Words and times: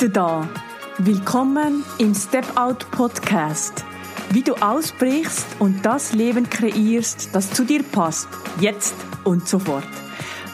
du 0.00 0.08
da. 0.08 0.48
Willkommen 0.96 1.84
im 1.98 2.14
Step 2.14 2.56
Out 2.56 2.90
Podcast. 2.90 3.84
Wie 4.30 4.40
du 4.40 4.54
ausbrichst 4.54 5.46
und 5.58 5.84
das 5.84 6.14
Leben 6.14 6.48
kreierst, 6.48 7.34
das 7.34 7.52
zu 7.52 7.66
dir 7.66 7.82
passt, 7.82 8.28
jetzt 8.60 8.94
und 9.24 9.46
sofort. 9.46 9.84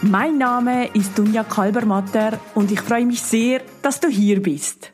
Mein 0.02 0.38
Name 0.38 0.88
ist 0.94 1.16
Dunja 1.16 1.44
Kalbermatter 1.44 2.40
und 2.56 2.72
ich 2.72 2.80
freue 2.80 3.06
mich 3.06 3.22
sehr, 3.22 3.62
dass 3.82 4.00
du 4.00 4.08
hier 4.08 4.42
bist. 4.42 4.92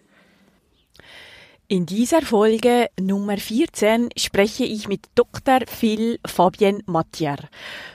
In 1.69 1.87
dieser 1.87 2.21
Folge 2.21 2.91
Nummer 3.01 3.39
14 3.39 4.11
spreche 4.19 4.65
ich 4.65 4.87
mit 4.87 5.07
Dr. 5.15 5.61
Phil 5.67 6.19
Fabien 6.27 6.83
Mattier. 6.85 7.37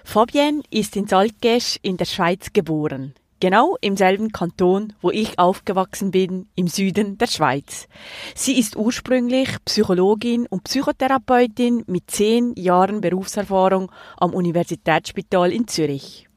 Fabien 0.04 0.64
ist 0.72 0.96
in 0.96 1.06
Saltgesch 1.06 1.78
in 1.84 1.98
der 1.98 2.06
Schweiz 2.06 2.52
geboren. 2.52 3.14
Genau 3.40 3.78
im 3.82 3.96
selben 3.96 4.32
Kanton, 4.32 4.94
wo 5.00 5.12
ich 5.12 5.38
aufgewachsen 5.38 6.10
bin, 6.10 6.48
im 6.56 6.68
Süden 6.68 7.20
der 7.20 7.28
Schweiz. 7.28 7.88
Sie 8.34 8.58
ist 8.58 8.76
ursprünglich 8.76 9.50
Psychologin 9.64 10.48
und 10.48 10.64
Psychotherapeutin 10.64 11.84
mit 11.86 12.10
zehn 12.10 12.56
Jahren 12.56 13.00
Berufserfahrung 13.00 13.92
am 14.18 14.34
Universitätsspital 14.34 15.52
in 15.52 15.68
Zürich. 15.68 16.28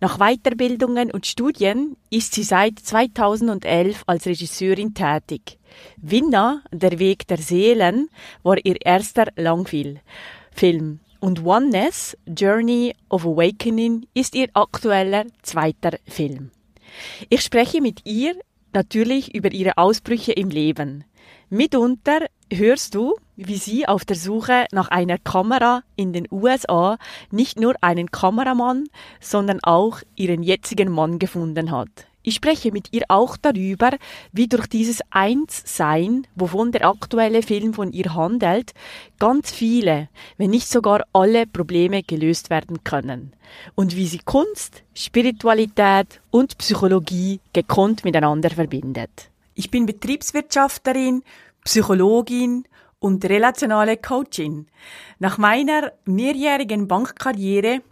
Nach 0.00 0.18
Weiterbildungen 0.18 1.10
und 1.10 1.26
Studien 1.26 1.96
ist 2.08 2.32
sie 2.32 2.42
seit 2.42 2.78
2011 2.78 4.04
als 4.06 4.26
Regisseurin 4.26 4.94
tätig. 4.94 5.58
Winna, 5.98 6.62
Der 6.72 6.98
Weg 6.98 7.26
der 7.28 7.38
Seelen, 7.38 8.08
war 8.42 8.56
ihr 8.64 8.76
erster 8.80 9.26
Langfilm. 9.36 9.98
Und 11.20 11.44
Oneness, 11.44 12.16
Journey 12.26 12.94
of 13.10 13.26
Awakening, 13.26 14.06
ist 14.14 14.34
ihr 14.34 14.48
aktueller 14.54 15.26
zweiter 15.42 15.98
Film. 16.08 16.50
Ich 17.28 17.42
spreche 17.42 17.82
mit 17.82 18.00
ihr 18.06 18.34
natürlich 18.72 19.34
über 19.34 19.52
ihre 19.52 19.76
Ausbrüche 19.76 20.32
im 20.32 20.48
Leben. 20.48 21.04
Mitunter 21.50 22.26
hörst 22.50 22.94
du, 22.94 23.16
wie 23.36 23.56
sie 23.56 23.86
auf 23.86 24.04
der 24.06 24.16
Suche 24.16 24.66
nach 24.72 24.88
einer 24.88 25.18
Kamera 25.18 25.82
in 25.94 26.12
den 26.12 26.26
USA 26.30 26.96
nicht 27.30 27.60
nur 27.60 27.74
einen 27.82 28.10
Kameramann, 28.10 28.84
sondern 29.20 29.60
auch 29.62 30.00
ihren 30.16 30.42
jetzigen 30.42 30.90
Mann 30.90 31.18
gefunden 31.18 31.70
hat. 31.70 32.06
Ich 32.22 32.34
spreche 32.34 32.70
mit 32.70 32.92
ihr 32.92 33.04
auch 33.08 33.38
darüber, 33.38 33.92
wie 34.32 34.46
durch 34.46 34.66
dieses 34.66 35.00
Einssein, 35.10 36.26
wovon 36.34 36.70
der 36.70 36.86
aktuelle 36.86 37.42
Film 37.42 37.72
von 37.72 37.92
ihr 37.92 38.14
handelt, 38.14 38.74
ganz 39.18 39.50
viele, 39.50 40.08
wenn 40.36 40.50
nicht 40.50 40.68
sogar 40.68 41.06
alle 41.14 41.46
Probleme 41.46 42.02
gelöst 42.02 42.50
werden 42.50 42.84
können. 42.84 43.32
Und 43.74 43.96
wie 43.96 44.06
sie 44.06 44.20
Kunst, 44.24 44.82
Spiritualität 44.94 46.20
und 46.30 46.58
Psychologie 46.58 47.40
gekonnt 47.54 48.04
miteinander 48.04 48.50
verbindet. 48.50 49.30
Ich 49.54 49.70
bin 49.70 49.86
Betriebswirtschafterin, 49.86 51.22
Psychologin 51.64 52.64
und 52.98 53.24
relationale 53.24 53.96
Coachin. 53.96 54.66
Nach 55.18 55.38
meiner 55.38 55.92
mehrjährigen 56.04 56.86
Bankkarriere 56.86 57.80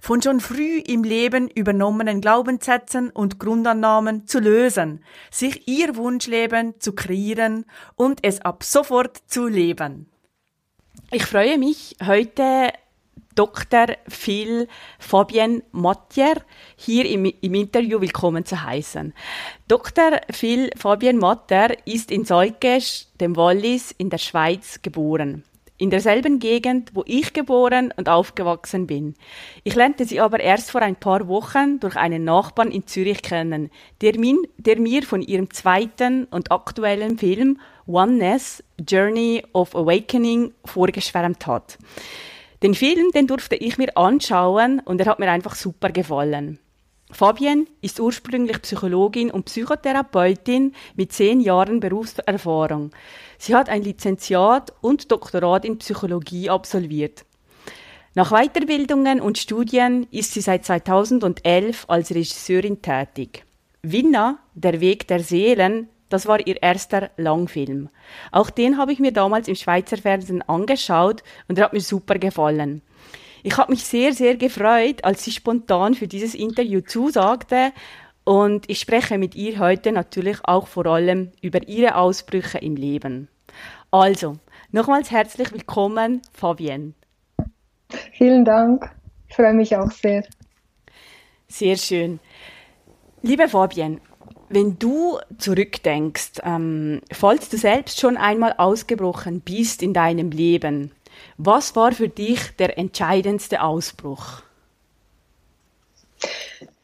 von 0.00 0.22
schon 0.22 0.40
früh 0.40 0.78
im 0.78 1.04
Leben 1.04 1.48
übernommenen 1.48 2.20
Glaubenssätzen 2.20 3.10
und 3.10 3.38
Grundannahmen 3.38 4.26
zu 4.26 4.38
lösen, 4.40 5.04
sich 5.30 5.68
ihr 5.68 5.96
Wunschleben 5.96 6.74
zu 6.80 6.94
kreieren 6.94 7.66
und 7.96 8.20
es 8.22 8.40
ab 8.40 8.64
sofort 8.64 9.18
zu 9.26 9.46
leben. 9.46 10.10
Ich 11.10 11.24
freue 11.26 11.58
mich, 11.58 11.96
heute 12.04 12.72
Dr. 13.34 13.86
Phil 14.08 14.68
Fabien 14.98 15.62
Mattier 15.72 16.34
hier 16.76 17.06
im, 17.06 17.24
im, 17.24 17.54
Interview 17.54 18.00
willkommen 18.00 18.44
zu 18.44 18.62
heißen. 18.62 19.14
Dr. 19.68 20.20
Phil 20.30 20.70
Fabien 20.76 21.18
Mattier 21.18 21.76
ist 21.84 22.10
in 22.10 22.24
Salkesch, 22.24 23.06
dem 23.20 23.36
Wallis, 23.36 23.92
in 23.92 24.10
der 24.10 24.18
Schweiz 24.18 24.82
geboren 24.82 25.44
in 25.80 25.88
derselben 25.88 26.38
Gegend, 26.38 26.90
wo 26.94 27.02
ich 27.06 27.32
geboren 27.32 27.92
und 27.96 28.08
aufgewachsen 28.08 28.86
bin. 28.86 29.14
Ich 29.64 29.74
lernte 29.74 30.04
sie 30.04 30.20
aber 30.20 30.38
erst 30.38 30.70
vor 30.70 30.82
ein 30.82 30.94
paar 30.94 31.26
Wochen 31.26 31.80
durch 31.80 31.96
einen 31.96 32.24
Nachbarn 32.24 32.70
in 32.70 32.86
Zürich 32.86 33.22
kennen, 33.22 33.70
der, 34.02 34.18
min, 34.18 34.38
der 34.58 34.78
mir 34.78 35.02
von 35.02 35.22
ihrem 35.22 35.50
zweiten 35.50 36.24
und 36.24 36.52
aktuellen 36.52 37.16
Film 37.16 37.58
Oneness, 37.86 38.62
Journey 38.86 39.42
of 39.54 39.74
Awakening 39.74 40.52
vorgeschwärmt 40.66 41.46
hat. 41.46 41.78
Den 42.62 42.74
Film, 42.74 43.10
den 43.12 43.26
durfte 43.26 43.56
ich 43.56 43.78
mir 43.78 43.96
anschauen 43.96 44.80
und 44.84 45.00
er 45.00 45.06
hat 45.06 45.18
mir 45.18 45.30
einfach 45.30 45.54
super 45.54 45.88
gefallen. 45.88 46.58
Fabienne 47.12 47.66
ist 47.80 48.00
ursprünglich 48.00 48.62
Psychologin 48.62 49.30
und 49.30 49.46
Psychotherapeutin 49.46 50.74
mit 50.94 51.12
zehn 51.12 51.40
Jahren 51.40 51.80
Berufserfahrung. 51.80 52.92
Sie 53.38 53.54
hat 53.54 53.68
ein 53.68 53.82
Lizenziat 53.82 54.72
und 54.80 55.10
Doktorat 55.10 55.64
in 55.64 55.78
Psychologie 55.78 56.50
absolviert. 56.50 57.24
Nach 58.14 58.30
Weiterbildungen 58.30 59.20
und 59.20 59.38
Studien 59.38 60.06
ist 60.10 60.32
sie 60.32 60.40
seit 60.40 60.64
2011 60.64 61.84
als 61.88 62.10
Regisseurin 62.10 62.82
tätig. 62.82 63.44
Winna, 63.82 64.38
Der 64.54 64.80
Weg 64.80 65.06
der 65.08 65.20
Seelen, 65.20 65.88
das 66.08 66.26
war 66.26 66.44
ihr 66.44 66.60
erster 66.60 67.10
Langfilm. 67.16 67.88
Auch 68.32 68.50
den 68.50 68.76
habe 68.78 68.92
ich 68.92 68.98
mir 68.98 69.12
damals 69.12 69.46
im 69.46 69.54
Schweizer 69.54 69.96
Fernsehen 69.96 70.42
angeschaut 70.42 71.22
und 71.48 71.58
er 71.58 71.66
hat 71.66 71.72
mir 71.72 71.80
super 71.80 72.18
gefallen. 72.18 72.82
Ich 73.42 73.56
habe 73.56 73.72
mich 73.72 73.84
sehr, 73.84 74.12
sehr 74.12 74.36
gefreut, 74.36 75.04
als 75.04 75.24
sie 75.24 75.32
spontan 75.32 75.94
für 75.94 76.06
dieses 76.06 76.34
Interview 76.34 76.80
zusagte 76.80 77.72
und 78.24 78.68
ich 78.68 78.80
spreche 78.80 79.18
mit 79.18 79.34
ihr 79.34 79.58
heute 79.58 79.92
natürlich 79.92 80.38
auch 80.44 80.66
vor 80.66 80.86
allem 80.86 81.32
über 81.40 81.66
ihre 81.66 81.96
Ausbrüche 81.96 82.58
im 82.58 82.76
Leben. 82.76 83.28
Also, 83.90 84.36
nochmals 84.72 85.10
herzlich 85.10 85.52
willkommen, 85.52 86.22
Fabienne. 86.32 86.92
Vielen 88.12 88.44
Dank. 88.44 88.90
Ich 89.28 89.36
freue 89.36 89.54
mich 89.54 89.74
auch 89.76 89.90
sehr. 89.90 90.24
Sehr 91.48 91.76
schön. 91.76 92.20
Liebe 93.22 93.48
Fabienne, 93.48 94.00
wenn 94.48 94.78
du 94.78 95.18
zurückdenkst, 95.38 96.42
ähm, 96.44 97.00
falls 97.12 97.48
du 97.48 97.56
selbst 97.56 98.00
schon 98.00 98.16
einmal 98.16 98.54
ausgebrochen 98.58 99.40
bist 99.40 99.82
in 99.82 99.92
deinem 99.92 100.30
Leben, 100.30 100.92
was 101.44 101.74
war 101.74 101.92
für 101.92 102.08
dich 102.08 102.54
der 102.58 102.76
entscheidendste 102.76 103.62
Ausbruch? 103.62 104.42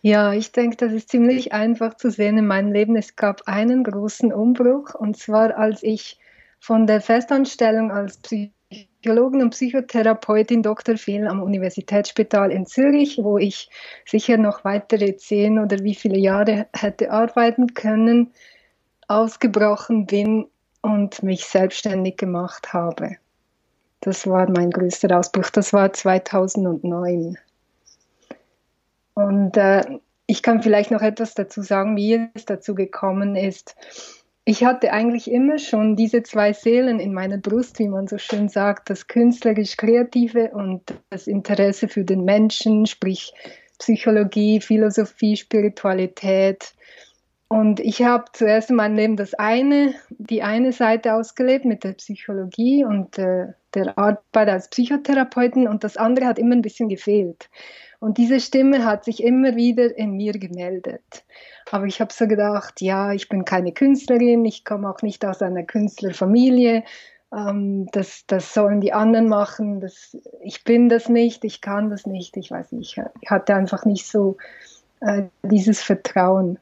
Ja, 0.00 0.32
ich 0.32 0.52
denke, 0.52 0.76
das 0.76 0.92
ist 0.92 1.10
ziemlich 1.10 1.52
einfach 1.52 1.96
zu 1.96 2.10
sehen 2.10 2.38
in 2.38 2.46
meinem 2.46 2.72
Leben. 2.72 2.96
Es 2.96 3.16
gab 3.16 3.42
einen 3.46 3.84
großen 3.84 4.32
Umbruch 4.32 4.94
und 4.94 5.16
zwar 5.16 5.56
als 5.58 5.82
ich 5.82 6.18
von 6.58 6.86
der 6.86 7.00
Festanstellung 7.00 7.90
als 7.90 8.18
Psychologin 8.18 9.42
und 9.42 9.50
Psychotherapeutin 9.50 10.62
Dr. 10.62 10.96
Phil 10.96 11.26
am 11.26 11.42
Universitätsspital 11.42 12.50
in 12.50 12.66
Zürich, 12.66 13.18
wo 13.18 13.36
ich 13.36 13.68
sicher 14.06 14.38
noch 14.38 14.64
weitere 14.64 15.16
zehn 15.16 15.58
oder 15.58 15.80
wie 15.80 15.94
viele 15.94 16.18
Jahre 16.18 16.66
hätte 16.72 17.10
arbeiten 17.10 17.74
können, 17.74 18.32
ausgebrochen 19.08 20.06
bin 20.06 20.46
und 20.80 21.22
mich 21.22 21.44
selbstständig 21.44 22.16
gemacht 22.16 22.72
habe. 22.72 23.16
Das 24.00 24.26
war 24.26 24.48
mein 24.50 24.70
größter 24.70 25.16
Ausbruch. 25.18 25.50
Das 25.50 25.72
war 25.72 25.92
2009. 25.92 27.38
Und 29.14 29.56
äh, 29.56 29.82
ich 30.26 30.42
kann 30.42 30.62
vielleicht 30.62 30.90
noch 30.90 31.02
etwas 31.02 31.34
dazu 31.34 31.62
sagen, 31.62 31.96
wie 31.96 32.28
es 32.34 32.44
dazu 32.44 32.74
gekommen 32.74 33.36
ist. 33.36 33.74
Ich 34.44 34.64
hatte 34.64 34.92
eigentlich 34.92 35.28
immer 35.30 35.58
schon 35.58 35.96
diese 35.96 36.22
zwei 36.22 36.52
Seelen 36.52 37.00
in 37.00 37.12
meiner 37.12 37.38
Brust, 37.38 37.78
wie 37.78 37.88
man 37.88 38.06
so 38.06 38.18
schön 38.18 38.48
sagt, 38.48 38.90
das 38.90 39.08
künstlerisch-kreative 39.08 40.50
und 40.50 40.82
das 41.10 41.26
Interesse 41.26 41.88
für 41.88 42.04
den 42.04 42.24
Menschen, 42.24 42.86
sprich 42.86 43.32
Psychologie, 43.78 44.60
Philosophie, 44.60 45.36
Spiritualität. 45.36 46.74
Und 47.48 47.78
ich 47.78 48.02
habe 48.02 48.24
zuerst 48.32 48.70
in 48.70 48.76
meinem 48.76 48.96
Leben 48.96 49.16
das 49.16 49.34
eine, 49.34 49.94
die 50.10 50.42
eine 50.42 50.72
Seite 50.72 51.14
ausgelebt 51.14 51.64
mit 51.64 51.84
der 51.84 51.92
Psychologie 51.92 52.84
und 52.84 53.18
äh, 53.18 53.46
der 53.74 53.96
Arbeit 53.96 54.48
als 54.48 54.68
Psychotherapeutin 54.68 55.68
und 55.68 55.84
das 55.84 55.96
andere 55.96 56.26
hat 56.26 56.40
immer 56.40 56.56
ein 56.56 56.62
bisschen 56.62 56.88
gefehlt. 56.88 57.48
Und 58.00 58.18
diese 58.18 58.40
Stimme 58.40 58.84
hat 58.84 59.04
sich 59.04 59.22
immer 59.22 59.54
wieder 59.54 59.96
in 59.96 60.16
mir 60.16 60.32
gemeldet. 60.32 61.24
Aber 61.70 61.86
ich 61.86 62.00
habe 62.00 62.12
so 62.12 62.26
gedacht, 62.26 62.80
ja, 62.80 63.12
ich 63.12 63.28
bin 63.28 63.44
keine 63.44 63.72
Künstlerin, 63.72 64.44
ich 64.44 64.64
komme 64.64 64.90
auch 64.90 65.02
nicht 65.02 65.24
aus 65.24 65.40
einer 65.40 65.62
Künstlerfamilie. 65.62 66.82
ähm, 67.32 67.86
das, 67.92 68.24
das 68.26 68.52
sollen 68.54 68.80
die 68.80 68.92
anderen 68.92 69.28
machen, 69.28 69.80
das, 69.80 70.16
ich 70.42 70.64
bin 70.64 70.88
das 70.88 71.08
nicht, 71.08 71.44
ich 71.44 71.60
kann 71.60 71.90
das 71.90 72.06
nicht, 72.06 72.36
ich 72.36 72.50
weiß 72.50 72.72
nicht, 72.72 73.00
ich 73.20 73.30
hatte 73.30 73.54
einfach 73.54 73.84
nicht 73.84 74.06
so 74.06 74.36
äh, 75.00 75.24
dieses 75.42 75.82
Vertrauen. 75.82 76.58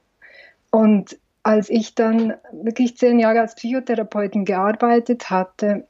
Und 0.74 1.16
als 1.44 1.70
ich 1.70 1.94
dann 1.94 2.34
wirklich 2.50 2.96
zehn 2.96 3.20
Jahre 3.20 3.42
als 3.42 3.54
Psychotherapeutin 3.54 4.44
gearbeitet 4.44 5.30
hatte, 5.30 5.86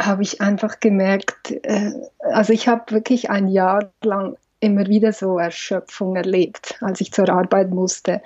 habe 0.00 0.22
ich 0.22 0.40
einfach 0.40 0.80
gemerkt, 0.80 1.50
äh, 1.50 1.92
also 2.20 2.54
ich 2.54 2.68
habe 2.68 2.90
wirklich 2.94 3.28
ein 3.28 3.48
Jahr 3.48 3.92
lang 4.02 4.38
immer 4.60 4.86
wieder 4.86 5.12
so 5.12 5.38
Erschöpfung 5.38 6.16
erlebt, 6.16 6.78
als 6.80 7.02
ich 7.02 7.12
zur 7.12 7.28
Arbeit 7.28 7.68
musste. 7.68 8.22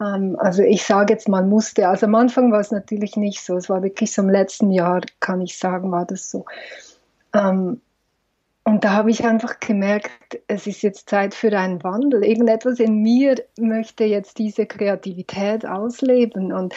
Ähm, 0.00 0.34
also 0.40 0.64
ich 0.64 0.84
sage 0.84 1.12
jetzt 1.12 1.28
mal 1.28 1.44
musste. 1.44 1.86
Also 1.88 2.06
am 2.06 2.16
Anfang 2.16 2.50
war 2.50 2.58
es 2.58 2.72
natürlich 2.72 3.16
nicht 3.16 3.44
so. 3.44 3.56
Es 3.56 3.68
war 3.68 3.84
wirklich 3.84 4.12
so 4.12 4.22
im 4.22 4.30
letzten 4.30 4.72
Jahr, 4.72 5.00
kann 5.20 5.42
ich 5.42 5.56
sagen, 5.56 5.92
war 5.92 6.06
das 6.06 6.28
so. 6.28 6.44
Ähm, 7.32 7.80
und 8.66 8.82
da 8.82 8.94
habe 8.94 9.12
ich 9.12 9.24
einfach 9.24 9.60
gemerkt, 9.60 10.40
es 10.48 10.66
ist 10.66 10.82
jetzt 10.82 11.08
Zeit 11.08 11.34
für 11.34 11.56
einen 11.56 11.84
Wandel. 11.84 12.24
Irgendetwas 12.24 12.80
in 12.80 13.00
mir 13.00 13.36
möchte 13.56 14.02
jetzt 14.02 14.38
diese 14.38 14.66
Kreativität 14.66 15.64
ausleben. 15.64 16.52
Und 16.52 16.74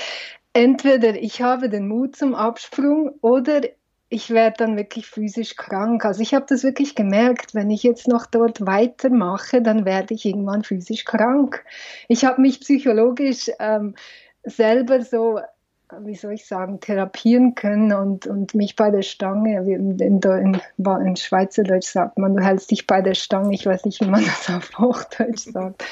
entweder 0.53 1.15
ich 1.15 1.41
habe 1.41 1.67
den 1.67 1.87
Mut 1.87 2.15
zum 2.15 2.35
Absprung 2.35 3.15
oder 3.21 3.61
ich 4.07 4.29
werde 4.29 4.57
dann 4.59 4.77
wirklich 4.77 5.07
physisch 5.07 5.55
krank. 5.55 6.05
Also 6.05 6.21
ich 6.21 6.35
habe 6.35 6.45
das 6.47 6.63
wirklich 6.63 6.93
gemerkt, 6.93 7.55
wenn 7.55 7.71
ich 7.71 7.81
jetzt 7.81 8.07
noch 8.07 8.27
dort 8.27 8.63
weitermache, 8.67 9.63
dann 9.63 9.83
werde 9.83 10.13
ich 10.13 10.25
irgendwann 10.25 10.63
physisch 10.63 11.05
krank. 11.05 11.65
Ich 12.07 12.23
habe 12.23 12.39
mich 12.39 12.59
psychologisch 12.59 13.49
ähm, 13.59 13.95
selber 14.43 15.01
so, 15.01 15.39
wie 16.01 16.15
soll 16.15 16.33
ich 16.33 16.45
sagen, 16.45 16.79
therapieren 16.79 17.55
können 17.55 17.91
und, 17.93 18.27
und 18.27 18.53
mich 18.53 18.75
bei 18.75 18.91
der 18.91 19.01
Stange, 19.01 19.65
wie 19.65 19.73
in, 19.73 19.97
in, 19.99 20.21
in, 20.77 21.15
Schweizerdeutsch 21.15 21.87
sagt 21.87 22.17
man, 22.17 22.35
du 22.35 22.43
hältst 22.43 22.71
dich 22.71 22.85
bei 22.85 23.01
der 23.01 23.15
Stange, 23.15 23.53
ich 23.53 23.65
weiß 23.65 23.85
nicht, 23.85 24.01
wie 24.01 24.09
man 24.09 24.23
das 24.47 24.49
auf 24.49 24.77
Hochdeutsch 24.77 25.51
sagt. 25.51 25.83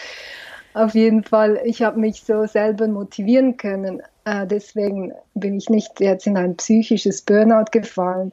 Auf 0.74 0.94
jeden 0.94 1.24
Fall, 1.24 1.60
ich 1.64 1.82
habe 1.82 2.00
mich 2.00 2.22
so 2.22 2.46
selber 2.46 2.88
motivieren 2.88 3.58
können. 3.58 4.04
Äh, 4.26 4.46
deswegen 4.46 5.12
bin 5.34 5.58
ich 5.58 5.70
nicht 5.70 6.00
jetzt 6.00 6.28
in 6.28 6.38
ein 6.38 6.56
psychisches 6.56 7.24
Burnout 7.24 7.72
gefallen, 7.72 8.32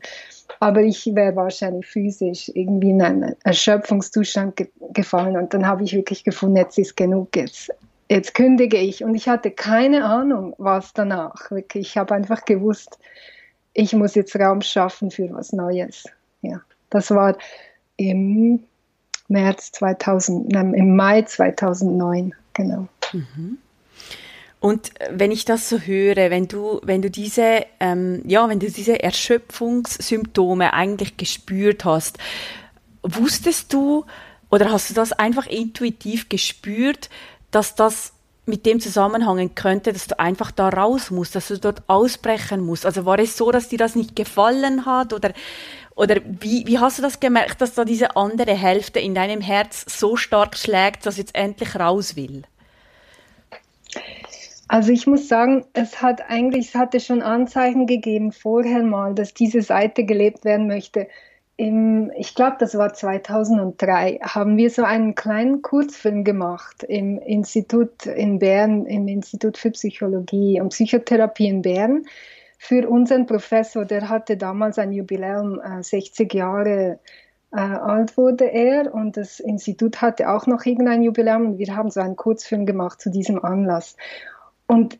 aber 0.60 0.82
ich 0.82 1.14
wäre 1.14 1.36
wahrscheinlich 1.36 1.86
physisch 1.86 2.50
irgendwie 2.52 2.90
in 2.90 3.00
einen 3.00 3.36
Erschöpfungszustand 3.44 4.56
ge 4.56 4.68
gefallen. 4.92 5.38
Und 5.38 5.54
dann 5.54 5.66
habe 5.66 5.84
ich 5.84 5.94
wirklich 5.94 6.22
gefunden, 6.22 6.56
jetzt 6.56 6.78
ist 6.78 6.96
genug, 6.96 7.34
jetzt, 7.34 7.70
jetzt 8.08 8.34
kündige 8.34 8.78
ich. 8.78 9.04
Und 9.04 9.14
ich 9.14 9.28
hatte 9.28 9.50
keine 9.50 10.04
Ahnung, 10.04 10.54
was 10.58 10.92
danach. 10.92 11.50
Wirklich, 11.50 11.88
ich 11.88 11.96
habe 11.96 12.14
einfach 12.14 12.44
gewusst, 12.44 12.98
ich 13.72 13.92
muss 13.92 14.14
jetzt 14.14 14.36
Raum 14.36 14.62
schaffen 14.62 15.10
für 15.10 15.32
was 15.32 15.52
Neues. 15.52 16.04
Ja, 16.42 16.60
das 16.90 17.10
war 17.10 17.36
im 17.96 18.64
März 19.28 19.72
2000, 19.72 20.52
nein, 20.52 20.74
im 20.74 20.96
Mai 20.96 21.22
2009, 21.22 22.34
genau. 22.52 22.88
Mhm. 23.12 23.58
Und 24.60 24.92
wenn 25.10 25.30
ich 25.30 25.44
das 25.44 25.68
so 25.68 25.78
höre, 25.78 26.30
wenn 26.30 26.48
du, 26.48 26.80
wenn 26.82 27.02
du 27.02 27.10
diese, 27.10 27.66
ähm, 27.80 28.22
ja, 28.24 28.48
wenn 28.48 28.60
du 28.60 28.70
diese 28.70 29.02
Erschöpfungssymptome 29.02 30.72
eigentlich 30.72 31.18
gespürt 31.18 31.84
hast, 31.84 32.16
wusstest 33.02 33.74
du 33.74 34.06
oder 34.50 34.70
hast 34.70 34.88
du 34.88 34.94
das 34.94 35.12
einfach 35.12 35.46
intuitiv 35.46 36.30
gespürt, 36.30 37.10
dass 37.54 37.74
das 37.74 38.12
mit 38.46 38.66
dem 38.66 38.80
zusammenhängen 38.80 39.54
könnte, 39.54 39.92
dass 39.92 40.06
du 40.06 40.18
einfach 40.18 40.50
da 40.50 40.68
raus 40.68 41.10
musst, 41.10 41.34
dass 41.34 41.48
du 41.48 41.58
dort 41.58 41.82
ausbrechen 41.86 42.64
musst? 42.64 42.84
Also 42.84 43.06
war 43.06 43.18
es 43.18 43.36
so, 43.36 43.50
dass 43.50 43.68
dir 43.68 43.78
das 43.78 43.94
nicht 43.94 44.16
gefallen 44.16 44.84
hat 44.86 45.12
oder 45.12 45.32
oder 45.96 46.16
wie, 46.40 46.66
wie 46.66 46.78
hast 46.78 46.98
du 46.98 47.02
das 47.02 47.20
gemerkt, 47.20 47.60
dass 47.60 47.74
da 47.74 47.84
diese 47.84 48.16
andere 48.16 48.52
Hälfte 48.52 48.98
in 48.98 49.14
deinem 49.14 49.40
Herz 49.40 49.84
so 49.86 50.16
stark 50.16 50.56
schlägt, 50.56 51.06
dass 51.06 51.18
jetzt 51.18 51.36
endlich 51.36 51.76
raus 51.76 52.16
will? 52.16 52.42
Also 54.66 54.90
ich 54.90 55.06
muss 55.06 55.28
sagen, 55.28 55.64
es 55.72 56.02
hat 56.02 56.28
eigentlich, 56.28 56.68
es 56.68 56.74
hatte 56.74 56.98
schon 56.98 57.22
Anzeichen 57.22 57.86
gegeben 57.86 58.32
vorher 58.32 58.82
mal, 58.82 59.14
dass 59.14 59.34
diese 59.34 59.62
Seite 59.62 60.04
gelebt 60.04 60.44
werden 60.44 60.66
möchte. 60.66 61.06
Im, 61.56 62.10
ich 62.16 62.34
glaube, 62.34 62.56
das 62.58 62.76
war 62.76 62.92
2003, 62.92 64.18
haben 64.22 64.56
wir 64.56 64.70
so 64.70 64.82
einen 64.82 65.14
kleinen 65.14 65.62
Kurzfilm 65.62 66.24
gemacht 66.24 66.82
im 66.82 67.18
Institut 67.18 68.06
in 68.06 68.40
Bern, 68.40 68.86
im 68.86 69.06
Institut 69.06 69.56
für 69.56 69.70
Psychologie 69.70 70.60
und 70.60 70.70
Psychotherapie 70.70 71.46
in 71.46 71.62
Bern 71.62 72.04
für 72.58 72.88
unseren 72.88 73.26
Professor, 73.26 73.84
der 73.84 74.08
hatte 74.08 74.36
damals 74.36 74.78
ein 74.78 74.90
Jubiläum, 74.92 75.60
äh, 75.60 75.82
60 75.82 76.32
Jahre 76.32 76.98
äh, 77.52 77.56
alt 77.56 78.16
wurde 78.16 78.46
er 78.46 78.92
und 78.94 79.16
das 79.16 79.38
Institut 79.38 80.00
hatte 80.00 80.30
auch 80.30 80.46
noch 80.46 80.64
irgendein 80.64 81.02
Jubiläum 81.02 81.46
und 81.46 81.58
wir 81.58 81.76
haben 81.76 81.90
so 81.90 82.00
einen 82.00 82.16
Kurzfilm 82.16 82.64
gemacht 82.64 83.00
zu 83.00 83.10
diesem 83.10 83.44
Anlass. 83.44 83.96
Und 84.66 84.98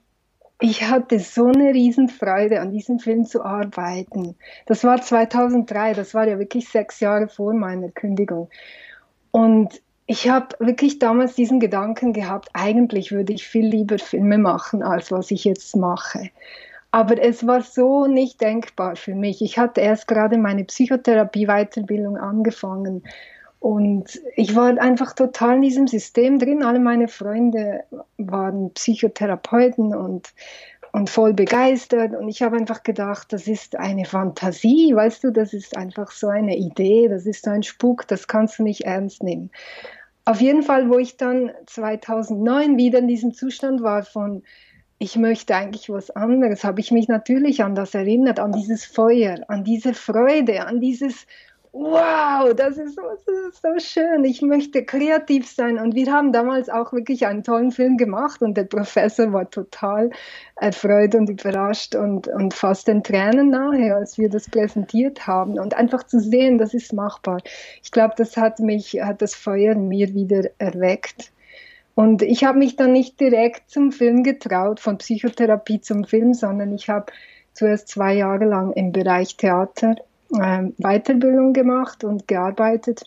ich 0.60 0.82
hatte 0.88 1.18
so 1.18 1.46
eine 1.46 1.74
Riesenfreude, 1.74 2.60
an 2.60 2.70
diesem 2.70 2.98
Film 2.98 3.24
zu 3.24 3.44
arbeiten. 3.44 4.36
Das 4.66 4.84
war 4.84 5.00
2003, 5.00 5.94
das 5.94 6.14
war 6.14 6.28
ja 6.28 6.38
wirklich 6.38 6.68
sechs 6.68 7.00
Jahre 7.00 7.28
vor 7.28 7.52
meiner 7.54 7.90
Kündigung. 7.90 8.48
Und 9.30 9.82
ich 10.06 10.28
habe 10.28 10.48
wirklich 10.58 10.98
damals 10.98 11.34
diesen 11.34 11.60
Gedanken 11.60 12.12
gehabt, 12.12 12.50
eigentlich 12.52 13.10
würde 13.10 13.32
ich 13.32 13.46
viel 13.46 13.66
lieber 13.66 13.98
Filme 13.98 14.38
machen, 14.38 14.82
als 14.82 15.10
was 15.10 15.30
ich 15.30 15.44
jetzt 15.44 15.74
mache. 15.76 16.30
Aber 16.90 17.20
es 17.20 17.46
war 17.46 17.62
so 17.62 18.06
nicht 18.06 18.40
denkbar 18.40 18.94
für 18.94 19.14
mich. 19.14 19.42
Ich 19.42 19.58
hatte 19.58 19.80
erst 19.80 20.06
gerade 20.06 20.38
meine 20.38 20.64
Psychotherapie-Weiterbildung 20.64 22.16
angefangen 22.16 23.02
und 23.64 24.20
ich 24.36 24.54
war 24.54 24.78
einfach 24.78 25.14
total 25.14 25.54
in 25.54 25.62
diesem 25.62 25.86
System 25.86 26.38
drin. 26.38 26.62
Alle 26.62 26.80
meine 26.80 27.08
Freunde 27.08 27.84
waren 28.18 28.70
Psychotherapeuten 28.74 29.94
und, 29.94 30.34
und 30.92 31.08
voll 31.08 31.32
begeistert. 31.32 32.14
Und 32.14 32.28
ich 32.28 32.42
habe 32.42 32.58
einfach 32.58 32.82
gedacht, 32.82 33.32
das 33.32 33.48
ist 33.48 33.76
eine 33.76 34.04
Fantasie, 34.04 34.94
weißt 34.94 35.24
du, 35.24 35.30
das 35.30 35.54
ist 35.54 35.78
einfach 35.78 36.10
so 36.10 36.28
eine 36.28 36.58
Idee, 36.58 37.08
das 37.08 37.24
ist 37.24 37.46
so 37.46 37.52
ein 37.52 37.62
Spuk, 37.62 38.06
das 38.06 38.28
kannst 38.28 38.58
du 38.58 38.64
nicht 38.64 38.82
ernst 38.82 39.22
nehmen. 39.22 39.50
Auf 40.26 40.42
jeden 40.42 40.62
Fall, 40.62 40.90
wo 40.90 40.98
ich 40.98 41.16
dann 41.16 41.50
2009 41.64 42.76
wieder 42.76 42.98
in 42.98 43.08
diesem 43.08 43.32
Zustand 43.32 43.82
war 43.82 44.02
von 44.02 44.42
ich 44.98 45.16
möchte 45.16 45.56
eigentlich 45.56 45.88
was 45.88 46.10
anderes, 46.10 46.64
habe 46.64 46.80
ich 46.80 46.90
mich 46.90 47.08
natürlich 47.08 47.64
an 47.64 47.74
das 47.74 47.94
erinnert, 47.94 48.40
an 48.40 48.52
dieses 48.52 48.84
Feuer, 48.84 49.38
an 49.48 49.64
diese 49.64 49.94
Freude, 49.94 50.66
an 50.66 50.80
dieses 50.80 51.26
Wow, 51.76 52.54
das 52.54 52.78
ist, 52.78 52.96
das 52.96 53.34
ist 53.48 53.60
so 53.60 53.78
schön. 53.80 54.22
Ich 54.22 54.42
möchte 54.42 54.84
kreativ 54.84 55.50
sein. 55.50 55.76
Und 55.80 55.96
wir 55.96 56.12
haben 56.12 56.30
damals 56.30 56.68
auch 56.68 56.92
wirklich 56.92 57.26
einen 57.26 57.42
tollen 57.42 57.72
Film 57.72 57.96
gemacht 57.96 58.42
und 58.42 58.56
der 58.56 58.62
Professor 58.62 59.32
war 59.32 59.50
total 59.50 60.10
erfreut 60.54 61.16
und 61.16 61.28
überrascht 61.28 61.96
und, 61.96 62.28
und 62.28 62.54
fast 62.54 62.86
den 62.86 63.02
Tränen 63.02 63.50
nahe, 63.50 63.92
als 63.92 64.18
wir 64.18 64.30
das 64.30 64.48
präsentiert 64.48 65.26
haben. 65.26 65.58
Und 65.58 65.74
einfach 65.74 66.04
zu 66.04 66.20
sehen, 66.20 66.58
das 66.58 66.74
ist 66.74 66.92
machbar. 66.92 67.38
Ich 67.82 67.90
glaube, 67.90 68.14
das 68.16 68.36
hat 68.36 68.60
mich, 68.60 69.00
hat 69.02 69.20
das 69.20 69.34
Feuer 69.34 69.72
in 69.72 69.88
mir 69.88 70.14
wieder 70.14 70.44
erweckt. 70.58 71.32
Und 71.96 72.22
ich 72.22 72.44
habe 72.44 72.58
mich 72.58 72.76
dann 72.76 72.92
nicht 72.92 73.18
direkt 73.18 73.68
zum 73.68 73.90
Film 73.90 74.22
getraut, 74.22 74.78
von 74.78 74.98
Psychotherapie 74.98 75.80
zum 75.80 76.04
Film, 76.04 76.34
sondern 76.34 76.72
ich 76.72 76.88
habe 76.88 77.06
zuerst 77.52 77.88
zwei 77.88 78.14
Jahre 78.14 78.44
lang 78.44 78.70
im 78.74 78.92
Bereich 78.92 79.36
Theater 79.36 79.96
äh, 80.40 80.70
Weiterbildung 80.78 81.52
gemacht 81.52 82.04
und 82.04 82.28
gearbeitet 82.28 83.02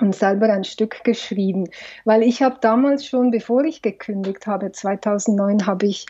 und 0.00 0.14
selber 0.14 0.52
ein 0.52 0.64
Stück 0.64 1.04
geschrieben. 1.04 1.68
Weil 2.04 2.22
ich 2.22 2.42
habe 2.42 2.56
damals 2.60 3.06
schon, 3.06 3.30
bevor 3.30 3.64
ich 3.64 3.82
gekündigt 3.82 4.46
habe, 4.46 4.72
2009, 4.72 5.66
habe 5.66 5.86
ich 5.86 6.06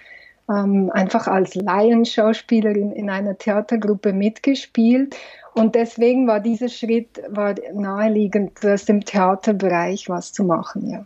ähm, 0.48 0.90
einfach 0.92 1.26
als 1.26 1.54
Laienschauspielerin 1.54 2.92
in 2.92 3.10
einer 3.10 3.38
Theatergruppe 3.38 4.12
mitgespielt. 4.12 5.16
Und 5.54 5.74
deswegen 5.74 6.26
war 6.26 6.40
dieser 6.40 6.68
Schritt 6.68 7.22
war 7.28 7.54
naheliegend, 7.74 8.64
aus 8.64 8.84
dem 8.84 9.04
Theaterbereich 9.04 10.08
was 10.08 10.32
zu 10.32 10.44
machen. 10.44 10.88
Ja. 10.88 11.04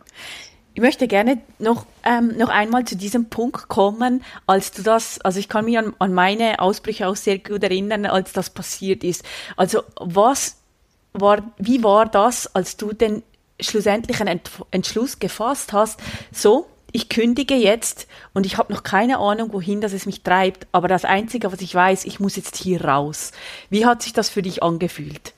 Ich 0.75 0.81
möchte 0.81 1.07
gerne 1.07 1.37
noch, 1.57 1.85
ähm, 2.03 2.35
noch 2.37 2.49
einmal 2.49 2.83
zu 2.83 2.97
diesem 2.97 3.29
Punkt 3.29 3.69
kommen, 3.69 4.25
als 4.45 4.71
du 4.71 4.83
das, 4.83 5.21
also 5.21 5.39
ich 5.39 5.47
kann 5.47 5.63
mich 5.63 5.77
an, 5.77 5.93
an 5.99 6.13
meine 6.13 6.59
Ausbrüche 6.59 7.07
auch 7.07 7.15
sehr 7.15 7.39
gut 7.39 7.63
erinnern, 7.63 8.05
als 8.05 8.33
das 8.33 8.49
passiert 8.49 9.05
ist. 9.05 9.23
Also 9.55 9.83
was 9.95 10.57
war, 11.13 11.49
wie 11.57 11.81
war 11.81 12.05
das, 12.05 12.53
als 12.53 12.75
du 12.75 12.91
den 12.91 13.23
schlussendlichen 13.57 14.27
Ent 14.27 14.51
Entschluss 14.71 15.19
gefasst 15.19 15.71
hast, 15.71 16.01
so, 16.33 16.67
ich 16.91 17.07
kündige 17.07 17.55
jetzt 17.55 18.05
und 18.33 18.45
ich 18.45 18.57
habe 18.57 18.73
noch 18.73 18.83
keine 18.83 19.19
Ahnung, 19.19 19.53
wohin 19.53 19.79
das 19.79 19.93
es 19.93 20.05
mich 20.05 20.23
treibt, 20.23 20.67
aber 20.73 20.89
das 20.89 21.05
Einzige, 21.05 21.53
was 21.53 21.61
ich 21.61 21.73
weiß, 21.73 22.03
ich 22.03 22.19
muss 22.19 22.35
jetzt 22.35 22.57
hier 22.57 22.83
raus. 22.83 23.31
Wie 23.69 23.85
hat 23.85 24.03
sich 24.03 24.11
das 24.11 24.27
für 24.27 24.41
dich 24.41 24.61
angefühlt? 24.61 25.33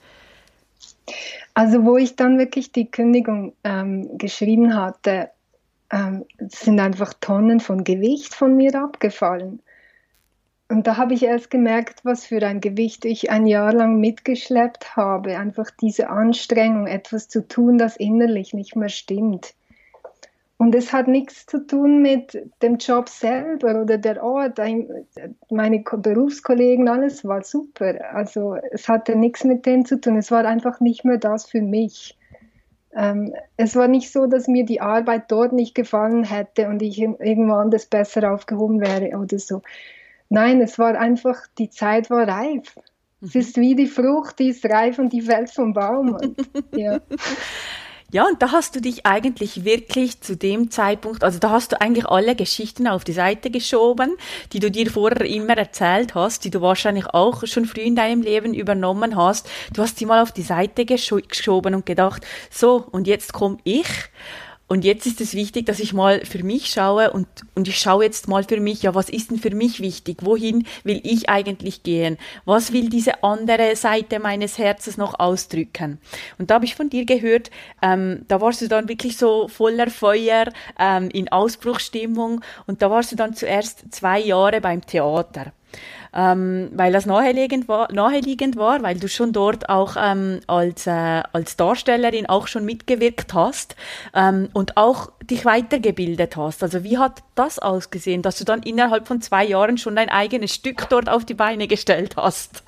Also 1.58 1.86
wo 1.86 1.98
ich 1.98 2.16
dann 2.16 2.38
wirklich 2.38 2.72
die 2.72 2.92
Kündigung 2.92 3.56
ähm, 3.64 4.20
geschrieben 4.20 4.76
hatte, 4.76 5.32
ähm, 5.92 6.24
sind 6.38 6.80
einfach 6.80 7.16
Tonnen 7.16 7.60
von 7.62 7.84
Gewicht 7.84 8.36
von 8.36 8.56
mir 8.56 8.76
abgefallen. 8.76 9.64
und 10.70 10.86
da 10.86 10.98
habe 10.98 11.16
ich 11.16 11.24
erst 11.24 11.50
gemerkt, 11.50 12.06
was 12.06 12.28
für 12.28 12.46
ein 12.46 12.62
Gewicht 12.62 13.06
ich 13.06 13.32
ein 13.32 13.48
Jahr 13.48 13.74
lang 13.74 14.00
mitgeschleppt 14.00 14.96
habe. 14.96 15.40
Einfach 15.40 15.72
diese 15.72 16.12
Anstrengung, 16.12 16.86
etwas 16.86 17.28
zu 17.28 17.48
tun, 17.48 17.80
das 17.80 17.98
innerlich 17.98 18.54
nicht 18.54 18.76
mehr 18.76 18.90
stimmt. 18.90 19.56
Und 20.60 20.74
es 20.74 20.92
hat 20.92 21.08
nichts 21.08 21.46
zu 21.46 21.68
tun 21.68 22.02
mit 22.02 22.36
dem 22.64 22.78
Job 22.78 23.10
selber 23.10 23.80
oder 23.80 24.00
der 24.00 24.24
Ort. 24.24 24.60
Meine 25.52 25.80
Berufskollegen, 25.80 26.90
alles 26.90 27.24
war 27.24 27.44
super. 27.44 28.14
Also 28.14 28.56
es 28.72 28.90
hatte 28.90 29.16
nichts 29.16 29.44
mit 29.44 29.68
dem 29.68 29.86
zu 29.86 30.02
tun. 30.02 30.18
Es 30.18 30.32
war 30.32 30.46
einfach 30.46 30.80
nicht 30.80 31.06
mehr 31.06 31.18
das 31.18 31.46
für 31.46 31.62
mich. 31.62 32.18
Ähm, 32.96 33.36
es 33.58 33.76
war 33.76 33.88
nicht 33.88 34.12
so, 34.12 34.26
dass 34.26 34.48
mir 34.48 34.66
die 34.66 34.82
Arbeit 34.82 35.32
dort 35.32 35.54
nicht 35.54 35.76
gefallen 35.76 36.24
hätte 36.24 36.68
und 36.68 36.82
ich 36.82 37.00
irgendwo 37.00 37.54
anders 37.54 37.86
besser 37.86 38.34
aufgehoben 38.34 38.82
wäre 38.82 39.16
oder 39.20 39.38
so. 39.38 39.62
Nein, 40.30 40.60
es 40.62 40.80
war 40.80 40.98
einfach, 40.98 41.38
die 41.60 41.70
Zeit 41.70 42.10
war 42.10 42.28
reif. 42.28 42.76
Mhm. 43.22 43.28
Es 43.28 43.36
ist 43.36 43.58
wie 43.58 43.76
die 43.76 43.86
Frucht, 43.86 44.40
die 44.40 44.50
ist 44.50 44.66
reif 44.66 44.98
und 44.98 45.14
die 45.14 45.22
fällt 45.22 45.52
vom 45.52 45.74
Baum. 45.74 46.16
Und, 46.16 46.38
ja. 46.76 47.00
Ja, 48.10 48.26
und 48.26 48.42
da 48.42 48.54
hast 48.54 48.74
du 48.74 48.80
dich 48.80 49.06
eigentlich 49.06 49.66
wirklich 49.66 50.22
zu 50.22 50.38
dem 50.38 50.72
Zeitpunkt, 50.72 51.26
also 51.26 51.40
da 51.40 51.50
hast 51.50 51.74
du 51.74 51.82
eigentlich 51.82 52.06
alle 52.06 52.36
Geschichten 52.36 52.88
auf 52.88 53.04
die 53.04 53.12
Seite 53.12 53.52
geschoben, 53.52 54.16
die 54.54 54.62
du 54.62 54.72
dir 54.72 54.90
vorher 54.90 55.26
immer 55.26 55.58
erzählt 55.58 56.16
hast, 56.16 56.46
die 56.46 56.50
du 56.50 56.62
wahrscheinlich 56.62 57.08
auch 57.08 57.46
schon 57.46 57.66
früh 57.66 57.82
in 57.82 57.98
deinem 57.98 58.22
Leben 58.22 58.54
übernommen 58.54 59.18
hast. 59.18 59.50
Du 59.74 59.82
hast 59.82 59.98
sie 59.98 60.06
mal 60.06 60.22
auf 60.22 60.32
die 60.32 60.42
Seite 60.42 60.86
geschoben 60.86 61.76
und 61.76 61.86
gedacht, 61.86 62.26
so, 62.50 62.88
und 62.92 63.08
jetzt 63.08 63.34
komme 63.34 63.58
ich 63.66 63.88
und 64.68 64.84
jetzt 64.84 65.06
ist 65.06 65.22
es 65.22 65.34
wichtig, 65.34 65.66
dass 65.66 65.80
ich 65.80 65.94
mal 65.94 66.26
für 66.26 66.44
mich 66.44 66.68
schaue 66.68 67.12
und, 67.12 67.28
und 67.56 67.70
ich 67.70 67.80
schaue 67.80 68.04
jetzt 68.04 68.28
mal 68.28 68.44
für 68.44 68.60
mich, 68.60 68.84
ja, 68.84 68.94
was 68.94 69.10
ist 69.10 69.32
denn 69.32 69.40
für 69.40 69.56
mich 69.56 69.80
wichtig? 69.80 70.18
Wohin 70.22 70.68
will 70.84 71.00
ich 71.04 71.30
eigentlich 71.30 71.84
gehen? 71.84 72.18
Was 72.44 72.74
will 72.74 72.90
diese 72.90 73.24
andere 73.24 73.76
Seite 73.78 74.20
meines 74.20 74.58
Herzens 74.58 74.98
noch 74.98 75.20
ausdrücken? 75.20 76.00
Und 76.38 76.50
da 76.50 76.56
habe 76.56 76.66
ich 76.66 76.76
von 76.76 76.90
dir 76.90 77.06
gehört, 77.06 77.50
ähm, 77.82 78.26
da 78.28 78.42
warst 78.42 78.62
du 78.62 78.68
dann 78.68 78.90
wirklich 78.90 79.18
so 79.18 79.48
voller 79.48 79.90
Feuer, 79.90 80.46
ähm, 80.78 81.10
in 81.12 81.32
Ausbruchsstimmung 81.32 82.42
und 82.66 82.82
da 82.82 82.92
warst 82.92 83.14
du 83.14 83.16
dann 83.16 83.36
zuerst 83.36 83.86
zwei 83.92 84.20
Jahre 84.20 84.60
beim 84.60 84.86
Theater 84.86 85.54
ähm, 86.14 86.70
weil 86.74 86.94
das 86.94 87.06
naheliegend 87.06 87.68
war, 87.68 87.92
naheliegend 87.92 88.56
war, 88.56 88.82
weil 88.84 88.98
du 88.98 89.08
schon 89.08 89.34
dort 89.34 89.70
auch 89.70 89.96
ähm, 90.00 90.40
als, 90.48 90.88
äh, 90.88 91.24
als 91.34 91.58
Darstellerin 91.58 92.28
auch 92.28 92.48
schon 92.48 92.66
mitgewirkt 92.66 93.34
hast 93.34 93.76
ähm, 94.14 94.50
und 94.54 94.78
auch 94.78 95.12
dich 95.24 95.46
weitergebildet 95.46 96.38
hast. 96.38 96.64
Also 96.64 96.84
wie 96.84 96.98
hat 96.98 97.24
das 97.36 97.60
ausgesehen, 97.60 98.22
dass 98.22 98.38
du 98.38 98.44
dann 98.44 98.64
innerhalb 98.64 99.08
von 99.08 99.22
zwei 99.22 99.46
Jahren 99.46 99.78
schon 99.78 99.96
dein 99.96 100.10
eigenes 100.10 100.54
Stück 100.54 100.88
dort 100.90 101.10
auf 101.10 101.26
die 101.26 101.34
Beine 101.34 101.68
gestellt 101.68 102.16
hast? 102.18 102.64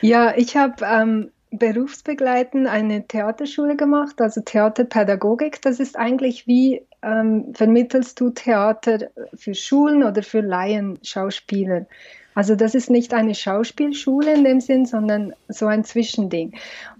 Ja, 0.00 0.36
ich 0.36 0.56
habe 0.56 0.84
ähm, 0.84 1.30
berufsbegleitend 1.50 2.66
eine 2.66 3.06
Theaterschule 3.06 3.76
gemacht, 3.76 4.20
also 4.20 4.40
Theaterpädagogik. 4.40 5.62
Das 5.62 5.80
ist 5.80 5.96
eigentlich 5.96 6.46
wie 6.46 6.82
ähm, 7.06 7.54
vermittelst 7.54 8.20
du 8.20 8.30
Theater 8.30 9.10
für 9.34 9.54
Schulen 9.54 10.02
oder 10.02 10.22
für 10.22 10.40
Laien-Schauspieler. 10.40 11.86
Also 12.34 12.54
das 12.54 12.74
ist 12.74 12.90
nicht 12.90 13.14
eine 13.14 13.34
Schauspielschule 13.34 14.34
in 14.34 14.44
dem 14.44 14.60
Sinn, 14.60 14.84
sondern 14.84 15.32
so 15.48 15.66
ein 15.66 15.84
Zwischending. 15.84 16.52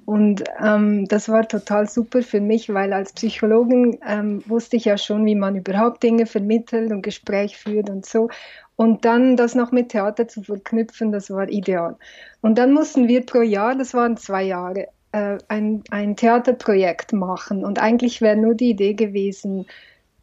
Und 0.07 0.45
ähm, 0.65 1.07
das 1.09 1.29
war 1.29 1.47
total 1.47 1.89
super 1.89 2.23
für 2.23 2.41
mich, 2.41 2.73
weil 2.73 2.93
als 2.95 3.13
Psychologin 3.13 3.99
ähm, 4.09 4.43
wusste 4.47 4.77
ich 4.77 4.87
ja 4.87 4.97
schon, 4.97 5.27
wie 5.27 5.35
man 5.35 5.57
überhaupt 5.57 6.03
Dinge 6.03 6.25
vermittelt 6.25 6.91
und 6.91 7.03
Gespräch 7.03 7.59
führt 7.59 7.91
und 7.91 8.07
so. 8.07 8.31
Und 8.77 9.05
dann 9.05 9.37
das 9.37 9.55
noch 9.55 9.73
mit 9.73 9.91
Theater 9.91 10.29
zu 10.29 10.43
verknüpfen, 10.43 11.13
das 11.13 11.31
war 11.31 11.49
ideal. 11.49 11.97
Und 12.41 12.57
dann 12.57 12.73
mussten 12.73 13.09
wir 13.09 13.27
pro 13.27 13.43
Jahr, 13.43 13.75
das 13.75 13.93
waren 13.93 14.17
zwei 14.17 14.45
Jahre, 14.45 14.89
äh, 15.13 15.39
ein, 15.49 15.83
ein 15.91 16.17
Theaterprojekt 16.17 17.13
machen. 17.13 17.65
Und 17.65 17.79
eigentlich 17.81 18.21
wäre 18.21 18.37
nur 18.37 18.55
die 18.55 18.71
Idee 18.71 18.95
gewesen, 18.95 19.67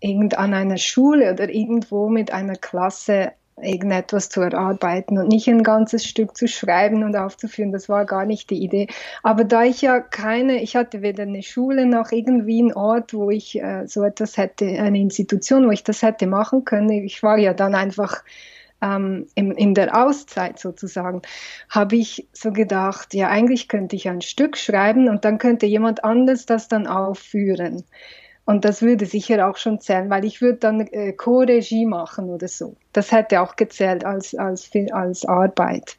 irgend 0.04 0.38
an 0.38 0.54
einer 0.54 0.78
Schule 0.78 1.32
oder 1.32 1.50
irgendwo 1.50 2.10
mit 2.10 2.34
einer 2.34 2.56
Klasse 2.56 3.32
irgendetwas 3.62 4.30
zu 4.30 4.42
erarbeiten 4.42 5.18
und 5.18 5.28
nicht 5.28 5.48
ein 5.48 5.64
ganzes 5.64 6.06
Stück 6.06 6.36
zu 6.36 6.48
schreiben 6.48 7.04
und 7.04 7.16
aufzuführen. 7.16 7.72
Das 7.72 7.88
war 7.88 8.06
gar 8.06 8.26
nicht 8.26 8.50
die 8.50 8.64
Idee. 8.64 8.88
Aber 9.22 9.44
da 9.44 9.64
ich 9.64 9.82
ja 9.82 10.00
keine, 10.00 10.62
ich 10.62 10.76
hatte 10.76 11.02
weder 11.02 11.24
eine 11.24 11.44
Schule 11.44 11.86
noch 11.86 12.12
irgendwie 12.12 12.60
einen 12.60 12.74
Ort, 12.74 13.14
wo 13.14 13.30
ich 13.30 13.62
äh, 13.62 13.86
so 13.88 14.04
etwas 14.04 14.38
hätte, 14.38 14.66
eine 14.66 15.00
Institution, 15.00 15.68
wo 15.68 15.72
ich 15.72 15.84
das 15.84 16.02
hätte 16.02 16.28
machen 16.28 16.66
können. 16.66 16.90
Ich 16.90 17.22
war 17.24 17.38
ja 17.38 17.54
dann 17.54 17.76
einfach 17.76 18.24
ähm, 18.82 19.28
in, 19.36 19.52
in 19.52 19.74
der 19.76 19.96
Auszeit 20.04 20.60
sozusagen, 20.60 21.22
habe 21.70 21.96
ich 21.96 22.28
so 22.34 22.52
gedacht, 22.52 23.14
ja, 23.14 23.30
eigentlich 23.30 23.68
könnte 23.68 23.96
ich 23.96 24.10
ein 24.10 24.22
Stück 24.22 24.58
schreiben 24.58 25.08
und 25.08 25.26
dann 25.26 25.38
könnte 25.38 25.68
jemand 25.68 26.04
anders 26.04 26.46
das 26.46 26.68
dann 26.68 26.88
aufführen. 26.88 27.84
Und 28.46 28.66
das 28.66 28.82
würde 28.82 29.06
sicher 29.06 29.48
auch 29.48 29.58
schon 29.58 29.80
zählen, 29.80 30.10
weil 30.10 30.26
ich 30.26 30.42
würde 30.42 30.60
dann 30.60 30.82
äh, 30.82 31.14
Co-Regie 31.14 31.86
machen 31.86 32.30
oder 32.30 32.48
so. 32.48 32.76
Das 32.92 33.12
hätte 33.12 33.42
auch 33.42 33.56
gezählt 33.56 34.04
als, 34.06 34.36
als, 34.36 34.70
als 34.92 35.26
Arbeit. 35.26 35.98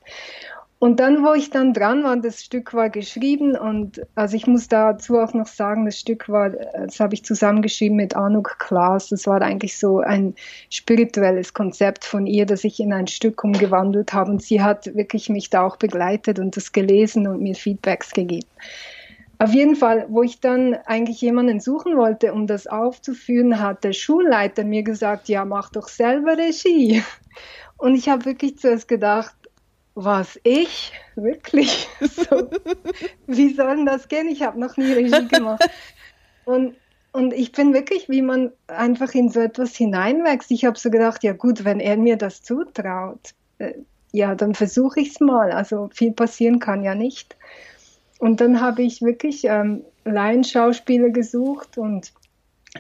Und 0.84 1.00
dann, 1.00 1.24
wo 1.24 1.32
ich 1.32 1.48
dann 1.48 1.72
dran 1.72 2.04
war, 2.04 2.14
das 2.18 2.44
Stück 2.44 2.74
war 2.74 2.90
geschrieben 2.90 3.56
und 3.56 4.02
also 4.16 4.36
ich 4.36 4.46
muss 4.46 4.68
dazu 4.68 5.18
auch 5.18 5.32
noch 5.32 5.46
sagen, 5.46 5.86
das 5.86 5.98
Stück 5.98 6.28
war, 6.28 6.50
das 6.50 7.00
habe 7.00 7.14
ich 7.14 7.24
zusammengeschrieben 7.24 7.96
mit 7.96 8.14
Anuk 8.14 8.56
Klaas. 8.58 9.08
Das 9.08 9.26
war 9.26 9.40
eigentlich 9.40 9.78
so 9.78 10.00
ein 10.00 10.34
spirituelles 10.68 11.54
Konzept 11.54 12.04
von 12.04 12.26
ihr, 12.26 12.44
das 12.44 12.64
ich 12.64 12.80
in 12.80 12.92
ein 12.92 13.06
Stück 13.06 13.42
umgewandelt 13.44 14.12
habe 14.12 14.30
und 14.30 14.42
sie 14.42 14.62
hat 14.62 14.94
wirklich 14.94 15.30
mich 15.30 15.48
da 15.48 15.62
auch 15.62 15.76
begleitet 15.76 16.38
und 16.38 16.54
das 16.54 16.72
gelesen 16.72 17.28
und 17.28 17.40
mir 17.40 17.54
Feedbacks 17.54 18.10
gegeben. 18.10 18.46
Auf 19.38 19.53
jeden 19.53 19.76
Fall, 19.76 20.07
wo 20.09 20.23
ich 20.23 20.41
dann 20.41 20.75
eigentlich 20.87 21.21
jemanden 21.21 21.61
suchen 21.61 21.97
wollte, 21.97 22.33
um 22.33 22.47
das 22.47 22.67
aufzuführen, 22.67 23.61
hat 23.61 23.85
der 23.85 23.93
Schulleiter 23.93 24.64
mir 24.64 24.83
gesagt, 24.83 25.29
ja, 25.29 25.45
mach 25.45 25.71
doch 25.71 25.88
selber 25.88 26.37
Regie. 26.37 27.03
Und 27.76 27.95
ich 27.95 28.09
habe 28.09 28.25
wirklich 28.25 28.59
zuerst 28.59 28.88
gedacht, 28.88 29.35
was 29.95 30.38
ich? 30.43 30.93
Wirklich? 31.14 31.88
So, 32.00 32.50
wie 33.26 33.55
soll 33.55 33.76
denn 33.76 33.87
das 33.87 34.09
gehen? 34.09 34.29
Ich 34.29 34.43
habe 34.43 34.59
noch 34.59 34.76
nie 34.76 34.93
Regie 34.93 35.29
gemacht. 35.29 35.69
Und, 36.45 36.76
und 37.12 37.33
ich 37.33 37.53
bin 37.53 37.73
wirklich, 37.73 38.09
wie 38.09 38.23
man 38.23 38.53
einfach 38.67 39.14
in 39.14 39.29
so 39.31 39.41
etwas 39.41 39.75
hineinwächst. 39.75 40.50
Ich 40.50 40.64
habe 40.64 40.79
so 40.79 40.91
gedacht, 40.91 41.23
ja 41.23 41.33
gut, 41.33 41.64
wenn 41.64 41.81
er 41.81 41.97
mir 41.97 42.17
das 42.17 42.43
zutraut, 42.43 43.35
äh, 43.59 43.75
ja, 44.12 44.35
dann 44.35 44.55
versuche 44.55 45.00
ich 45.00 45.11
es 45.11 45.21
mal. 45.21 45.50
Also 45.50 45.88
viel 45.93 46.12
passieren 46.12 46.59
kann 46.59 46.85
ja 46.85 46.95
nicht. 46.95 47.37
Und 48.18 48.40
dann 48.40 48.61
habe 48.61 48.83
ich 48.83 49.02
wirklich 49.02 49.44
ähm, 49.44 49.85
Laienschauspieler 50.04 51.11
gesucht 51.11 51.78
und 51.78 52.12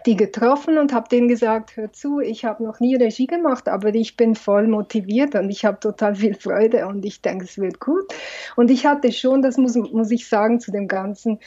die 0.06 0.16
getroffen 0.16 0.76
und 0.78 0.92
habe 0.92 1.08
denen 1.08 1.28
gesagt, 1.28 1.76
hör 1.76 1.92
zu, 1.92 2.20
ich 2.20 2.44
habe 2.44 2.64
noch 2.64 2.80
nie 2.80 2.96
Regie 2.96 3.26
gemacht, 3.26 3.68
aber 3.68 3.94
ich 3.94 4.16
bin 4.16 4.34
voll 4.34 4.66
motiviert 4.66 5.34
und 5.36 5.50
ich 5.50 5.64
habe 5.64 5.78
total 5.78 6.16
viel 6.16 6.34
Freude 6.34 6.86
und 6.86 7.04
ich 7.04 7.22
denke, 7.22 7.44
es 7.44 7.58
wird 7.58 7.78
gut. 7.78 8.12
Und 8.56 8.70
ich 8.70 8.86
hatte 8.86 9.12
schon, 9.12 9.40
das 9.40 9.56
muss, 9.56 9.76
muss 9.76 10.10
ich 10.10 10.28
sagen, 10.28 10.58
zu 10.58 10.72
dem 10.72 10.88
Ganzen, 10.88 11.38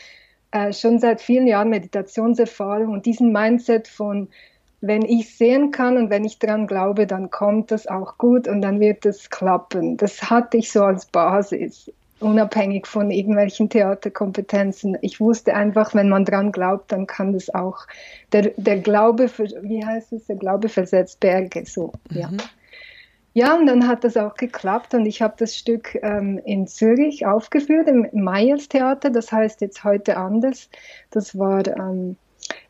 äh, 0.52 0.72
schon 0.72 1.00
seit 1.00 1.22
vielen 1.22 1.46
Jahren 1.46 1.70
Meditationserfahrung 1.70 2.94
und 2.94 3.06
diesen 3.06 3.34
Mindset 3.34 3.88
von, 3.90 4.30
wenn 4.80 5.02
ich 5.02 5.36
sehen 5.36 5.72
kann 5.72 5.98
und 5.98 6.10
wenn 6.10 6.24
ich 6.24 6.40
daran 6.40 6.68
glaube, 6.68 7.06
dann 7.06 7.30
kommt 7.30 7.72
das 7.72 7.88
auch 7.88 8.18
gut 8.18 8.48
und 8.48 8.62
dann 8.62 8.80
wird 8.80 9.06
es 9.06 9.30
klappen. 9.30 9.98
Das 9.98 10.30
hatte 10.30 10.58
ich 10.58 10.72
so 10.72 10.84
als 10.84 11.06
Basis 11.06 11.92
unabhängig 12.20 12.88
von 12.88 13.12
irgendwelchen 13.12 13.70
Theaterkompetenzen. 13.70 14.98
Ich 15.02 15.20
wusste 15.20 15.54
einfach, 15.54 15.94
wenn 15.94 16.10
man 16.10 16.26
dran 16.26 16.52
glaubt, 16.52 16.92
dann 16.92 17.08
kann 17.08 17.34
das 17.34 17.54
auch, 17.54 17.86
der, 18.32 18.52
der 18.58 18.80
Glaube, 18.80 19.30
wie 19.62 19.86
heißt 19.86 20.14
es, 20.14 20.26
der 20.26 20.38
Glaube 20.38 20.70
versetzt 20.70 21.20
Berge, 21.20 21.64
so, 21.66 21.94
mhm. 22.10 22.18
ja. 22.18 22.30
Ja, 23.34 23.56
und 23.56 23.68
dann 23.68 23.88
hat 23.88 24.04
das 24.04 24.18
auch 24.18 24.34
geklappt 24.34 24.96
und 24.96 25.06
ich 25.06 25.22
habe 25.22 25.36
das 25.38 25.56
Stück 25.56 25.94
ähm, 26.02 26.42
in 26.44 26.66
Zürich 26.66 27.28
aufgeführt, 27.28 27.88
im 27.88 28.08
Meyers 28.12 28.68
Theater, 28.68 29.12
das 29.12 29.32
heißt 29.32 29.62
jetzt 29.62 29.84
heute 29.84 30.18
anders. 30.18 30.72
Das 31.12 31.38
war 31.38 31.68
ähm, 31.68 32.18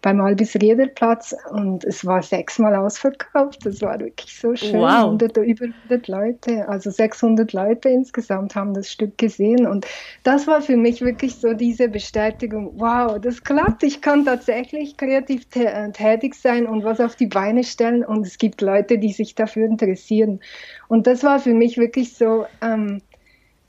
beim 0.02 0.22
Albis 0.22 0.56
Riederplatz 0.56 1.36
und 1.52 1.84
es 1.84 2.06
war 2.06 2.22
sechsmal 2.22 2.76
ausverkauft. 2.76 3.66
Das 3.66 3.82
war 3.82 4.00
wirklich 4.00 4.38
so 4.40 4.56
schön. 4.56 4.80
Wow. 4.80 5.06
100, 5.06 5.38
über 5.38 5.66
100 5.90 6.08
Leute, 6.08 6.68
also 6.70 6.92
600 6.92 7.52
Leute 7.54 7.90
insgesamt 7.90 8.56
haben 8.56 8.74
das 8.74 8.92
Stück 8.92 9.18
gesehen 9.18 9.66
und 9.66 9.88
das 10.24 10.48
war 10.48 10.62
für 10.62 10.78
mich 10.78 11.02
wirklich 11.02 11.40
so 11.40 11.54
diese 11.54 11.90
Bestätigung, 11.90 12.74
wow, 12.76 13.20
das 13.20 13.44
klappt, 13.44 13.84
ich 13.84 14.02
kann 14.02 14.26
tatsächlich 14.26 14.98
kreativ 14.98 15.46
äh, 15.56 15.92
tätig 15.92 16.36
sein 16.36 16.68
und 16.68 16.84
was 16.84 17.00
auf 17.00 17.16
die 17.16 17.28
Beine 17.28 17.64
stellen 17.64 18.06
und 18.06 18.26
es 18.26 18.38
gibt 18.38 18.62
Leute, 18.62 18.98
die 19.00 19.12
sich 19.12 19.36
dafür 19.36 19.66
interessieren. 19.66 20.40
Und 20.88 21.08
das 21.08 21.24
war 21.24 21.40
für 21.40 21.54
mich 21.54 21.78
wirklich 21.78 22.14
so 22.16 22.46
ähm, 22.62 23.02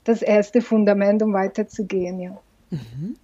das 0.03 0.21
erste 0.21 0.61
Fundament, 0.61 1.21
um 1.23 1.33
weiterzugehen, 1.33 2.19
ja. 2.19 2.37
Mhm. 2.69 3.15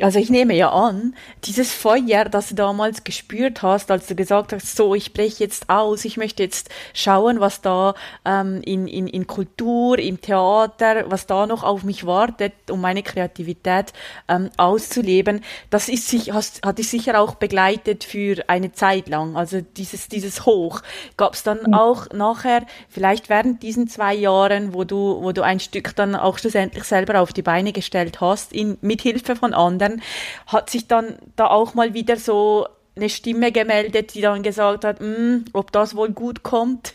Also 0.00 0.18
ich 0.18 0.28
nehme 0.28 0.54
ja 0.54 0.70
an, 0.72 1.14
dieses 1.44 1.72
Feuer, 1.72 2.24
das 2.24 2.48
du 2.48 2.56
damals 2.56 3.04
gespürt 3.04 3.62
hast, 3.62 3.92
als 3.92 4.08
du 4.08 4.16
gesagt 4.16 4.52
hast, 4.52 4.74
so, 4.74 4.92
ich 4.96 5.12
breche 5.12 5.44
jetzt 5.44 5.70
aus, 5.70 6.04
ich 6.04 6.16
möchte 6.16 6.42
jetzt 6.42 6.68
schauen, 6.92 7.38
was 7.38 7.60
da 7.60 7.94
ähm, 8.24 8.60
in, 8.64 8.88
in, 8.88 9.06
in 9.06 9.28
Kultur, 9.28 9.96
im 10.00 10.20
Theater, 10.20 11.04
was 11.12 11.26
da 11.26 11.46
noch 11.46 11.62
auf 11.62 11.84
mich 11.84 12.06
wartet, 12.06 12.54
um 12.70 12.80
meine 12.80 13.04
Kreativität 13.04 13.92
ähm, 14.26 14.50
auszuleben, 14.56 15.44
das 15.70 15.88
ist 15.88 16.08
sich, 16.08 16.32
hast, 16.32 16.66
hat 16.66 16.78
dich 16.78 16.88
sicher 16.88 17.20
auch 17.20 17.36
begleitet 17.36 18.02
für 18.02 18.42
eine 18.48 18.72
Zeit 18.72 19.08
lang. 19.08 19.36
Also 19.36 19.60
dieses, 19.60 20.08
dieses 20.08 20.44
Hoch. 20.44 20.80
Gab 21.16 21.34
es 21.34 21.44
dann 21.44 21.60
mhm. 21.68 21.74
auch 21.74 22.10
nachher, 22.12 22.66
vielleicht 22.88 23.28
während 23.28 23.62
diesen 23.62 23.86
zwei 23.86 24.14
Jahren, 24.14 24.74
wo 24.74 24.82
du, 24.82 25.22
wo 25.22 25.30
du 25.30 25.42
ein 25.42 25.60
Stück 25.60 25.94
dann 25.94 26.16
auch 26.16 26.38
schlussendlich 26.38 26.82
selber 26.82 27.20
auf 27.20 27.32
die 27.32 27.42
Beine 27.42 27.72
gestellt 27.72 28.20
hast, 28.20 28.52
in, 28.52 28.76
mit 28.80 29.00
Hilfe 29.00 29.36
von 29.36 29.54
anderen, 29.54 29.83
anderen, 29.84 30.02
hat 30.46 30.70
sich 30.70 30.88
dann 30.88 31.16
da 31.36 31.46
auch 31.46 31.74
mal 31.74 31.94
wieder 31.94 32.16
so 32.16 32.66
eine 32.96 33.08
Stimme 33.08 33.52
gemeldet, 33.52 34.14
die 34.14 34.20
dann 34.20 34.42
gesagt 34.42 34.84
hat, 34.84 35.00
hm, 35.00 35.44
ob 35.52 35.72
das 35.72 35.96
wohl 35.96 36.10
gut 36.10 36.42
kommt. 36.42 36.94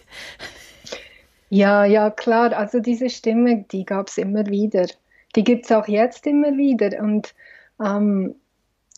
Ja, 1.50 1.84
ja, 1.86 2.10
klar. 2.10 2.55
Also 2.55 2.79
diese 2.79 3.10
Stimme, 3.10 3.65
die 3.72 3.86
gab 3.86 4.08
es 4.08 4.17
immer 4.17 4.46
wieder. 4.46 4.86
Die 5.36 5.43
gibt 5.43 5.65
es 5.65 5.72
auch 5.72 5.88
jetzt 5.88 6.25
immer 6.27 6.55
wieder. 6.58 7.01
Und 7.01 7.34
ähm, 7.84 8.36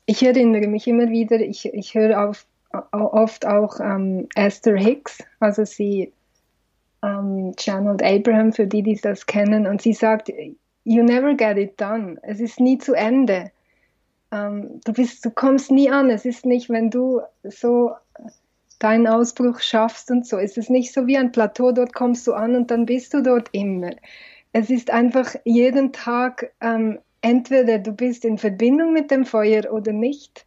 ich 0.06 0.24
erinnere 0.24 0.68
mich 0.68 0.88
immer 0.88 1.10
wieder, 1.10 1.40
ich, 1.40 1.66
ich 1.74 1.96
höre 1.96 2.28
auf, 2.28 2.46
oft 2.92 3.46
auch 3.46 3.80
ähm, 3.80 4.28
Esther 4.36 4.78
Hicks, 4.78 5.20
also 5.40 5.66
sie 5.66 6.12
ähm, 7.04 7.54
channelt 7.58 8.04
Abraham, 8.04 8.54
für 8.54 8.68
die, 8.68 8.84
die 8.84 8.96
das 8.96 9.26
kennen, 9.26 9.68
und 9.68 9.82
sie 9.82 9.94
sagt, 9.94 10.30
you 10.84 11.04
never 11.04 11.34
get 11.34 11.58
it 11.58 11.80
done. 11.80 12.18
Es 12.22 12.40
ist 12.40 12.60
nie 12.60 12.78
zu 12.78 12.94
Ende 12.94 13.52
ähm, 14.32 14.82
du 14.86 14.94
bist, 14.94 15.26
du 15.26 15.32
kommst 15.32 15.72
nie 15.72 15.90
an. 15.90 16.10
Es 16.10 16.26
ist 16.26 16.46
nicht, 16.46 16.70
wenn 16.70 16.90
du 16.90 17.22
so 17.44 17.92
deinen 18.80 19.08
Ausbruch 19.08 19.60
schaffst 19.60 20.10
und 20.10 20.26
so. 20.26 20.38
Es 20.38 20.58
ist 20.58 20.70
nicht 20.70 20.94
so 20.94 21.06
wie 21.08 21.18
ein 21.18 21.32
Plateau, 21.32 21.72
dort 21.72 21.94
kommst 21.94 22.26
du 22.28 22.34
an 22.34 22.56
und 22.56 22.72
dann 22.72 22.86
bist 22.86 23.14
du 23.14 23.22
dort 23.22 23.50
immer. 23.52 23.92
Es 24.54 24.70
ist 24.70 24.90
einfach 24.90 25.36
jeden 25.46 25.94
Tag 25.94 26.52
ähm, 26.62 27.00
entweder 27.22 27.80
du 27.80 27.92
bist 27.92 28.26
in 28.26 28.38
Verbindung 28.38 28.94
mit 28.94 29.12
dem 29.12 29.26
Feuer 29.26 29.72
oder 29.72 29.94
nicht. 29.94 30.46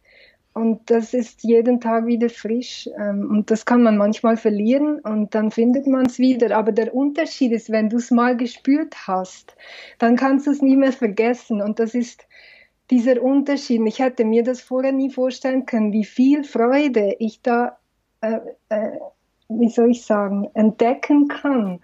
Und 0.53 0.89
das 0.89 1.13
ist 1.13 1.43
jeden 1.43 1.81
Tag 1.81 2.05
wieder 2.05 2.29
frisch. 2.29 2.89
Ähm, 2.97 3.29
und 3.29 3.51
das 3.51 3.65
kann 3.65 3.83
man 3.83 3.97
manchmal 3.97 4.37
verlieren 4.37 4.99
und 4.99 5.35
dann 5.35 5.51
findet 5.51 5.85
man 5.85 6.05
es 6.05 6.17
wieder. 6.17 6.55
Aber 6.55 6.71
der 6.71 6.93
Unterschied 6.93 7.51
ist, 7.51 7.71
wenn 7.71 7.89
du 7.89 7.97
es 7.97 8.09
mal 8.09 8.37
gespürt 8.37 8.95
hast, 9.07 9.55
dann 9.99 10.15
kannst 10.15 10.47
du 10.47 10.51
es 10.51 10.61
nie 10.61 10.77
mehr 10.77 10.93
vergessen. 10.93 11.61
Und 11.61 11.79
das 11.79 11.93
ist 11.93 12.25
dieser 12.91 13.21
Unterschied. 13.21 13.81
Ich 13.85 13.99
hätte 13.99 14.25
mir 14.25 14.43
das 14.43 14.61
vorher 14.61 14.91
nie 14.91 15.09
vorstellen 15.09 15.65
können, 15.65 15.91
wie 15.91 16.05
viel 16.05 16.43
Freude 16.43 17.15
ich 17.19 17.41
da, 17.41 17.77
äh, 18.21 18.39
äh, 18.69 18.99
wie 19.49 19.69
soll 19.69 19.91
ich 19.91 20.05
sagen, 20.05 20.49
entdecken 20.53 21.27
kann. 21.27 21.79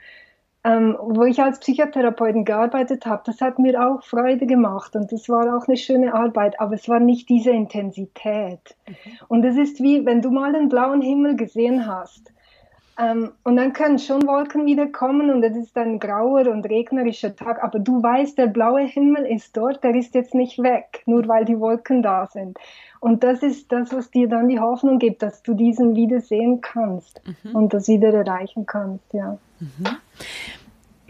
Ähm, 0.63 0.95
wo 0.99 1.23
ich 1.23 1.41
als 1.41 1.59
Psychotherapeutin 1.59 2.45
gearbeitet 2.45 3.07
habe, 3.07 3.23
das 3.25 3.41
hat 3.41 3.57
mir 3.57 3.83
auch 3.83 4.03
Freude 4.03 4.45
gemacht 4.45 4.95
und 4.95 5.11
das 5.11 5.27
war 5.27 5.57
auch 5.57 5.67
eine 5.67 5.75
schöne 5.75 6.13
Arbeit, 6.13 6.59
aber 6.59 6.75
es 6.75 6.87
war 6.87 6.99
nicht 6.99 7.29
diese 7.29 7.49
Intensität. 7.49 8.75
Mhm. 8.87 8.93
Und 9.27 9.43
es 9.43 9.57
ist 9.57 9.81
wie, 9.81 10.05
wenn 10.05 10.21
du 10.21 10.29
mal 10.29 10.53
den 10.53 10.69
blauen 10.69 11.01
Himmel 11.01 11.35
gesehen 11.35 11.87
hast, 11.87 12.31
ähm, 13.01 13.31
und 13.43 13.55
dann 13.55 13.73
können 13.73 13.97
schon 13.97 14.27
Wolken 14.27 14.65
wieder 14.67 14.85
kommen 14.85 15.31
und 15.31 15.43
es 15.43 15.57
ist 15.57 15.75
ein 15.75 15.99
grauer 15.99 16.47
und 16.47 16.65
regnerischer 16.65 17.35
Tag, 17.35 17.63
aber 17.63 17.79
du 17.79 18.03
weißt, 18.03 18.37
der 18.37 18.47
blaue 18.47 18.81
Himmel 18.81 19.25
ist 19.25 19.57
dort, 19.57 19.83
der 19.83 19.95
ist 19.95 20.13
jetzt 20.13 20.35
nicht 20.35 20.59
weg, 20.59 21.01
nur 21.07 21.27
weil 21.27 21.45
die 21.45 21.59
Wolken 21.59 22.03
da 22.03 22.27
sind. 22.27 22.59
Und 22.99 23.23
das 23.23 23.41
ist 23.41 23.71
das, 23.71 23.91
was 23.91 24.11
dir 24.11 24.29
dann 24.29 24.47
die 24.47 24.59
Hoffnung 24.59 24.99
gibt, 24.99 25.23
dass 25.23 25.41
du 25.41 25.55
diesen 25.55 25.95
wieder 25.95 26.21
sehen 26.21 26.61
kannst 26.61 27.19
mhm. 27.43 27.55
und 27.55 27.73
das 27.73 27.87
wieder 27.87 28.13
erreichen 28.13 28.67
kannst, 28.67 29.11
ja. 29.13 29.39
Mhm. 29.59 29.97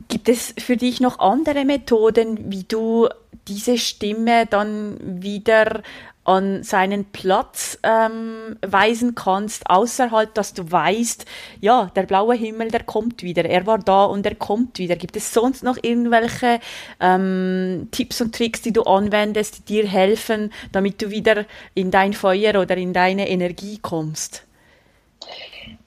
Gibt 0.08 0.30
es 0.30 0.54
für 0.58 0.78
dich 0.78 1.02
noch 1.02 1.20
andere 1.20 1.66
Methoden, 1.66 2.52
wie 2.52 2.63
du 2.63 3.10
diese 3.48 3.78
Stimme 3.78 4.46
dann 4.46 4.98
wieder 5.02 5.82
an 6.24 6.64
seinen 6.64 7.06
Platz 7.06 7.80
ähm, 7.84 8.58
weisen 8.62 9.16
kannst, 9.16 9.70
außerhalb, 9.70 10.34
dass 10.34 10.54
du 10.54 10.72
weißt, 10.72 11.26
ja, 11.60 11.92
der 11.96 12.04
blaue 12.04 12.36
Himmel, 12.36 12.70
der 12.70 12.84
kommt 12.84 13.24
wieder, 13.24 13.46
er 13.46 13.66
war 13.66 13.80
da 13.80 14.06
und 14.06 14.26
er 14.26 14.36
kommt 14.36 14.78
wieder. 14.78 14.96
Gibt 14.96 15.16
es 15.16 15.34
sonst 15.34 15.64
noch 15.64 15.78
irgendwelche 15.82 16.60
ähm, 17.00 17.88
Tipps 17.92 18.22
und 18.22 18.36
Tricks, 18.36 18.62
die 18.62 18.74
du 18.74 18.84
anwendest, 18.84 19.60
die 19.70 19.74
dir 19.74 19.88
helfen, 19.88 20.52
damit 20.72 21.02
du 21.02 21.10
wieder 21.10 21.46
in 21.74 21.90
dein 21.90 22.14
Feuer 22.14 22.62
oder 22.62 22.78
in 22.78 22.94
deine 22.94 23.28
Energie 23.30 23.80
kommst? 23.82 24.46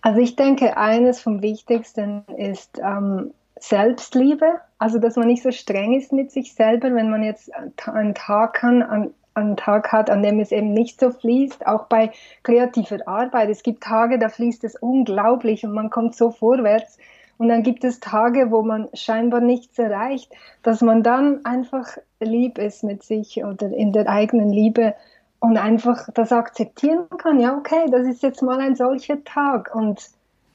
Also 0.00 0.20
ich 0.20 0.36
denke, 0.36 0.76
eines 0.76 1.20
vom 1.20 1.42
Wichtigsten 1.42 2.24
ist 2.36 2.78
ähm, 2.78 3.32
Selbstliebe, 3.58 4.60
also 4.78 4.98
dass 4.98 5.16
man 5.16 5.28
nicht 5.28 5.42
so 5.42 5.52
streng 5.52 5.98
ist 5.98 6.12
mit 6.12 6.30
sich 6.30 6.54
selber, 6.54 6.94
wenn 6.94 7.08
man 7.08 7.22
jetzt 7.22 7.50
einen 7.86 8.14
Tag 8.14 8.54
kann, 8.54 8.82
an 8.82 9.14
einen 9.34 9.56
Tag 9.56 9.92
hat, 9.92 10.10
an 10.10 10.22
dem 10.22 10.40
es 10.40 10.52
eben 10.52 10.72
nicht 10.72 11.00
so 11.00 11.10
fließt, 11.10 11.66
auch 11.66 11.86
bei 11.86 12.12
kreativer 12.42 13.06
Arbeit. 13.06 13.50
Es 13.50 13.62
gibt 13.62 13.82
Tage, 13.82 14.18
da 14.18 14.28
fließt 14.28 14.64
es 14.64 14.76
unglaublich 14.76 15.64
und 15.64 15.72
man 15.72 15.90
kommt 15.90 16.14
so 16.14 16.30
vorwärts. 16.30 16.98
Und 17.36 17.48
dann 17.48 17.64
gibt 17.64 17.82
es 17.82 17.98
Tage, 17.98 18.50
wo 18.50 18.62
man 18.62 18.88
scheinbar 18.94 19.40
nichts 19.40 19.78
erreicht, 19.78 20.32
dass 20.62 20.80
man 20.80 21.02
dann 21.02 21.44
einfach 21.44 21.98
lieb 22.20 22.58
ist 22.58 22.84
mit 22.84 23.02
sich 23.02 23.44
oder 23.44 23.66
in 23.66 23.92
der 23.92 24.08
eigenen 24.08 24.50
Liebe 24.50 24.94
und 25.40 25.58
einfach 25.58 26.08
das 26.14 26.32
akzeptieren 26.32 27.06
kann. 27.18 27.40
Ja, 27.40 27.56
okay, 27.56 27.86
das 27.90 28.06
ist 28.06 28.22
jetzt 28.22 28.40
mal 28.40 28.60
ein 28.60 28.76
solcher 28.76 29.22
Tag 29.24 29.74
und 29.74 30.10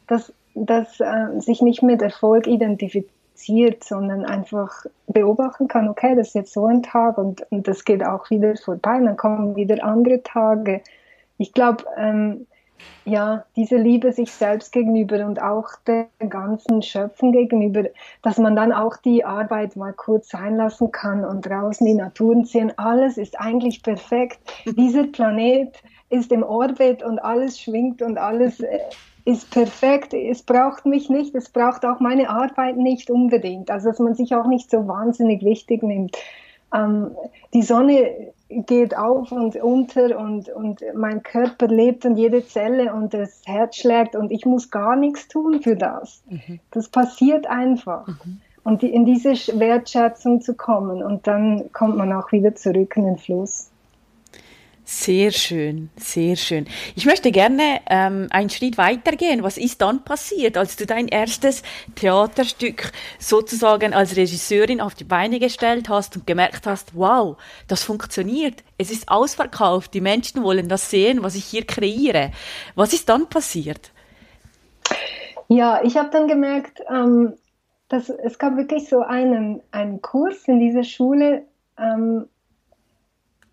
dass 0.07 0.33
das 0.55 0.99
äh, 0.99 1.39
sich 1.39 1.61
nicht 1.61 1.83
mit 1.83 2.01
Erfolg 2.01 2.47
identifiziert 2.47 3.18
reduziert, 3.39 3.83
sondern 3.83 4.25
einfach 4.25 4.85
beobachten 5.07 5.67
kann, 5.67 5.89
okay, 5.89 6.15
das 6.15 6.29
ist 6.29 6.35
jetzt 6.35 6.53
so 6.53 6.65
ein 6.65 6.83
Tag 6.83 7.17
und, 7.17 7.45
und 7.51 7.67
das 7.67 7.85
geht 7.85 8.03
auch 8.03 8.29
wieder 8.29 8.55
vorbei, 8.55 8.99
dann 8.99 9.17
kommen 9.17 9.55
wieder 9.55 9.83
andere 9.83 10.21
Tage. 10.23 10.81
Ich 11.37 11.53
glaube, 11.53 11.85
ähm, 11.97 12.45
ja, 13.03 13.43
diese 13.55 13.75
Liebe 13.75 14.13
sich 14.13 14.31
selbst 14.31 14.71
gegenüber 14.71 15.25
und 15.25 15.41
auch 15.41 15.67
der 15.85 16.07
ganzen 16.29 16.81
Schöpfung 16.81 17.33
gegenüber, 17.33 17.83
dass 18.21 18.37
man 18.37 18.55
dann 18.55 18.71
auch 18.71 18.95
die 18.97 19.25
Arbeit 19.25 19.75
mal 19.75 19.91
kurz 19.93 20.29
sein 20.29 20.55
lassen 20.55 20.91
kann 20.91 21.25
und 21.25 21.45
draußen 21.45 21.85
die 21.85 21.93
Naturen 21.93 22.45
sehen, 22.45 22.71
alles 22.77 23.17
ist 23.17 23.39
eigentlich 23.39 23.83
perfekt. 23.83 24.39
Dieser 24.65 25.03
Planet 25.07 25.81
ist 26.09 26.31
im 26.31 26.43
Orbit 26.43 27.03
und 27.03 27.19
alles 27.19 27.59
schwingt 27.59 28.01
und 28.01 28.17
alles 28.17 28.61
äh, 28.61 28.79
ist 29.29 29.51
perfekt, 29.51 30.13
es 30.13 30.41
braucht 30.41 30.85
mich 30.85 31.09
nicht, 31.09 31.35
es 31.35 31.49
braucht 31.49 31.85
auch 31.85 31.99
meine 31.99 32.29
Arbeit 32.29 32.77
nicht 32.77 33.11
unbedingt. 33.11 33.69
Also 33.69 33.89
dass 33.89 33.99
man 33.99 34.15
sich 34.15 34.33
auch 34.33 34.47
nicht 34.47 34.71
so 34.71 34.87
wahnsinnig 34.87 35.43
wichtig 35.43 35.83
nimmt. 35.83 36.17
Ähm, 36.73 37.11
die 37.53 37.61
Sonne 37.61 38.31
geht 38.49 38.97
auf 38.97 39.31
und 39.31 39.55
unter 39.55 40.19
und, 40.19 40.49
und 40.49 40.83
mein 40.95 41.21
Körper 41.21 41.67
lebt 41.67 42.05
und 42.05 42.17
jede 42.17 42.45
Zelle 42.45 42.93
und 42.93 43.13
das 43.13 43.43
Herz 43.45 43.77
schlägt 43.77 44.15
und 44.15 44.31
ich 44.31 44.45
muss 44.45 44.71
gar 44.71 44.95
nichts 44.95 45.27
tun 45.27 45.61
für 45.61 45.75
das. 45.75 46.23
Mhm. 46.29 46.59
Das 46.71 46.89
passiert 46.89 47.47
einfach. 47.47 48.07
Mhm. 48.07 48.41
Und 48.63 48.83
in 48.83 49.05
diese 49.05 49.33
Wertschätzung 49.59 50.41
zu 50.41 50.55
kommen 50.55 51.03
und 51.03 51.27
dann 51.27 51.71
kommt 51.71 51.97
man 51.97 52.11
auch 52.13 52.31
wieder 52.31 52.55
zurück 52.55 52.97
in 52.97 53.05
den 53.05 53.17
Fluss. 53.17 53.69
Sehr 54.91 55.29
schön, 55.29 55.91
sehr 55.97 56.35
schön. 56.35 56.65
Ich 56.95 57.05
möchte 57.05 57.31
gerne 57.31 57.79
ähm, 57.87 58.25
einen 58.31 58.49
Schritt 58.49 58.79
weitergehen. 58.79 59.43
Was 59.43 59.59
ist 59.59 59.83
dann 59.83 60.03
passiert, 60.03 60.57
als 60.57 60.77
du 60.77 60.87
dein 60.87 61.07
erstes 61.07 61.61
Theaterstück 61.93 62.91
sozusagen 63.19 63.93
als 63.93 64.17
Regisseurin 64.17 64.81
auf 64.81 64.95
die 64.95 65.03
Beine 65.03 65.37
gestellt 65.37 65.89
hast 65.89 66.15
und 66.15 66.25
gemerkt 66.25 66.65
hast, 66.65 66.95
wow, 66.95 67.37
das 67.67 67.83
funktioniert. 67.83 68.63
Es 68.79 68.89
ist 68.89 69.09
ausverkauft. 69.09 69.93
Die 69.93 70.01
Menschen 70.01 70.41
wollen 70.41 70.67
das 70.67 70.89
sehen, 70.89 71.21
was 71.21 71.35
ich 71.35 71.45
hier 71.45 71.67
kreiere. 71.67 72.31
Was 72.73 72.91
ist 72.91 73.09
dann 73.09 73.29
passiert? 73.29 73.91
Ja, 75.49 75.83
ich 75.83 75.97
habe 75.97 76.09
dann 76.09 76.27
gemerkt, 76.27 76.81
ähm, 76.89 77.35
dass 77.89 78.09
es 78.09 78.39
gab 78.39 78.57
wirklich 78.57 78.89
so 78.89 79.01
einen, 79.01 79.61
einen 79.69 80.01
Kurs 80.01 80.47
in 80.47 80.59
dieser 80.59 80.83
Schule, 80.83 81.45
ähm, 81.77 82.27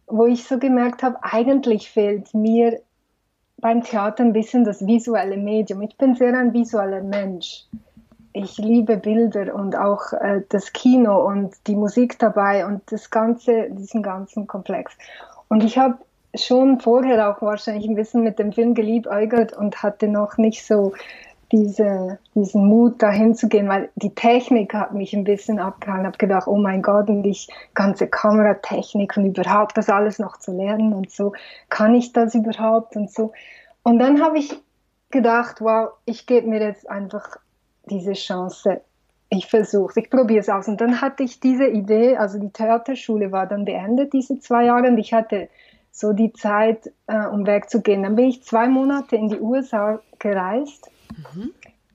wo 0.06 0.26
ich 0.26 0.44
so 0.44 0.58
gemerkt 0.58 1.02
habe, 1.02 1.18
eigentlich 1.22 1.90
fehlt 1.90 2.32
mir 2.34 2.80
beim 3.58 3.82
Theater 3.82 4.22
ein 4.22 4.32
bisschen 4.32 4.64
das 4.64 4.86
visuelle 4.86 5.36
Medium. 5.36 5.82
Ich 5.82 5.96
bin 5.96 6.14
sehr 6.14 6.36
ein 6.38 6.52
visueller 6.52 7.02
Mensch. 7.02 7.64
Ich 8.32 8.58
liebe 8.58 8.98
Bilder 8.98 9.54
und 9.54 9.76
auch 9.76 10.12
äh, 10.12 10.42
das 10.50 10.72
Kino 10.72 11.26
und 11.26 11.54
die 11.66 11.74
Musik 11.74 12.18
dabei 12.18 12.66
und 12.66 12.82
das 12.92 13.10
ganze, 13.10 13.70
diesen 13.70 14.02
ganzen 14.02 14.46
Komplex. 14.46 14.92
Und 15.48 15.64
ich 15.64 15.78
habe 15.78 15.98
schon 16.34 16.80
vorher 16.80 17.30
auch 17.30 17.40
wahrscheinlich 17.40 17.88
ein 17.88 17.94
bisschen 17.94 18.22
mit 18.22 18.38
dem 18.38 18.52
Film 18.52 18.74
geliebäugelt 18.74 19.56
und 19.56 19.82
hatte 19.82 20.08
noch 20.08 20.36
nicht 20.36 20.66
so 20.66 20.92
diese, 21.52 22.18
diesen 22.34 22.66
Mut 22.66 23.02
dahin 23.02 23.34
zu 23.34 23.48
gehen, 23.48 23.68
weil 23.68 23.90
die 23.94 24.14
Technik 24.14 24.74
hat 24.74 24.92
mich 24.92 25.14
ein 25.14 25.24
bisschen 25.24 25.58
abgehalten. 25.58 26.02
Ich 26.02 26.06
habe 26.06 26.18
gedacht, 26.18 26.48
oh 26.48 26.56
mein 26.56 26.82
Gott, 26.82 27.08
und 27.08 27.22
die 27.22 27.36
ganze 27.74 28.08
Kameratechnik 28.08 29.16
und 29.16 29.26
überhaupt 29.26 29.78
das 29.78 29.88
alles 29.88 30.18
noch 30.18 30.38
zu 30.38 30.52
lernen 30.52 30.92
und 30.92 31.10
so, 31.10 31.32
kann 31.68 31.94
ich 31.94 32.12
das 32.12 32.34
überhaupt 32.34 32.96
und 32.96 33.10
so. 33.10 33.32
Und 33.82 33.98
dann 33.98 34.22
habe 34.22 34.38
ich 34.38 34.56
gedacht, 35.10 35.60
wow, 35.60 35.90
ich 36.04 36.26
gebe 36.26 36.48
mir 36.48 36.60
jetzt 36.60 36.90
einfach 36.90 37.36
diese 37.84 38.14
Chance. 38.14 38.80
Ich 39.28 39.46
versuche 39.46 40.00
ich 40.00 40.10
probiere 40.10 40.40
es 40.40 40.48
aus. 40.48 40.66
Und 40.66 40.80
dann 40.80 41.00
hatte 41.00 41.22
ich 41.22 41.38
diese 41.38 41.66
Idee, 41.66 42.16
also 42.16 42.38
die 42.38 42.50
Theaterschule 42.50 43.30
war 43.30 43.46
dann 43.46 43.64
beendet, 43.64 44.12
diese 44.12 44.40
zwei 44.40 44.64
Jahre, 44.64 44.88
und 44.88 44.98
ich 44.98 45.12
hatte 45.12 45.48
so 45.92 46.12
die 46.12 46.32
Zeit, 46.32 46.92
äh, 47.06 47.26
um 47.26 47.46
wegzugehen. 47.46 48.02
Dann 48.02 48.16
bin 48.16 48.26
ich 48.26 48.42
zwei 48.42 48.68
Monate 48.68 49.16
in 49.16 49.28
die 49.28 49.40
USA 49.40 50.00
gereist 50.18 50.90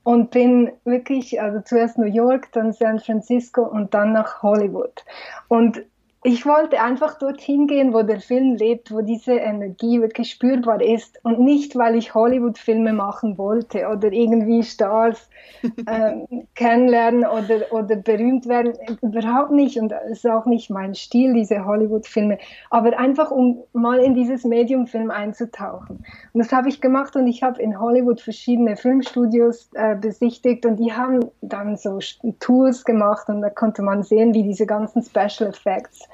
und 0.04 0.30
bin 0.30 0.72
wirklich, 0.84 1.40
also 1.40 1.60
zuerst 1.60 1.98
New 1.98 2.06
York, 2.06 2.50
dann 2.52 2.72
San 2.72 2.98
Francisco 2.98 3.62
und 3.62 3.94
dann 3.94 4.12
nach 4.12 4.42
Hollywood. 4.42 5.04
Und 5.48 5.82
ich 6.24 6.46
wollte 6.46 6.80
einfach 6.80 7.18
dorthin 7.18 7.66
gehen, 7.66 7.92
wo 7.92 8.02
der 8.02 8.20
Film 8.20 8.54
lebt, 8.54 8.92
wo 8.92 9.00
diese 9.00 9.32
Energie 9.32 10.00
wirklich 10.00 10.30
spürbar 10.30 10.80
ist 10.80 11.18
und 11.24 11.40
nicht, 11.40 11.74
weil 11.74 11.96
ich 11.96 12.14
Hollywood-Filme 12.14 12.92
machen 12.92 13.36
wollte 13.38 13.88
oder 13.88 14.12
irgendwie 14.12 14.62
Stars 14.62 15.28
äh, 15.86 16.44
kennenlernen 16.54 17.24
oder, 17.24 17.72
oder 17.72 17.96
berühmt 17.96 18.46
werden, 18.46 18.74
überhaupt 19.00 19.50
nicht 19.50 19.76
und 19.78 19.92
es 19.92 20.18
ist 20.18 20.26
auch 20.28 20.46
nicht 20.46 20.70
mein 20.70 20.94
Stil, 20.94 21.34
diese 21.34 21.64
Hollywood-Filme, 21.64 22.38
aber 22.70 22.96
einfach 22.96 23.32
um 23.32 23.64
mal 23.72 23.98
in 23.98 24.14
dieses 24.14 24.44
Medium-Film 24.44 25.10
einzutauchen. 25.10 26.04
Und 26.32 26.38
das 26.38 26.52
habe 26.52 26.68
ich 26.68 26.80
gemacht 26.80 27.16
und 27.16 27.26
ich 27.26 27.42
habe 27.42 27.60
in 27.60 27.80
Hollywood 27.80 28.20
verschiedene 28.20 28.76
Filmstudios 28.76 29.70
äh, 29.74 29.96
besichtigt 29.96 30.66
und 30.66 30.76
die 30.76 30.92
haben 30.92 31.32
dann 31.40 31.76
so 31.76 31.98
Tours 32.38 32.84
gemacht 32.84 33.28
und 33.28 33.40
da 33.40 33.50
konnte 33.50 33.82
man 33.82 34.04
sehen, 34.04 34.34
wie 34.34 34.44
diese 34.44 34.66
ganzen 34.66 35.02
Special 35.02 35.50
Effects 35.50 36.08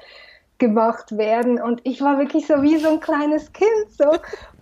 gemacht 0.59 1.17
werden. 1.17 1.61
Und 1.61 1.81
ich 1.83 2.01
war 2.01 2.19
wirklich 2.19 2.45
so 2.45 2.61
wie 2.61 2.77
so 2.77 2.89
ein 2.89 2.99
kleines 2.99 3.51
Kind, 3.51 3.87
so, 3.97 4.05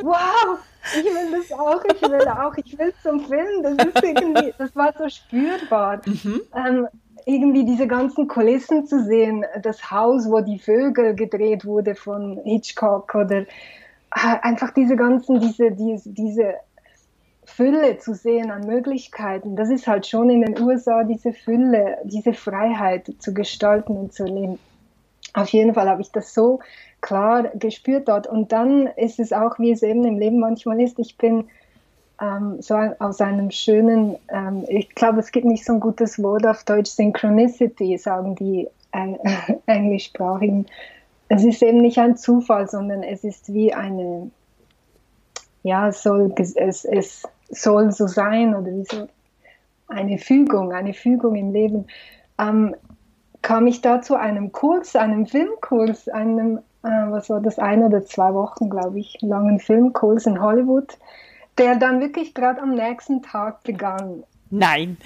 wow, 0.04 0.60
ich 0.96 1.04
will 1.04 1.32
das 1.32 1.52
auch, 1.60 1.84
ich 1.84 2.02
will 2.02 2.28
auch, 2.28 2.56
ich 2.56 2.78
will 2.78 2.94
zum 3.04 3.20
Film. 3.20 3.64
Das 3.64 3.74
ist 3.74 4.04
irgendwie, 4.04 4.54
das 4.58 4.76
war 4.76 4.94
so 4.98 5.10
spürbar. 5.10 6.02
Mhm. 6.06 6.42
Ähm, 6.56 6.88
irgendwie 7.26 7.66
diese 7.66 7.88
ganzen 7.88 8.28
Kulissen 8.28 8.88
zu 8.88 9.04
sehen, 9.04 9.44
das 9.62 9.92
Haus, 9.92 10.30
wo 10.30 10.40
die 10.40 10.60
Vögel 10.60 11.14
gedreht 11.14 11.66
wurde 11.66 11.94
von 11.94 12.40
Hitchcock 12.46 13.14
oder 13.16 13.42
äh, 13.42 13.46
einfach 14.42 14.72
diese 14.72 14.96
ganzen, 14.96 15.42
diese, 15.42 15.72
diese, 15.72 16.10
diese 16.10 16.54
Fülle 17.44 17.98
zu 17.98 18.14
sehen 18.14 18.50
an 18.52 18.66
Möglichkeiten. 18.66 19.56
Das 19.56 19.70
ist 19.70 19.88
halt 19.88 20.08
schon 20.08 20.30
in 20.30 20.42
den 20.42 20.62
USA 20.62 21.04
diese 21.04 21.34
Fülle, 21.34 21.98
diese 22.04 22.34
Freiheit 22.34 23.12
zu 23.20 23.34
gestalten 23.34 23.98
und 23.98 24.14
zu 24.14 24.24
leben. 24.24 24.60
Auf 25.38 25.50
jeden 25.50 25.76
Fall 25.76 25.88
habe 25.88 26.02
ich 26.02 26.12
das 26.12 26.34
so 26.34 26.60
klar 27.00 27.44
gespürt 27.54 28.08
dort. 28.08 28.26
Und 28.26 28.52
dann 28.52 28.88
ist 28.88 29.20
es 29.20 29.32
auch, 29.32 29.60
wie 29.60 29.72
es 29.72 29.84
eben 29.84 30.04
im 30.04 30.18
Leben 30.18 30.40
manchmal 30.40 30.82
ist, 30.82 30.98
ich 30.98 31.16
bin 31.16 31.46
ähm, 32.20 32.60
so 32.60 32.74
aus 32.98 33.22
einem 33.22 33.52
schönen, 33.52 34.18
ähm, 34.30 34.66
ich 34.68 34.90
glaube, 34.96 35.20
es 35.20 35.32
gibt 35.32 35.46
nicht 35.46 35.64
so 35.64 35.74
ein 35.74 35.80
gutes 35.80 36.22
Wort 36.24 36.48
auf 36.48 36.64
Deutsch, 36.64 36.90
Synchronicity, 36.90 38.00
sagen 38.00 38.34
die 38.34 38.68
äh, 38.94 39.14
Englischsprachigen. 39.68 40.66
Es 41.30 41.44
ist 41.44 41.62
eben 41.62 41.82
nicht 41.82 42.00
ein 42.00 42.18
Zufall, 42.18 42.68
sondern 42.68 43.04
es 43.04 43.24
ist 43.24 43.54
wie 43.54 43.72
eine, 43.72 44.32
ja, 45.62 45.90
es 45.90 46.02
soll, 46.02 46.34
es, 46.38 46.84
es 46.84 47.24
soll 47.50 47.92
so 47.92 48.08
sein 48.08 48.56
oder 48.56 48.72
wie 48.72 48.86
so 48.86 49.08
eine 49.88 50.18
Fügung, 50.18 50.72
eine 50.72 50.96
Fügung 50.96 51.36
im 51.36 51.54
Leben. 51.54 51.86
Ähm, 52.40 52.76
kam 53.42 53.68
ich 53.68 53.82
da 53.82 54.02
zu 54.02 54.16
einem 54.16 54.52
Kurs, 54.52 54.96
einem 54.96 55.26
Filmkurs, 55.26 56.10
einem, 56.10 56.58
äh, 56.84 56.90
was 57.10 57.30
war 57.30 57.42
das, 57.42 57.60
ein 57.60 57.84
oder 57.84 58.04
zwei 58.06 58.34
Wochen, 58.34 58.70
glaube 58.70 59.00
ich, 59.00 59.18
langen 59.22 59.60
Filmkurs 59.60 60.26
in 60.26 60.42
Hollywood, 60.42 60.98
der 61.58 61.76
dann 61.76 62.02
wirklich 62.02 62.34
gerade 62.34 62.62
am 62.62 62.76
nächsten 62.76 63.22
Tag 63.22 63.64
begann. 63.64 64.24
Nein. 64.50 64.98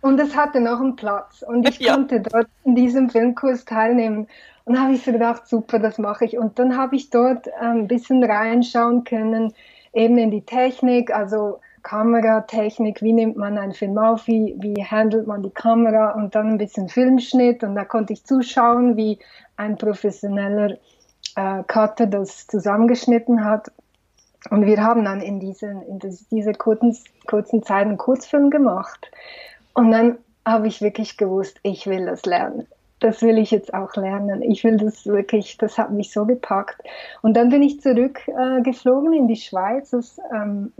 Und 0.00 0.20
es 0.20 0.36
hatte 0.36 0.60
noch 0.60 0.80
einen 0.80 0.96
Platz 0.96 1.42
und 1.42 1.68
ich 1.68 1.78
ja. 1.80 1.94
konnte 1.94 2.20
dort 2.20 2.48
in 2.64 2.74
diesem 2.74 3.10
Filmkurs 3.10 3.64
teilnehmen. 3.64 4.28
Und 4.64 4.80
habe 4.80 4.94
ich 4.94 5.04
so 5.04 5.12
gedacht, 5.12 5.46
super, 5.46 5.78
das 5.78 5.96
mache 5.96 6.24
ich. 6.24 6.36
Und 6.38 6.58
dann 6.58 6.76
habe 6.76 6.96
ich 6.96 7.10
dort 7.10 7.46
ähm, 7.60 7.82
ein 7.82 7.88
bisschen 7.88 8.24
reinschauen 8.24 9.04
können, 9.04 9.52
eben 9.92 10.18
in 10.18 10.32
die 10.32 10.42
Technik, 10.42 11.14
also 11.14 11.60
Kameratechnik, 11.86 13.00
wie 13.00 13.12
nimmt 13.12 13.36
man 13.36 13.56
einen 13.56 13.72
Film 13.72 13.96
auf, 13.96 14.26
wie, 14.26 14.56
wie 14.58 14.84
handelt 14.84 15.28
man 15.28 15.44
die 15.44 15.50
Kamera 15.50 16.14
und 16.14 16.34
dann 16.34 16.48
ein 16.48 16.58
bisschen 16.58 16.88
Filmschnitt 16.88 17.62
und 17.62 17.76
da 17.76 17.84
konnte 17.84 18.12
ich 18.12 18.24
zuschauen, 18.24 18.96
wie 18.96 19.20
ein 19.56 19.76
professioneller 19.76 20.78
äh, 21.36 21.62
Cutter 21.68 22.08
das 22.08 22.48
zusammengeschnitten 22.48 23.44
hat. 23.44 23.70
Und 24.50 24.66
wir 24.66 24.82
haben 24.82 25.04
dann 25.04 25.20
in, 25.20 25.38
diesen, 25.38 25.80
in 25.82 26.00
dieser 26.32 26.54
kurzen, 26.54 26.96
kurzen 27.28 27.62
Zeit 27.62 27.86
einen 27.86 27.98
Kurzfilm 27.98 28.50
gemacht. 28.50 29.08
Und 29.72 29.92
dann 29.92 30.18
habe 30.44 30.66
ich 30.66 30.82
wirklich 30.82 31.16
gewusst, 31.16 31.60
ich 31.62 31.86
will 31.86 32.06
das 32.06 32.26
lernen. 32.26 32.66
Das 32.98 33.22
will 33.22 33.38
ich 33.38 33.52
jetzt 33.52 33.72
auch 33.72 33.94
lernen. 33.94 34.42
Ich 34.42 34.64
will 34.64 34.76
das 34.76 35.06
wirklich, 35.06 35.56
das 35.58 35.78
hat 35.78 35.92
mich 35.92 36.10
so 36.10 36.26
gepackt. 36.26 36.82
Und 37.22 37.36
dann 37.36 37.50
bin 37.50 37.62
ich 37.62 37.80
zurückgeflogen 37.80 39.12
äh, 39.12 39.18
in 39.18 39.28
die 39.28 39.36
Schweiz. 39.36 39.90
Das, 39.90 40.18
ähm, 40.34 40.72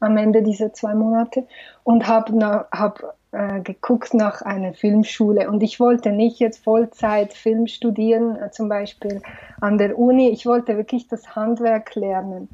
am 0.00 0.16
Ende 0.16 0.42
dieser 0.42 0.72
zwei 0.72 0.94
Monate 0.94 1.46
und 1.84 2.08
habe 2.08 2.66
hab, 2.72 3.14
äh, 3.32 3.60
geguckt 3.60 4.14
nach 4.14 4.42
einer 4.42 4.72
Filmschule. 4.72 5.48
Und 5.48 5.62
ich 5.62 5.78
wollte 5.78 6.10
nicht 6.10 6.40
jetzt 6.40 6.64
Vollzeit 6.64 7.32
Film 7.32 7.66
studieren, 7.66 8.36
äh, 8.36 8.50
zum 8.50 8.68
Beispiel 8.68 9.22
an 9.60 9.78
der 9.78 9.98
Uni. 9.98 10.30
Ich 10.30 10.46
wollte 10.46 10.76
wirklich 10.76 11.06
das 11.06 11.36
Handwerk 11.36 11.94
lernen. 11.94 12.48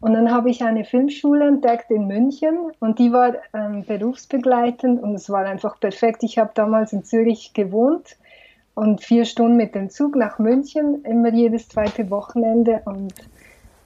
Und 0.00 0.14
dann 0.14 0.32
habe 0.32 0.50
ich 0.50 0.64
eine 0.64 0.84
Filmschule 0.84 1.46
entdeckt 1.46 1.90
in 1.90 2.08
München 2.08 2.72
und 2.80 2.98
die 2.98 3.12
war 3.12 3.34
ähm, 3.54 3.84
berufsbegleitend 3.84 5.00
und 5.00 5.14
es 5.14 5.30
war 5.30 5.44
einfach 5.44 5.78
perfekt. 5.78 6.24
Ich 6.24 6.38
habe 6.38 6.50
damals 6.54 6.92
in 6.92 7.04
Zürich 7.04 7.52
gewohnt 7.52 8.16
und 8.74 9.00
vier 9.00 9.24
Stunden 9.24 9.56
mit 9.56 9.76
dem 9.76 9.90
Zug 9.90 10.16
nach 10.16 10.40
München, 10.40 11.04
immer 11.04 11.32
jedes 11.32 11.68
zweite 11.68 12.10
Wochenende 12.10 12.82
und 12.84 13.14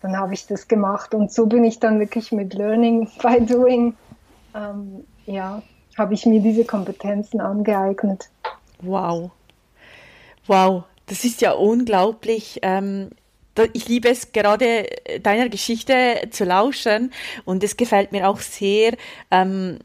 dann 0.06 0.16
habe 0.16 0.34
ich 0.34 0.46
das 0.46 0.68
gemacht 0.68 1.14
und 1.14 1.32
so 1.32 1.46
bin 1.46 1.64
ich 1.64 1.80
dann 1.80 1.98
wirklich 1.98 2.30
mit 2.30 2.54
Learning 2.54 3.08
by 3.22 3.44
Doing, 3.44 3.94
ähm, 4.54 5.04
ja, 5.26 5.62
habe 5.98 6.14
ich 6.14 6.26
mir 6.26 6.40
diese 6.40 6.64
Kompetenzen 6.64 7.40
angeeignet. 7.40 8.28
Wow, 8.80 9.30
wow, 10.46 10.84
das 11.06 11.24
ist 11.24 11.40
ja 11.40 11.52
unglaublich. 11.52 12.60
Ähm, 12.62 13.10
ich 13.72 13.88
liebe 13.88 14.08
es 14.10 14.32
gerade 14.32 14.86
deiner 15.22 15.48
Geschichte 15.48 16.28
zu 16.30 16.44
lauschen 16.44 17.12
und 17.44 17.64
es 17.64 17.76
gefällt 17.76 18.12
mir 18.12 18.28
auch 18.28 18.38
sehr. 18.38 18.96
Ähm, 19.30 19.78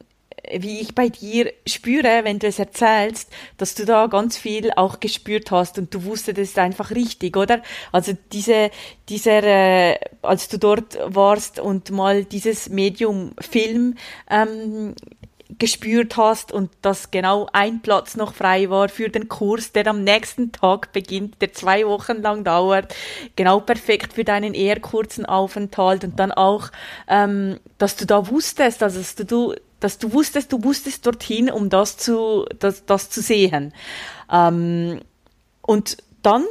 wie 0.60 0.80
ich 0.80 0.96
bei 0.96 1.10
dir 1.10 1.52
spüre, 1.68 2.22
wenn 2.24 2.40
du 2.40 2.48
es 2.48 2.60
erzählst, 2.60 3.32
dass 3.58 3.76
du 3.76 3.86
da 3.86 4.08
ganz 4.08 4.38
viel 4.38 4.72
auch 4.76 5.00
gespürt 5.00 5.52
hast 5.52 5.78
und 5.78 5.94
du 5.94 6.04
wusstest, 6.06 6.38
ist 6.38 6.60
einfach 6.60 6.92
richtig, 6.92 7.38
oder? 7.38 7.62
Also 7.92 8.14
diese, 8.32 8.72
dieser, 9.10 9.44
äh, 9.44 10.00
als 10.22 10.48
du 10.48 10.58
dort 10.58 10.98
warst 11.06 11.60
und 11.60 11.92
mal 11.92 12.26
dieses 12.26 12.70
Medium 12.70 13.34
Film 13.40 13.96
ähm, 14.30 14.96
gespürt 15.60 16.18
hast 16.18 16.52
und 16.52 16.72
dass 16.82 17.12
genau 17.12 17.48
ein 17.54 17.82
Platz 17.82 18.16
noch 18.16 18.34
frei 18.34 18.70
war 18.70 18.90
für 18.90 19.10
den 19.10 19.28
Kurs, 19.28 19.72
der 19.72 19.88
am 19.88 20.04
nächsten 20.04 20.52
Tag 20.52 20.92
beginnt, 20.94 21.42
der 21.42 21.54
zwei 21.54 21.86
Wochen 21.86 22.22
lang 22.22 22.44
dauert, 22.44 22.96
genau 23.36 23.60
perfekt 23.60 24.14
für 24.14 24.24
deinen 24.24 24.54
eher 24.54 24.80
kurzen 24.80 25.26
Aufenthalt 25.26 26.04
und 26.04 26.20
dann 26.20 26.32
auch, 26.32 26.70
ähm, 27.08 27.60
dass 27.78 27.96
du 27.96 28.06
da 28.06 28.30
wusstest, 28.30 28.82
also 28.82 29.00
dass 29.00 29.16
du 29.16 29.54
dass 29.82 29.98
du 29.98 30.14
wusstest, 30.14 30.54
du 30.54 30.64
wusstest 30.64 31.06
dorthin, 31.06 31.52
um 31.52 31.70
das 31.70 31.98
zu, 31.98 32.46
das, 32.60 32.86
das 32.86 33.10
zu 33.10 33.22
sehen. 33.22 33.74
Ähm, 34.32 35.02
und 35.62 35.98
dann, 36.22 36.46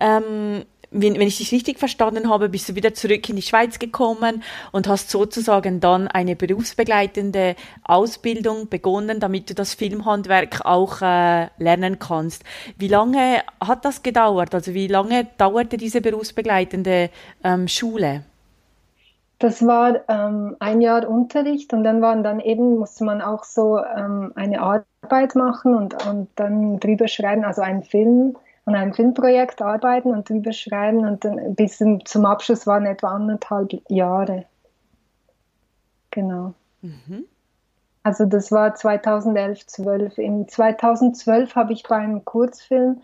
ähm, 0.00 0.64
wenn, 0.90 1.18
wenn 1.18 1.26
ich 1.26 1.38
dich 1.38 1.50
richtig 1.50 1.80
verstanden 1.80 2.30
habe, 2.30 2.48
bist 2.48 2.68
du 2.68 2.76
wieder 2.76 2.94
zurück 2.94 3.28
in 3.28 3.36
die 3.36 3.42
Schweiz 3.42 3.80
gekommen 3.80 4.44
und 4.70 4.86
hast 4.86 5.10
sozusagen 5.10 5.80
dann 5.80 6.06
eine 6.06 6.36
berufsbegleitende 6.36 7.56
Ausbildung 7.82 8.68
begonnen, 8.68 9.18
damit 9.18 9.50
du 9.50 9.54
das 9.54 9.74
Filmhandwerk 9.74 10.64
auch 10.64 11.02
äh, 11.02 11.48
lernen 11.58 11.98
kannst. 11.98 12.44
Wie 12.78 12.88
lange 12.88 13.42
hat 13.60 13.84
das 13.84 14.04
gedauert? 14.04 14.54
Also 14.54 14.72
wie 14.72 14.86
lange 14.86 15.26
dauerte 15.36 15.78
diese 15.78 16.00
berufsbegleitende 16.00 17.10
ähm, 17.42 17.66
Schule? 17.66 18.24
Das 19.44 19.66
war 19.66 20.08
ähm, 20.08 20.56
ein 20.58 20.80
Jahr 20.80 21.06
Unterricht 21.06 21.74
und 21.74 21.84
dann 21.84 22.00
waren 22.00 22.22
dann 22.22 22.40
eben, 22.40 22.78
musste 22.78 23.04
man 23.04 23.20
auch 23.20 23.44
so 23.44 23.78
ähm, 23.78 24.32
eine 24.36 24.62
Arbeit 24.62 25.34
machen 25.34 25.74
und, 25.74 26.06
und 26.06 26.30
dann 26.36 26.80
drüber 26.80 27.08
schreiben, 27.08 27.44
also 27.44 27.60
einen 27.60 27.82
Film, 27.82 28.38
an 28.64 28.74
einem 28.74 28.94
Filmprojekt 28.94 29.60
arbeiten 29.60 30.12
und 30.12 30.30
drüber 30.30 30.54
schreiben 30.54 31.06
und 31.06 31.26
dann 31.26 31.54
bis 31.54 31.76
zum 31.76 32.24
Abschluss 32.24 32.66
waren 32.66 32.86
etwa 32.86 33.08
anderthalb 33.08 33.82
Jahre. 33.90 34.46
Genau. 36.10 36.54
Mhm. 36.80 37.26
Also 38.02 38.24
das 38.24 38.50
war 38.50 38.74
2011, 38.74 39.66
12. 39.66 40.16
In 40.16 40.48
2012 40.48 41.54
habe 41.54 41.74
ich 41.74 41.82
bei 41.82 41.96
einem 41.96 42.24
Kurzfilm 42.24 43.02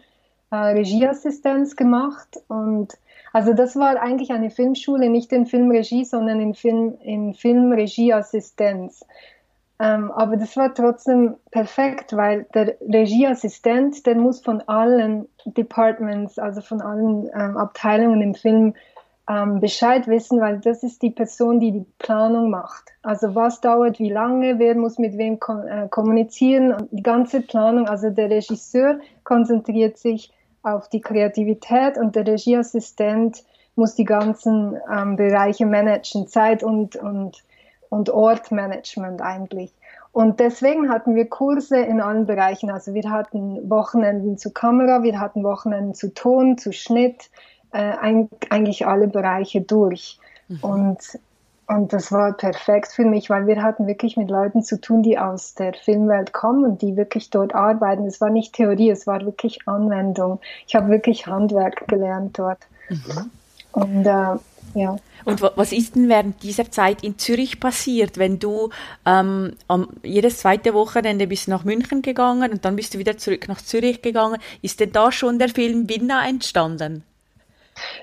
äh, 0.51 0.57
Regieassistenz 0.57 1.77
gemacht 1.77 2.39
und 2.49 2.99
also 3.33 3.53
das 3.53 3.77
war 3.77 4.01
eigentlich 4.01 4.33
eine 4.33 4.51
Filmschule, 4.51 5.09
nicht 5.09 5.33
in 5.33 5.47
Filmregie, 5.47 6.05
sondern 6.05 6.41
in, 6.41 6.55
Film, 6.55 6.97
in 7.01 7.35
Filmregieassistenz. 7.35 9.05
Ähm, 9.79 10.11
aber 10.11 10.37
das 10.37 10.57
war 10.57 10.75
trotzdem 10.75 11.37
perfekt, 11.51 12.15
weil 12.15 12.45
der 12.55 12.77
Regieassistent, 12.83 14.05
der 14.05 14.17
muss 14.17 14.43
von 14.43 14.61
allen 14.63 15.27
Departments, 15.47 16.39
also 16.39 16.61
von 16.61 16.83
allen 16.83 17.31
ähm, 17.33 17.57
Abteilungen 17.57 18.21
im 18.21 18.35
Film 18.35 18.75
ähm, 19.27 19.61
Bescheid 19.61 20.07
wissen, 20.07 20.41
weil 20.41 20.59
das 20.59 20.83
ist 20.83 21.01
die 21.03 21.11
Person, 21.11 21.61
die 21.61 21.73
die 21.73 21.87
Planung 21.99 22.51
macht. 22.51 22.91
Also 23.03 23.35
was 23.35 23.63
dauert 23.63 23.99
wie 24.01 24.11
lange, 24.11 24.59
wer 24.59 24.75
muss 24.75 24.99
mit 24.99 25.17
wem 25.17 25.39
ko 25.41 25.63
äh, 25.63 25.89
kommunizieren 25.89 26.89
die 26.91 27.03
ganze 27.03 27.41
Planung. 27.41 27.89
Also 27.89 28.11
der 28.11 28.29
Regisseur 28.29 28.99
konzentriert 29.25 29.97
sich 29.97 30.31
auf 30.63 30.89
die 30.89 31.01
Kreativität 31.01 31.97
und 31.99 32.17
der 32.17 32.27
Regieassistent 32.27 33.45
muss 33.77 33.95
die 33.95 34.05
ganzen 34.05 34.77
ähm, 34.93 35.17
Bereiche 35.17 35.67
managen, 35.67 36.27
Zeit 36.27 36.63
und, 36.63 36.97
und 36.97 37.43
und 37.91 38.09
Ortmanagement 38.09 39.21
eigentlich. 39.21 39.75
Und 40.13 40.41
deswegen 40.41 40.89
hatten 40.89 41.15
wir 41.15 41.29
Kurse 41.29 41.79
in 41.79 42.01
allen 42.01 42.27
Bereichen. 42.27 42.71
Also 42.71 42.95
wir 42.95 43.11
hatten 43.11 43.69
Wochenenden 43.69 44.39
zu 44.39 44.51
Kamera, 44.51 45.03
wir 45.03 45.21
hatten 45.21 45.45
Wochenenden 45.45 45.95
zu 45.95 46.15
Ton, 46.15 46.57
zu 46.57 46.73
Schnitt, 46.73 47.31
äh, 47.73 47.93
eigentlich 48.49 48.87
alle 48.87 49.07
Bereiche 49.07 49.61
durch. 49.61 50.19
Mhm. 50.49 50.59
Und, 50.63 51.19
und 51.71 51.93
das 51.93 52.11
war 52.11 52.33
perfekt 52.33 52.91
für 52.93 53.05
mich, 53.05 53.31
weil 53.31 53.47
wir 53.47 53.63
hatten 53.63 53.87
wirklich 53.87 54.17
mit 54.17 54.29
Leuten 54.29 54.65
zu 54.65 54.81
tun, 54.81 55.05
die 55.05 55.19
aus 55.19 55.55
der 55.55 55.73
Filmwelt 55.73 56.33
kommen 56.33 56.65
und 56.65 56.83
die 56.83 56.97
wirklich 56.97 57.31
dort 57.31 57.55
arbeiten. 57.55 58.07
Es 58.07 58.21
war 58.21 58.29
nicht 58.29 58.55
Theorie, 58.55 58.91
es 58.91 59.07
war 59.07 59.25
wirklich 59.25 59.61
Anwendung. 59.67 60.41
Ich 60.67 60.75
habe 60.75 60.89
wirklich 60.89 61.29
Handwerk 61.29 61.87
gelernt 61.87 62.37
dort. 62.41 62.59
Mhm. 62.89 63.31
Und 63.71 64.05
äh, 64.05 64.37
ja. 64.75 64.97
Und 65.25 65.43
was 65.43 65.71
ist 65.71 65.95
denn 65.95 66.09
während 66.09 66.43
dieser 66.43 66.69
Zeit 66.73 67.05
in 67.05 67.19
Zürich 67.19 67.61
passiert, 67.61 68.19
wenn 68.19 68.41
du 68.41 68.71
ähm, 69.07 69.53
am, 69.69 69.91
jedes 70.03 70.39
zweite 70.39 70.75
Wochenende 70.75 71.29
bist 71.29 71.47
nach 71.47 71.63
München 71.63 72.03
gegangen 72.03 72.51
und 72.51 72.65
dann 72.65 72.75
bist 72.75 72.95
du 72.95 72.99
wieder 72.99 73.17
zurück 73.17 73.47
nach 73.47 73.63
Zürich 73.63 74.03
gegangen? 74.03 74.41
Ist 74.61 74.81
denn 74.81 74.91
da 74.91 75.13
schon 75.13 75.39
der 75.39 75.51
Film 75.51 75.89
Winna 75.89 76.27
entstanden? 76.27 77.05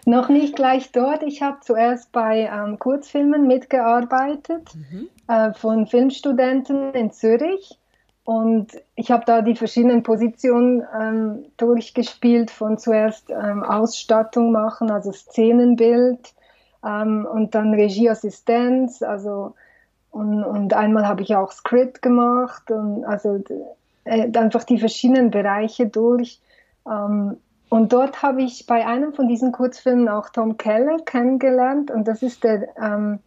Noch 0.05 0.29
nicht 0.29 0.55
gleich 0.55 0.91
dort. 0.91 1.23
Ich 1.23 1.41
habe 1.41 1.57
zuerst 1.61 2.11
bei 2.11 2.49
ähm, 2.51 2.79
Kurzfilmen 2.79 3.47
mitgearbeitet 3.47 4.69
mhm. 4.75 5.09
äh, 5.27 5.53
von 5.53 5.87
Filmstudenten 5.87 6.93
in 6.93 7.11
Zürich. 7.11 7.77
Und 8.23 8.73
ich 8.95 9.09
habe 9.09 9.23
da 9.25 9.41
die 9.41 9.55
verschiedenen 9.55 10.03
Positionen 10.03 10.83
ähm, 10.99 11.45
durchgespielt, 11.55 12.51
von 12.51 12.77
zuerst 12.77 13.29
ähm, 13.29 13.63
Ausstattung 13.63 14.51
machen, 14.51 14.91
also 14.91 15.13
Szenenbild, 15.13 16.33
ähm, 16.85 17.25
und 17.31 17.55
dann 17.55 17.73
Regieassistenz, 17.73 19.01
also 19.01 19.53
und, 20.11 20.43
und 20.43 20.73
einmal 20.73 21.07
habe 21.07 21.21
ich 21.21 21.35
auch 21.35 21.51
Script 21.51 22.01
gemacht 22.01 22.71
und 22.71 23.05
also 23.05 23.43
äh, 24.03 24.31
einfach 24.37 24.63
die 24.63 24.79
verschiedenen 24.79 25.31
Bereiche 25.31 25.87
durch. 25.87 26.39
Ähm, 26.85 27.37
und 27.69 27.91
dort 27.93 28.23
habe 28.23 28.41
ich 28.41 28.65
bei 28.65 28.85
einem 28.85 29.13
von 29.13 29.27
diesen 29.27 29.51
Kurzfilmen 29.51 30.07
auch 30.07 30.29
Tom 30.29 30.57
Keller 30.57 30.97
kennengelernt 31.05 31.91
und 31.91 32.07
das 32.07 32.23
ist 32.23 32.43
der 32.43 32.69
ähm, 32.81 33.19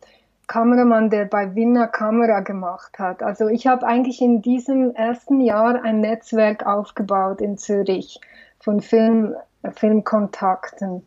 Kameramann, 0.47 1.11
der 1.11 1.27
bei 1.27 1.55
Winner 1.55 1.87
Kamera 1.87 2.41
gemacht 2.41 2.99
hat. 2.99 3.23
Also 3.23 3.49
ich 3.49 3.67
habe 3.69 3.87
eigentlich 3.87 4.21
in 4.21 4.43
diesem 4.43 4.95
ersten 4.95 5.41
Jahr 5.41 5.83
ein 5.85 6.01
Netzwerk 6.01 6.67
aufgebaut 6.67 7.41
in 7.41 7.57
Zürich 7.57 8.21
von 8.59 8.81
Film, 8.81 9.35
Filmkontakten. 9.77 11.03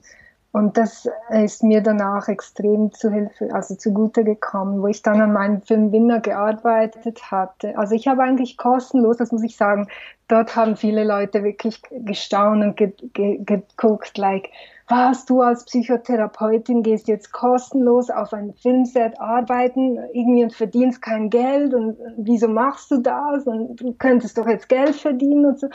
Und 0.53 0.77
das 0.77 1.09
ist 1.31 1.63
mir 1.63 1.81
danach 1.81 2.27
extrem 2.27 2.91
zu 2.93 3.09
Hilfe, 3.09 3.49
also 3.51 3.73
zugute 3.73 4.23
gekommen, 4.23 4.83
wo 4.83 4.87
ich 4.87 5.01
dann 5.01 5.19
an 5.19 5.33
meinem 5.33 5.63
Film 5.63 5.91
Winner 5.91 6.19
gearbeitet 6.19 7.31
hatte. 7.31 7.75
Also 7.75 7.95
ich 7.95 8.07
habe 8.07 8.21
eigentlich 8.21 8.55
kostenlos, 8.55 9.17
das 9.17 9.31
muss 9.31 9.41
ich 9.41 9.57
sagen, 9.57 9.87
dort 10.27 10.55
haben 10.55 10.75
viele 10.75 11.05
Leute 11.05 11.43
wirklich 11.43 11.81
gestaunt 11.89 12.63
und 12.63 12.77
ge 12.77 12.93
ge 13.13 13.39
geguckt, 13.43 14.15
like, 14.19 14.51
was, 14.87 15.25
du 15.25 15.41
als 15.41 15.65
Psychotherapeutin 15.65 16.83
gehst 16.83 17.07
jetzt 17.07 17.31
kostenlos 17.31 18.11
auf 18.11 18.31
ein 18.31 18.53
Filmset 18.53 19.19
arbeiten, 19.19 19.97
irgendwie 20.13 20.43
und 20.43 20.53
verdienst 20.53 21.01
kein 21.01 21.31
Geld 21.31 21.73
und 21.73 21.97
wieso 22.17 22.47
machst 22.47 22.91
du 22.91 22.97
das 22.97 23.47
und 23.47 23.77
du 23.77 23.93
könntest 23.93 24.37
doch 24.37 24.45
jetzt 24.45 24.69
Geld 24.69 24.95
verdienen 24.95 25.45
und 25.45 25.59
so. 25.59 25.67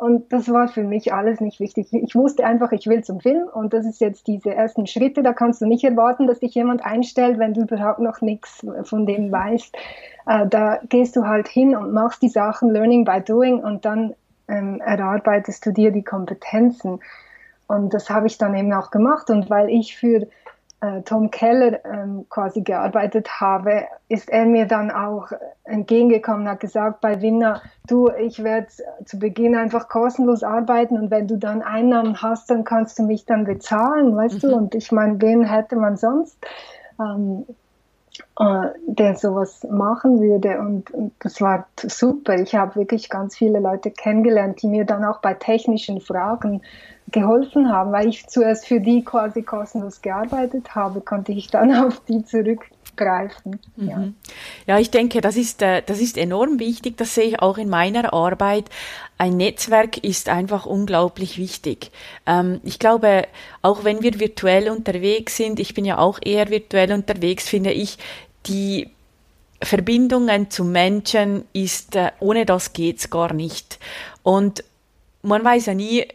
Und 0.00 0.32
das 0.32 0.48
war 0.50 0.66
für 0.66 0.82
mich 0.82 1.12
alles 1.12 1.40
nicht 1.40 1.60
wichtig. 1.60 1.92
Ich 1.92 2.16
wusste 2.16 2.44
einfach, 2.44 2.72
ich 2.72 2.86
will 2.88 3.04
zum 3.04 3.20
Film 3.20 3.44
und 3.52 3.72
das 3.72 3.86
ist 3.86 4.00
jetzt 4.00 4.26
diese 4.26 4.52
ersten 4.52 4.88
Schritte. 4.88 5.22
Da 5.22 5.32
kannst 5.32 5.60
du 5.60 5.66
nicht 5.66 5.84
erwarten, 5.84 6.26
dass 6.26 6.40
dich 6.40 6.54
jemand 6.54 6.84
einstellt, 6.84 7.38
wenn 7.38 7.54
du 7.54 7.62
überhaupt 7.62 8.00
noch 8.00 8.20
nichts 8.20 8.66
von 8.82 9.06
dem 9.06 9.30
weißt. 9.30 9.76
Äh, 10.26 10.46
da 10.48 10.80
gehst 10.88 11.14
du 11.14 11.26
halt 11.26 11.46
hin 11.46 11.76
und 11.76 11.92
machst 11.92 12.22
die 12.22 12.28
Sachen 12.28 12.70
Learning 12.70 13.04
by 13.04 13.20
Doing 13.20 13.60
und 13.60 13.84
dann 13.84 14.14
ähm, 14.48 14.80
erarbeitest 14.84 15.64
du 15.64 15.72
dir 15.72 15.92
die 15.92 16.02
Kompetenzen. 16.02 16.98
Und 17.68 17.94
das 17.94 18.10
habe 18.10 18.26
ich 18.26 18.36
dann 18.36 18.56
eben 18.56 18.72
auch 18.72 18.90
gemacht. 18.90 19.30
Und 19.30 19.48
weil 19.48 19.70
ich 19.70 19.96
für 19.96 20.26
äh, 20.84 21.02
Tom 21.02 21.30
Keller 21.30 21.82
ähm, 21.84 22.26
quasi 22.28 22.60
gearbeitet 22.60 23.40
habe, 23.40 23.84
ist 24.08 24.28
er 24.28 24.44
mir 24.44 24.66
dann 24.66 24.90
auch 24.90 25.28
entgegengekommen, 25.64 26.48
hat 26.48 26.60
gesagt, 26.60 27.00
bei 27.00 27.22
Winner, 27.22 27.62
du, 27.86 28.10
ich 28.10 28.44
werde 28.44 28.68
zu 29.04 29.18
Beginn 29.18 29.56
einfach 29.56 29.88
kostenlos 29.88 30.42
arbeiten 30.42 30.98
und 30.98 31.10
wenn 31.10 31.26
du 31.26 31.38
dann 31.38 31.62
Einnahmen 31.62 32.20
hast, 32.20 32.50
dann 32.50 32.64
kannst 32.64 32.98
du 32.98 33.04
mich 33.04 33.24
dann 33.24 33.44
bezahlen, 33.44 34.14
weißt 34.14 34.42
mhm. 34.44 34.48
du? 34.48 34.56
Und 34.56 34.74
ich 34.74 34.92
meine, 34.92 35.20
wen 35.22 35.44
hätte 35.44 35.76
man 35.76 35.96
sonst? 35.96 36.36
Ähm, 37.00 37.46
äh, 38.38 38.68
der 38.86 39.16
sowas 39.16 39.66
machen 39.70 40.20
würde. 40.20 40.58
Und, 40.58 40.90
und 40.92 41.12
das 41.20 41.40
war 41.40 41.66
super. 41.76 42.34
Ich 42.40 42.54
habe 42.54 42.76
wirklich 42.76 43.08
ganz 43.08 43.36
viele 43.36 43.60
Leute 43.60 43.90
kennengelernt, 43.90 44.62
die 44.62 44.68
mir 44.68 44.84
dann 44.84 45.04
auch 45.04 45.20
bei 45.20 45.34
technischen 45.34 46.00
Fragen 46.00 46.62
geholfen 47.10 47.70
haben, 47.70 47.92
weil 47.92 48.08
ich 48.08 48.26
zuerst 48.26 48.66
für 48.66 48.80
die 48.80 49.04
quasi 49.04 49.42
kostenlos 49.42 50.02
gearbeitet 50.02 50.74
habe, 50.74 51.00
konnte 51.00 51.32
ich 51.32 51.48
dann 51.48 51.72
auf 51.86 52.00
die 52.00 52.24
zurückgreifen. 52.94 53.60
Mhm. 53.76 53.88
Ja. 53.88 54.08
ja, 54.66 54.78
ich 54.78 54.90
denke, 54.90 55.20
das 55.20 55.36
ist, 55.36 55.62
äh, 55.62 55.82
das 55.84 56.00
ist 56.00 56.16
enorm 56.16 56.58
wichtig. 56.58 56.96
Das 56.96 57.14
sehe 57.14 57.24
ich 57.24 57.40
auch 57.40 57.58
in 57.58 57.68
meiner 57.68 58.12
Arbeit. 58.12 58.70
Ein 59.18 59.36
Netzwerk 59.36 59.98
ist 59.98 60.28
einfach 60.28 60.66
unglaublich 60.66 61.38
wichtig. 61.38 61.90
Ähm, 62.26 62.60
ich 62.64 62.78
glaube, 62.78 63.26
auch 63.62 63.84
wenn 63.84 64.02
wir 64.02 64.18
virtuell 64.18 64.70
unterwegs 64.70 65.36
sind, 65.36 65.60
ich 65.60 65.74
bin 65.74 65.84
ja 65.84 65.98
auch 65.98 66.18
eher 66.22 66.50
virtuell 66.50 66.92
unterwegs, 66.92 67.48
finde 67.48 67.72
ich, 67.72 67.98
die 68.46 68.90
Verbindungen 69.62 70.50
zu 70.50 70.64
Menschen 70.64 71.44
ist, 71.52 71.96
äh, 71.96 72.10
ohne 72.20 72.44
das 72.44 72.72
geht's 72.72 73.10
gar 73.10 73.32
nicht. 73.32 73.78
Und 74.22 74.64
man 75.22 75.44
weiß 75.44 75.66
ja 75.66 75.74
nie, 75.74 76.06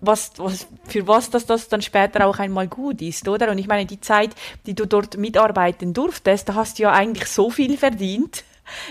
was, 0.00 0.32
was, 0.36 0.66
für 0.86 1.06
was 1.06 1.30
das, 1.30 1.46
das 1.46 1.68
dann 1.68 1.82
später 1.82 2.26
auch 2.26 2.38
einmal 2.38 2.68
gut 2.68 3.02
ist, 3.02 3.28
oder? 3.28 3.50
Und 3.50 3.58
ich 3.58 3.66
meine, 3.66 3.86
die 3.86 4.00
Zeit, 4.00 4.30
die 4.66 4.74
du 4.74 4.86
dort 4.86 5.16
mitarbeiten 5.16 5.94
durftest, 5.94 6.48
da 6.48 6.54
hast 6.54 6.78
du 6.78 6.84
ja 6.84 6.92
eigentlich 6.92 7.26
so 7.26 7.50
viel 7.50 7.76
verdient. 7.76 8.44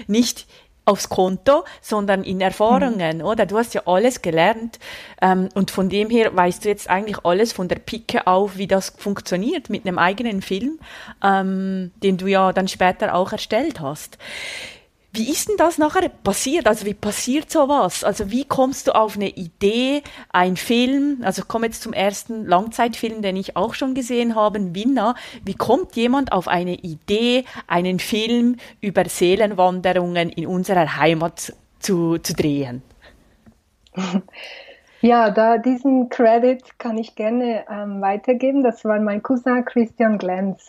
Nicht 0.08 0.46
aufs 0.90 1.08
Konto, 1.08 1.66
sondern 1.82 2.24
in 2.24 2.42
Erfahrungen, 2.42 3.20
mhm. 3.20 3.24
oder? 3.24 3.46
Du 3.46 3.58
hast 3.58 3.74
ja 3.74 3.84
alles 3.86 4.22
gelernt 4.22 4.80
ähm, 5.22 5.50
und 5.54 5.72
von 5.72 5.88
dem 5.88 6.10
her 6.10 6.36
weißt 6.36 6.66
du 6.66 6.70
jetzt 6.70 6.90
eigentlich 6.90 7.24
alles 7.24 7.54
von 7.54 7.68
der 7.68 7.78
Picke 7.78 8.26
auf, 8.26 8.58
wie 8.58 8.68
das 8.68 8.94
funktioniert 8.98 9.70
mit 9.70 9.86
einem 9.86 10.00
eigenen 10.00 10.42
Film, 10.42 10.80
ähm, 11.24 11.92
den 12.02 12.18
du 12.18 12.28
ja 12.28 12.52
dann 12.54 12.68
später 12.68 13.14
auch 13.14 13.32
erstellt 13.32 13.80
hast. 13.80 14.18
Wie 15.12 15.32
ist 15.32 15.50
denn 15.50 15.58
das 15.58 15.80
nachher 15.80 16.08
passiert? 16.08 16.68
Also 16.68 16.86
wie 16.86 16.94
passiert 16.94 17.50
sowas? 17.50 18.04
Also 18.04 18.30
wie 18.30 18.46
kommst 18.46 18.88
du 18.88 18.94
auf 18.94 19.16
eine 19.16 19.30
Idee, 19.30 20.04
ein 20.32 20.56
Film, 20.56 21.22
also 21.24 21.42
ich 21.42 21.48
komme 21.48 21.66
jetzt 21.66 21.82
zum 21.82 21.94
ersten 21.94 22.46
Langzeitfilm, 22.46 23.24
den 23.24 23.36
ich 23.36 23.58
auch 23.58 23.74
schon 23.74 23.96
gesehen 23.96 24.36
habe, 24.36 24.76
Winner. 24.76 25.16
Wie 25.44 25.56
kommt 25.56 25.96
jemand 25.96 26.32
auf 26.32 26.48
eine 26.48 26.76
Idee, 26.76 27.46
einen 27.66 28.00
Film 28.00 28.58
über 28.82 29.06
Seelenwanderungen 29.06 30.30
in 30.30 30.46
unserer 30.46 30.98
Heimat 30.98 31.54
zu, 31.80 32.20
zu 32.20 32.34
drehen? 32.34 32.84
Ja, 35.02 35.30
da 35.30 35.58
diesen 35.58 36.10
Credit 36.10 36.78
kann 36.78 36.98
ich 36.98 37.16
gerne 37.16 37.64
ähm, 37.70 38.02
weitergeben. 38.02 38.64
Das 38.64 38.84
war 38.84 39.00
mein 39.00 39.24
Cousin 39.24 39.64
Christian 39.64 40.18
Glenz. 40.18 40.68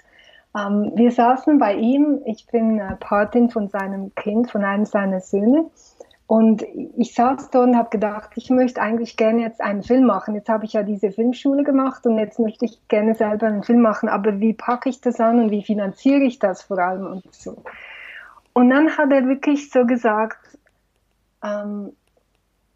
Ähm, 0.56 0.92
wir 0.94 1.12
saßen 1.12 1.58
bei 1.58 1.74
ihm, 1.74 2.20
ich 2.24 2.46
bin 2.46 2.78
äh, 2.78 2.96
Patin 2.96 3.50
von 3.50 3.68
seinem 3.68 4.14
Kind, 4.14 4.50
von 4.50 4.64
einem 4.64 4.84
seiner 4.84 5.20
Söhne. 5.20 5.70
Und 6.26 6.64
ich 6.96 7.14
saß 7.14 7.50
da 7.50 7.64
und 7.64 7.76
habe 7.76 7.90
gedacht, 7.90 8.30
ich 8.36 8.50
möchte 8.50 8.80
eigentlich 8.80 9.16
gerne 9.16 9.40
jetzt 9.40 9.60
einen 9.60 9.82
Film 9.82 10.04
machen. 10.04 10.36
Jetzt 10.36 10.48
habe 10.48 10.64
ich 10.64 10.74
ja 10.74 10.84
diese 10.84 11.10
Filmschule 11.10 11.64
gemacht 11.64 12.06
und 12.06 12.18
jetzt 12.18 12.38
möchte 12.38 12.66
ich 12.66 12.86
gerne 12.86 13.16
selber 13.16 13.48
einen 13.48 13.64
Film 13.64 13.82
machen. 13.82 14.08
Aber 14.08 14.38
wie 14.38 14.52
packe 14.52 14.88
ich 14.88 15.00
das 15.00 15.18
an 15.18 15.40
und 15.40 15.50
wie 15.50 15.64
finanziere 15.64 16.22
ich 16.22 16.38
das 16.38 16.62
vor 16.62 16.78
allem 16.78 17.06
und 17.06 17.34
so. 17.34 17.56
Und 18.52 18.70
dann 18.70 18.96
hat 18.96 19.10
er 19.10 19.26
wirklich 19.26 19.70
so 19.70 19.84
gesagt, 19.84 20.56
ähm, 21.42 21.94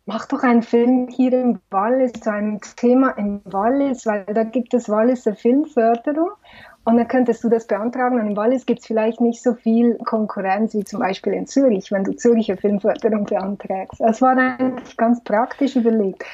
mach 0.04 0.26
doch 0.26 0.42
einen 0.42 0.62
Film 0.62 1.06
hier 1.08 1.32
im 1.40 1.60
Wallis, 1.70 2.12
zu 2.12 2.32
einem 2.32 2.60
Thema 2.76 3.10
im 3.10 3.40
Wallis, 3.44 4.04
weil 4.04 4.24
da 4.24 4.42
gibt 4.42 4.74
es 4.74 4.88
Walliser 4.88 5.36
Filmförderung 5.36 6.30
und 6.84 6.98
dann 6.98 7.08
könntest 7.08 7.42
du 7.42 7.48
das 7.48 7.66
beantragen. 7.66 8.20
Und 8.20 8.26
im 8.28 8.36
Wallis 8.36 8.66
gibt 8.66 8.80
es 8.80 8.86
vielleicht 8.86 9.20
nicht 9.20 9.42
so 9.42 9.54
viel 9.54 9.96
Konkurrenz 10.04 10.74
wie 10.74 10.84
zum 10.84 11.00
Beispiel 11.00 11.32
in 11.32 11.46
Zürich, 11.46 11.90
wenn 11.90 12.04
du 12.04 12.12
Zürcher 12.12 12.56
Filmförderung 12.56 13.24
beantragst. 13.24 14.00
Das 14.00 14.20
war 14.20 14.36
eigentlich 14.36 14.96
ganz 14.96 15.22
praktisch 15.24 15.76
überlegt. 15.76 16.24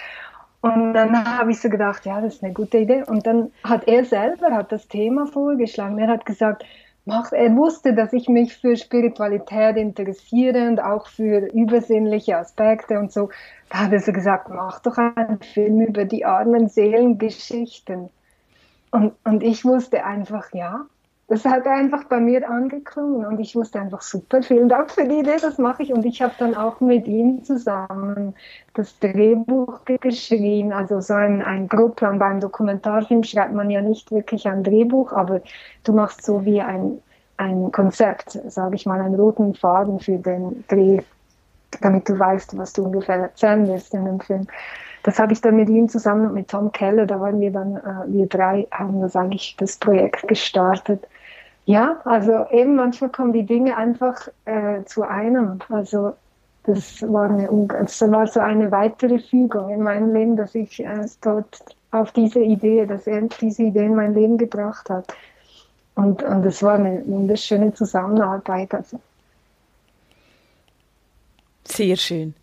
Und 0.63 0.93
dann 0.93 1.39
habe 1.39 1.53
ich 1.53 1.61
so 1.61 1.71
gedacht, 1.71 2.05
ja, 2.05 2.21
das 2.21 2.35
ist 2.35 2.45
eine 2.45 2.53
gute 2.53 2.79
Idee. 2.79 3.05
Und 3.07 3.27
dann 3.27 3.51
hat 3.65 3.89
er 3.89 4.05
selber 4.05 4.51
hat 4.51 4.73
das 4.73 4.89
Thema 4.89 5.27
vorgeschlagen. 5.27 5.99
Er 5.99 6.09
hat 6.09 6.27
gesagt, 6.27 6.65
mach, 7.07 7.33
er 7.33 7.57
wusste, 7.57 7.95
dass 7.95 8.13
ich 8.13 8.29
mich 8.29 8.57
für 8.57 8.77
Spiritualität 8.77 9.77
interessiere 9.77 10.69
und 10.69 10.81
auch 10.81 11.07
für 11.07 11.47
übersinnliche 11.53 12.37
Aspekte 12.37 12.99
und 12.99 13.13
so. 13.13 13.31
Da 13.71 13.85
hat 13.85 13.93
er 13.93 14.01
so 14.01 14.13
gesagt, 14.13 14.49
mach 14.51 14.81
doch 14.81 14.99
einen 14.99 15.41
Film 15.41 15.81
über 15.81 16.05
die 16.05 16.25
armen 16.27 16.69
Seelengeschichten. 16.69 18.11
Und, 18.91 19.13
und 19.25 19.43
ich 19.43 19.65
wusste 19.65 20.05
einfach, 20.05 20.53
ja, 20.53 20.87
das 21.31 21.45
hat 21.45 21.65
einfach 21.69 22.05
bei 22.05 22.19
mir 22.19 22.51
angeklungen 22.51 23.25
und 23.25 23.39
ich 23.39 23.55
wusste 23.55 23.81
einfach 23.81 24.03
super, 24.03 24.43
vielen 24.43 24.69
Dank 24.69 24.91
für 24.91 25.07
die 25.07 25.21
Idee, 25.21 25.37
das 25.41 25.59
mache 25.59 25.85
ich. 25.85 25.93
Und 25.93 26.05
ich 26.05 26.21
habe 26.21 26.35
dann 26.39 26.57
auch 26.57 26.81
mit 26.81 27.07
ihm 27.07 27.45
zusammen 27.45 28.35
das 28.75 28.99
Drehbuch 28.99 29.79
geschrieben, 30.01 30.73
also 30.73 31.01
so 31.01 31.15
ein, 31.15 31.41
ein 31.41 31.69
Grobplan. 31.69 32.19
Beim 32.19 32.41
Dokumentarfilm 32.41 33.23
schreibt 33.23 33.55
man 33.55 33.71
ja 33.71 33.81
nicht 33.81 34.11
wirklich 34.11 34.49
ein 34.49 34.65
Drehbuch, 34.65 35.13
aber 35.13 35.41
du 35.85 35.93
machst 35.93 36.25
so 36.25 36.45
wie 36.45 36.61
ein, 36.61 37.01
ein 37.37 37.71
Konzept, 37.71 38.33
sage 38.49 38.75
ich 38.75 38.85
mal, 38.85 39.01
einen 39.01 39.15
roten 39.15 39.55
Faden 39.55 40.01
für 40.01 40.19
den 40.19 40.65
Dreh, 40.67 41.01
damit 41.81 42.09
du 42.09 42.19
weißt, 42.19 42.59
was 42.59 42.73
du 42.73 42.87
ungefähr 42.87 43.19
erzählen 43.19 43.69
willst 43.69 43.95
in 43.95 44.05
dem 44.05 44.19
Film 44.19 44.49
das 45.03 45.19
habe 45.19 45.33
ich 45.33 45.41
dann 45.41 45.57
mit 45.57 45.69
ihm 45.69 45.89
zusammen 45.89 46.33
mit 46.35 46.49
Tom 46.49 46.73
Keller, 46.73 47.07
da 47.07 47.21
waren 47.21 47.41
wir 47.41 47.51
dann, 47.51 47.77
äh, 47.77 48.07
wir 48.07 48.27
drei 48.27 48.67
haben 48.71 49.01
das 49.01 49.17
eigentlich 49.17 49.57
das 49.59 49.77
Projekt 49.77 50.29
gestartet. 50.29 51.07
Ja, 51.65 52.01
also 52.05 52.47
eben 52.51 52.75
manchmal 52.75 53.11
kommen 53.11 53.33
die 53.33 53.47
Dinge 53.47 53.77
einfach 53.77 54.29
äh, 54.45 54.83
zu 54.85 55.03
einem. 55.03 55.61
Also 55.69 56.15
das 56.65 57.03
war, 57.03 57.31
eine, 57.31 57.49
das 57.69 58.01
war 58.11 58.27
so 58.27 58.41
eine 58.41 58.71
weitere 58.71 59.19
Fügung 59.19 59.71
in 59.71 59.83
meinem 59.83 60.13
Leben, 60.13 60.37
dass 60.37 60.55
ich 60.55 60.81
äh, 60.85 61.07
dort 61.21 61.61
auf 61.91 62.13
diese 62.13 62.41
Idee, 62.41 62.87
dass 62.87 63.07
er 63.07 63.23
diese 63.23 63.65
Idee 63.65 63.87
in 63.87 63.95
mein 63.95 64.15
Leben 64.15 64.37
gebracht 64.39 64.91
hat. 64.91 65.15
Und, 65.95 66.23
und 66.23 66.43
das 66.45 66.63
war 66.63 66.75
eine 66.75 67.03
wunderschöne 67.07 67.75
Zusammenarbeit. 67.75 68.75
Also. 68.75 69.01
Sehr 71.65 71.97
schön. 71.97 72.35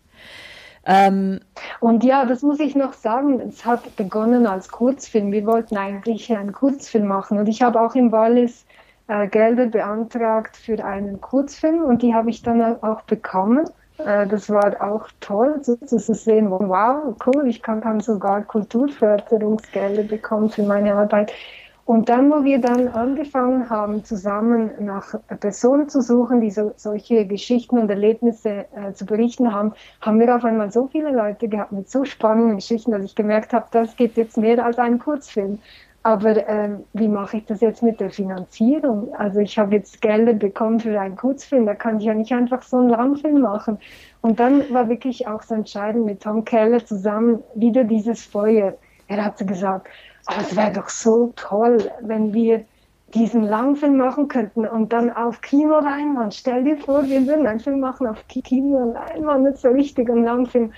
Ähm, 0.88 1.40
und 1.80 2.02
ja, 2.02 2.24
das 2.24 2.40
muss 2.42 2.58
ich 2.60 2.74
noch 2.74 2.94
sagen, 2.94 3.40
es 3.40 3.66
hat 3.66 3.94
begonnen 3.96 4.46
als 4.46 4.70
Kurzfilm. 4.70 5.30
Wir 5.30 5.44
wollten 5.44 5.76
eigentlich 5.76 6.34
einen 6.34 6.52
Kurzfilm 6.52 7.06
machen 7.06 7.38
und 7.38 7.46
ich 7.46 7.60
habe 7.60 7.78
auch 7.78 7.94
im 7.94 8.10
Wallis 8.10 8.64
äh, 9.08 9.28
Gelder 9.28 9.66
beantragt 9.66 10.56
für 10.56 10.82
einen 10.82 11.20
Kurzfilm 11.20 11.82
und 11.84 12.00
die 12.00 12.14
habe 12.14 12.30
ich 12.30 12.42
dann 12.42 12.82
auch 12.82 13.02
bekommen. 13.02 13.66
Äh, 13.98 14.26
das 14.28 14.48
war 14.48 14.80
auch 14.80 15.08
toll 15.20 15.58
so, 15.60 15.76
zu 15.76 15.98
sehen, 15.98 16.50
wow, 16.50 17.14
cool, 17.26 17.46
ich 17.46 17.62
kann 17.62 17.82
dann 17.82 18.00
sogar 18.00 18.42
Kulturförderungsgelder 18.42 20.04
bekommen 20.04 20.48
für 20.48 20.62
meine 20.62 20.94
Arbeit. 20.94 21.32
Und 21.88 22.10
dann, 22.10 22.30
wo 22.30 22.44
wir 22.44 22.60
dann 22.60 22.88
angefangen 22.88 23.70
haben, 23.70 24.04
zusammen 24.04 24.72
nach 24.78 25.14
Personen 25.40 25.88
zu 25.88 26.02
suchen, 26.02 26.42
die 26.42 26.50
so, 26.50 26.74
solche 26.76 27.24
Geschichten 27.26 27.78
und 27.78 27.88
Erlebnisse 27.88 28.66
äh, 28.76 28.92
zu 28.92 29.06
berichten 29.06 29.54
haben, 29.54 29.72
haben 30.02 30.20
wir 30.20 30.36
auf 30.36 30.44
einmal 30.44 30.70
so 30.70 30.88
viele 30.88 31.10
Leute 31.10 31.48
gehabt 31.48 31.72
mit 31.72 31.88
so 31.88 32.04
spannenden 32.04 32.56
Geschichten, 32.56 32.90
dass 32.90 33.04
ich 33.04 33.14
gemerkt 33.14 33.54
habe, 33.54 33.68
das 33.70 33.96
geht 33.96 34.18
jetzt 34.18 34.36
mehr 34.36 34.62
als 34.62 34.78
ein 34.78 34.98
Kurzfilm. 34.98 35.60
Aber 36.02 36.36
äh, 36.36 36.76
wie 36.92 37.08
mache 37.08 37.38
ich 37.38 37.46
das 37.46 37.62
jetzt 37.62 37.82
mit 37.82 38.00
der 38.00 38.10
Finanzierung? 38.10 39.14
Also 39.14 39.40
ich 39.40 39.58
habe 39.58 39.76
jetzt 39.76 40.02
Gelder 40.02 40.34
bekommen 40.34 40.80
für 40.80 41.00
einen 41.00 41.16
Kurzfilm, 41.16 41.64
da 41.64 41.74
kann 41.74 42.00
ich 42.00 42.04
ja 42.04 42.12
nicht 42.12 42.32
einfach 42.32 42.60
so 42.60 42.76
einen 42.76 42.90
Langfilm 42.90 43.40
machen. 43.40 43.78
Und 44.20 44.38
dann 44.40 44.62
war 44.74 44.90
wirklich 44.90 45.26
auch 45.26 45.42
so 45.42 45.54
entscheidend 45.54 46.04
mit 46.04 46.22
Tom 46.22 46.44
Keller 46.44 46.84
zusammen 46.84 47.42
wieder 47.54 47.84
dieses 47.84 48.22
Feuer. 48.26 48.74
Er 49.06 49.24
hat 49.24 49.38
gesagt, 49.38 49.88
aber 50.28 50.42
es 50.42 50.54
wäre 50.54 50.72
doch 50.72 50.90
so 50.90 51.32
toll, 51.36 51.90
wenn 52.00 52.34
wir 52.34 52.64
diesen 53.14 53.44
Langfilm 53.44 53.96
machen 53.96 54.28
könnten 54.28 54.66
und 54.66 54.92
dann 54.92 55.10
auf 55.10 55.40
Kinoleinwand. 55.40 56.34
Stell 56.34 56.64
dir 56.64 56.76
vor, 56.76 57.06
wir 57.06 57.26
würden 57.26 57.46
einen 57.46 57.60
Film 57.60 57.80
machen 57.80 58.06
auf 58.06 58.22
Kinoleinwand, 58.28 59.44
nicht 59.44 59.58
so 59.58 59.68
richtig 59.68 60.10
ein 60.10 60.24
Langfilm. 60.24 60.72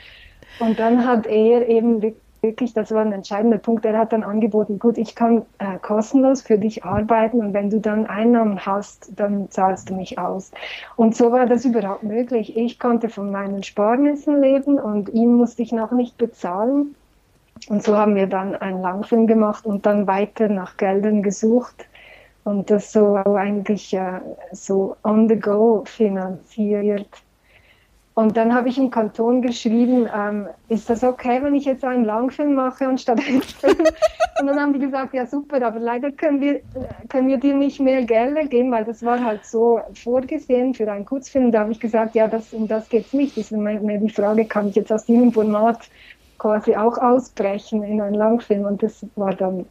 Und 0.60 0.78
dann 0.78 1.04
hat 1.04 1.26
er 1.26 1.68
eben 1.68 2.00
wirklich, 2.42 2.74
das 2.74 2.92
war 2.92 3.02
ein 3.02 3.10
entscheidender 3.10 3.58
Punkt, 3.58 3.84
er 3.84 3.98
hat 3.98 4.12
dann 4.12 4.22
angeboten, 4.22 4.78
gut, 4.78 4.98
ich 4.98 5.16
kann 5.16 5.42
äh, 5.58 5.78
kostenlos 5.82 6.42
für 6.42 6.56
dich 6.56 6.84
arbeiten 6.84 7.40
und 7.40 7.52
wenn 7.52 7.70
du 7.70 7.80
dann 7.80 8.06
Einnahmen 8.06 8.64
hast, 8.64 9.10
dann 9.18 9.50
zahlst 9.50 9.90
du 9.90 9.94
mich 9.94 10.16
aus. 10.16 10.52
Und 10.94 11.16
so 11.16 11.32
war 11.32 11.46
das 11.46 11.64
überhaupt 11.64 12.04
möglich. 12.04 12.56
Ich 12.56 12.78
konnte 12.78 13.08
von 13.08 13.32
meinen 13.32 13.64
Sparnissen 13.64 14.40
leben 14.40 14.78
und 14.78 15.08
ihn 15.08 15.34
musste 15.34 15.62
ich 15.62 15.72
noch 15.72 15.90
nicht 15.90 16.16
bezahlen. 16.16 16.94
Und 17.68 17.82
so 17.82 17.96
haben 17.96 18.14
wir 18.14 18.26
dann 18.26 18.54
einen 18.56 18.80
Langfilm 18.80 19.26
gemacht 19.26 19.66
und 19.66 19.86
dann 19.86 20.06
weiter 20.06 20.48
nach 20.48 20.76
Geldern 20.76 21.22
gesucht 21.22 21.86
und 22.44 22.70
das 22.70 22.92
so 22.92 23.16
eigentlich 23.16 23.92
äh, 23.94 24.20
so 24.52 24.96
on 25.04 25.28
the 25.28 25.36
go 25.36 25.84
finanziert. 25.86 27.08
Und 28.14 28.36
dann 28.36 28.52
habe 28.52 28.68
ich 28.68 28.76
im 28.76 28.90
Kanton 28.90 29.40
geschrieben, 29.40 30.08
ähm, 30.14 30.48
ist 30.68 30.90
das 30.90 31.04
okay, 31.04 31.42
wenn 31.42 31.54
ich 31.54 31.64
jetzt 31.64 31.84
einen 31.84 32.04
Langfilm 32.04 32.54
mache 32.54 32.86
anstatt 32.86 33.20
einen 33.26 33.40
Film? 33.40 33.78
und 34.40 34.46
dann 34.46 34.60
haben 34.60 34.72
die 34.72 34.80
gesagt, 34.80 35.14
ja 35.14 35.26
super, 35.26 35.64
aber 35.64 35.78
leider 35.78 36.10
können 36.10 36.40
wir, 36.40 36.60
können 37.08 37.28
wir 37.28 37.38
dir 37.38 37.54
nicht 37.54 37.80
mehr 37.80 38.02
Gelder 38.02 38.44
geben, 38.44 38.72
weil 38.72 38.84
das 38.84 39.04
war 39.04 39.24
halt 39.24 39.46
so 39.46 39.80
vorgesehen 39.94 40.74
für 40.74 40.90
einen 40.90 41.06
Kurzfilm. 41.06 41.52
Da 41.52 41.60
habe 41.60 41.72
ich 41.72 41.80
gesagt, 41.80 42.14
ja, 42.14 42.26
das, 42.26 42.52
um 42.52 42.66
das 42.66 42.88
geht 42.88 43.06
es 43.06 43.12
nicht. 43.12 43.36
Das 43.36 43.44
ist 43.44 43.52
mir 43.52 43.98
die 43.98 44.10
Frage, 44.10 44.44
kann 44.44 44.68
ich 44.68 44.74
jetzt 44.74 44.92
aus 44.92 45.06
diesem 45.06 45.32
Format 45.32 45.78
quasi 46.40 46.74
auch 46.74 46.96
ausbrechen 46.96 47.82
in 47.82 48.00
einen 48.00 48.14
Langfilm 48.14 48.64
und 48.64 48.82
das 48.82 49.04
war 49.14 49.34
dann, 49.34 49.66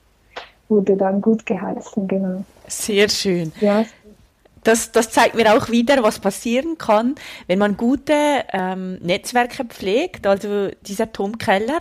wurde 0.69 0.95
dann 0.95 1.19
gut 1.19 1.45
geheißen, 1.45 2.07
genau. 2.07 2.43
Sehr 2.67 3.09
schön. 3.09 3.51
Ja, 3.59 3.83
das, 4.69 4.91
das 4.91 5.09
zeigt 5.09 5.33
mir 5.33 5.57
auch 5.57 5.69
wieder, 5.69 6.03
was 6.03 6.19
passieren 6.19 6.77
kann, 6.77 7.15
wenn 7.47 7.57
man 7.57 7.75
gute 7.75 8.13
ähm, 8.53 8.99
Netzwerke 9.01 9.65
pflegt, 9.65 10.27
also 10.27 10.69
dieser 10.81 11.11
Tom 11.11 11.39
Keller, 11.39 11.79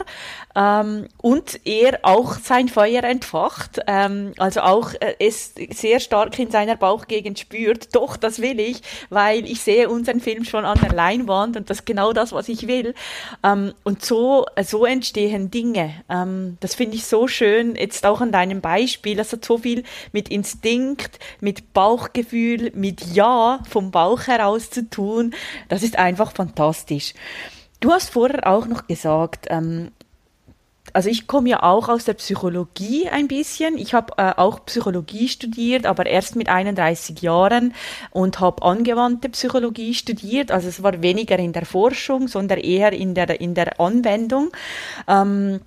ähm, 0.56 1.06
und 1.18 1.60
er 1.66 2.00
auch 2.02 2.38
sein 2.38 2.68
Feuer 2.68 3.04
entfacht, 3.04 3.80
ähm, 3.86 4.32
also 4.38 4.62
auch 4.62 4.94
äh, 4.94 5.14
es 5.18 5.54
sehr 5.70 6.00
stark 6.00 6.38
in 6.38 6.50
seiner 6.50 6.76
Bauchgegend 6.76 7.38
spürt, 7.38 7.94
doch, 7.94 8.16
das 8.16 8.40
will 8.40 8.58
ich, 8.58 8.80
weil 9.10 9.44
ich 9.44 9.60
sehe 9.60 9.90
unseren 9.90 10.20
Film 10.20 10.44
schon 10.44 10.64
an 10.64 10.80
der 10.80 10.92
Leinwand 10.92 11.58
und 11.58 11.68
das 11.68 11.80
ist 11.80 11.84
genau 11.84 12.14
das, 12.14 12.32
was 12.32 12.48
ich 12.48 12.66
will. 12.66 12.94
Ähm, 13.44 13.74
und 13.84 14.02
so, 14.02 14.46
so 14.64 14.86
entstehen 14.86 15.50
Dinge. 15.50 15.94
Ähm, 16.08 16.56
das 16.60 16.74
finde 16.74 16.96
ich 16.96 17.04
so 17.04 17.28
schön, 17.28 17.76
jetzt 17.76 18.06
auch 18.06 18.22
an 18.22 18.32
deinem 18.32 18.62
Beispiel, 18.62 19.16
das 19.16 19.32
hat 19.32 19.44
so 19.44 19.58
viel 19.58 19.84
mit 20.12 20.30
Instinkt, 20.30 21.18
mit 21.40 21.74
Bauchgefühl, 21.74 22.72
mit 22.78 23.14
Ja 23.14 23.60
vom 23.68 23.90
Bauch 23.90 24.26
heraus 24.26 24.70
zu 24.70 24.88
tun, 24.88 25.34
das 25.68 25.82
ist 25.82 25.98
einfach 25.98 26.32
fantastisch. 26.32 27.14
Du 27.80 27.92
hast 27.92 28.10
vorher 28.10 28.46
auch 28.46 28.66
noch 28.66 28.86
gesagt, 28.86 29.46
ähm, 29.50 29.90
also 30.92 31.10
ich 31.10 31.26
komme 31.26 31.50
ja 31.50 31.62
auch 31.62 31.88
aus 31.88 32.04
der 32.04 32.14
Psychologie 32.14 33.08
ein 33.08 33.28
bisschen. 33.28 33.76
Ich 33.78 33.94
habe 33.94 34.14
äh, 34.16 34.32
auch 34.36 34.64
Psychologie 34.66 35.28
studiert, 35.28 35.86
aber 35.86 36.06
erst 36.06 36.36
mit 36.36 36.48
31 36.48 37.20
Jahren 37.20 37.74
und 38.10 38.40
habe 38.40 38.62
angewandte 38.62 39.28
Psychologie 39.28 39.94
studiert. 39.94 40.50
Also 40.50 40.68
es 40.68 40.82
war 40.82 41.02
weniger 41.02 41.38
in 41.38 41.52
der 41.52 41.66
Forschung, 41.66 42.28
sondern 42.28 42.58
eher 42.58 42.92
in 42.92 43.14
der 43.14 43.40
in 43.40 43.54
der 43.54 43.78
Anwendung. 43.80 44.50
Ähm, 45.06 45.60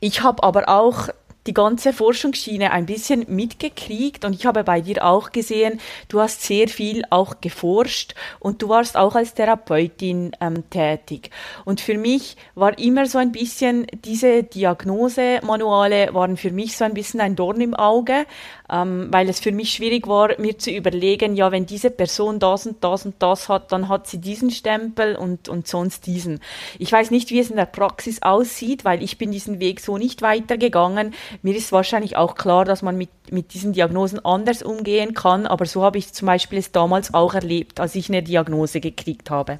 ich 0.00 0.22
habe 0.22 0.42
aber 0.42 0.68
auch 0.68 1.08
die 1.46 1.54
ganze 1.54 1.92
Forschungsschiene 1.92 2.72
ein 2.72 2.86
bisschen 2.86 3.24
mitgekriegt 3.28 4.24
und 4.24 4.34
ich 4.34 4.46
habe 4.46 4.64
bei 4.64 4.80
dir 4.80 5.04
auch 5.04 5.32
gesehen, 5.32 5.80
du 6.08 6.20
hast 6.20 6.42
sehr 6.42 6.68
viel 6.68 7.04
auch 7.10 7.40
geforscht 7.40 8.14
und 8.40 8.62
du 8.62 8.68
warst 8.68 8.96
auch 8.96 9.14
als 9.14 9.34
Therapeutin 9.34 10.32
ähm, 10.40 10.68
tätig. 10.70 11.30
Und 11.64 11.80
für 11.80 11.96
mich 11.96 12.36
war 12.54 12.78
immer 12.78 13.06
so 13.06 13.18
ein 13.18 13.32
bisschen, 13.32 13.86
diese 14.04 14.42
Diagnosemanuale 14.42 16.12
waren 16.14 16.36
für 16.36 16.50
mich 16.50 16.76
so 16.76 16.84
ein 16.84 16.94
bisschen 16.94 17.20
ein 17.20 17.36
Dorn 17.36 17.60
im 17.60 17.74
Auge, 17.74 18.26
ähm, 18.70 19.08
weil 19.10 19.28
es 19.28 19.40
für 19.40 19.52
mich 19.52 19.70
schwierig 19.70 20.06
war, 20.06 20.38
mir 20.38 20.58
zu 20.58 20.70
überlegen, 20.70 21.36
ja, 21.36 21.52
wenn 21.52 21.66
diese 21.66 21.90
Person 21.90 22.38
das 22.38 22.66
und 22.66 22.82
das 22.82 23.06
und 23.06 23.16
das 23.20 23.48
hat, 23.48 23.72
dann 23.72 23.88
hat 23.88 24.06
sie 24.06 24.18
diesen 24.18 24.50
Stempel 24.50 25.16
und, 25.16 25.48
und 25.48 25.68
sonst 25.68 26.06
diesen. 26.06 26.40
Ich 26.78 26.90
weiß 26.90 27.10
nicht, 27.10 27.30
wie 27.30 27.40
es 27.40 27.50
in 27.50 27.56
der 27.56 27.66
Praxis 27.66 28.22
aussieht, 28.22 28.84
weil 28.84 29.02
ich 29.02 29.18
bin 29.18 29.30
diesen 29.30 29.60
Weg 29.60 29.80
so 29.80 29.98
nicht 29.98 30.22
weitergegangen. 30.22 31.14
Mir 31.42 31.56
ist 31.56 31.72
wahrscheinlich 31.72 32.16
auch 32.16 32.34
klar, 32.34 32.64
dass 32.64 32.82
man 32.82 32.96
mit 32.96 33.10
mit 33.32 33.54
diesen 33.54 33.72
Diagnosen 33.72 34.24
anders 34.24 34.62
umgehen 34.62 35.14
kann, 35.14 35.46
aber 35.46 35.66
so 35.66 35.82
habe 35.82 35.98
ich 35.98 36.12
zum 36.12 36.26
Beispiel 36.26 36.58
es 36.58 36.72
damals 36.72 37.14
auch 37.14 37.34
erlebt, 37.34 37.80
als 37.80 37.94
ich 37.94 38.08
eine 38.08 38.22
Diagnose 38.22 38.80
gekriegt 38.80 39.30
habe. 39.30 39.58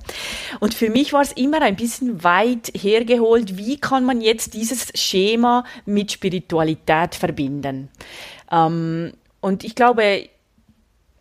Und 0.61 0.75
für 0.75 0.91
mich 0.91 1.13
war 1.13 1.23
es 1.23 1.33
immer 1.33 1.63
ein 1.63 1.77
bisschen 1.77 2.25
weit 2.25 2.73
hergeholt, 2.75 3.57
wie 3.57 3.79
kann 3.79 4.05
man 4.05 4.21
jetzt 4.21 4.55
dieses 4.55 4.93
Schema 4.95 5.65
mit 5.85 6.13
Spiritualität 6.13 7.15
verbinden. 7.15 7.89
Ähm, 8.51 9.13
und 9.41 9.65
ich 9.65 9.75
glaube, 9.75 10.29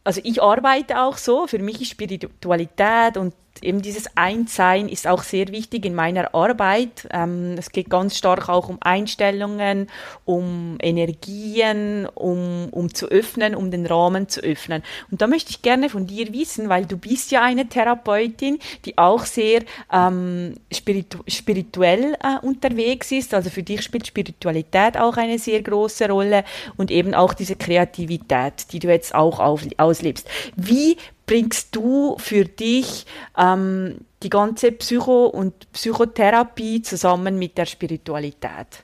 also 0.04 0.22
ich 0.24 0.42
arbeite 0.42 1.02
auch 1.02 1.18
so, 1.18 1.48
für 1.48 1.60
mich 1.60 1.82
ist 1.82 1.92
Spiritualität 1.92 3.18
und 3.18 3.34
eben 3.64 3.82
dieses 3.82 4.06
Einssein 4.16 4.90
ist 4.90 5.08
auch 5.08 5.24
sehr 5.24 5.48
wichtig 5.50 5.86
in 5.86 5.96
meiner 5.96 6.34
Arbeit. 6.34 7.08
Ähm, 7.12 7.56
es 7.58 7.72
geht 7.72 7.90
ganz 7.90 8.18
stark 8.18 8.50
auch 8.50 8.70
um 8.70 8.78
Einstellungen, 8.82 9.88
um 10.26 10.78
Energien, 10.82 12.08
um, 12.14 12.70
um 12.72 12.94
zu 12.94 13.08
öffnen, 13.08 13.56
um 13.56 13.72
den 13.72 13.86
Rahmen 13.86 14.28
zu 14.30 14.42
öffnen. 14.42 14.84
Und 15.12 15.22
da 15.22 15.28
möchte 15.28 15.52
ich 15.52 15.62
gerne 15.62 15.90
von 15.90 16.08
dir 16.08 16.34
wissen, 16.34 16.70
weil 16.70 16.86
du 16.86 16.98
bist 16.98 17.32
ja 17.32 17.44
eine 17.44 17.68
Therapeutin, 17.68 18.60
die 18.86 18.98
auch 18.98 19.26
sehr 19.26 19.64
ähm, 19.92 20.56
spiritu 20.72 21.20
spirituell 21.28 22.16
äh, 22.22 22.46
unterwegs 22.46 23.12
ist. 23.12 23.34
Also 23.34 23.50
für 23.50 23.64
dich 23.64 23.82
spielt 23.82 24.08
Spiritualität 24.08 24.98
auch 24.98 25.18
eine 25.18 25.40
sehr 25.40 25.62
große 25.62 26.10
Rolle 26.10 26.44
und 26.78 26.92
eben 26.92 27.14
auch 27.14 27.34
diese 27.34 27.56
Kreativität, 27.56 28.72
die 28.72 28.80
du 28.80 28.90
jetzt 28.90 29.16
auch 29.16 29.40
auslebst. 29.78 30.28
Wie 30.56 30.98
bringst 31.26 31.76
du 31.76 32.16
für 32.18 32.46
dich 32.46 33.06
ähm, 33.38 34.00
die 34.24 34.30
ganze 34.30 34.72
Psycho- 34.72 35.28
und 35.28 35.72
Psychotherapie 35.72 36.82
zusammen 36.82 37.38
mit 37.38 37.58
der 37.58 37.66
Spiritualität? 37.66 38.84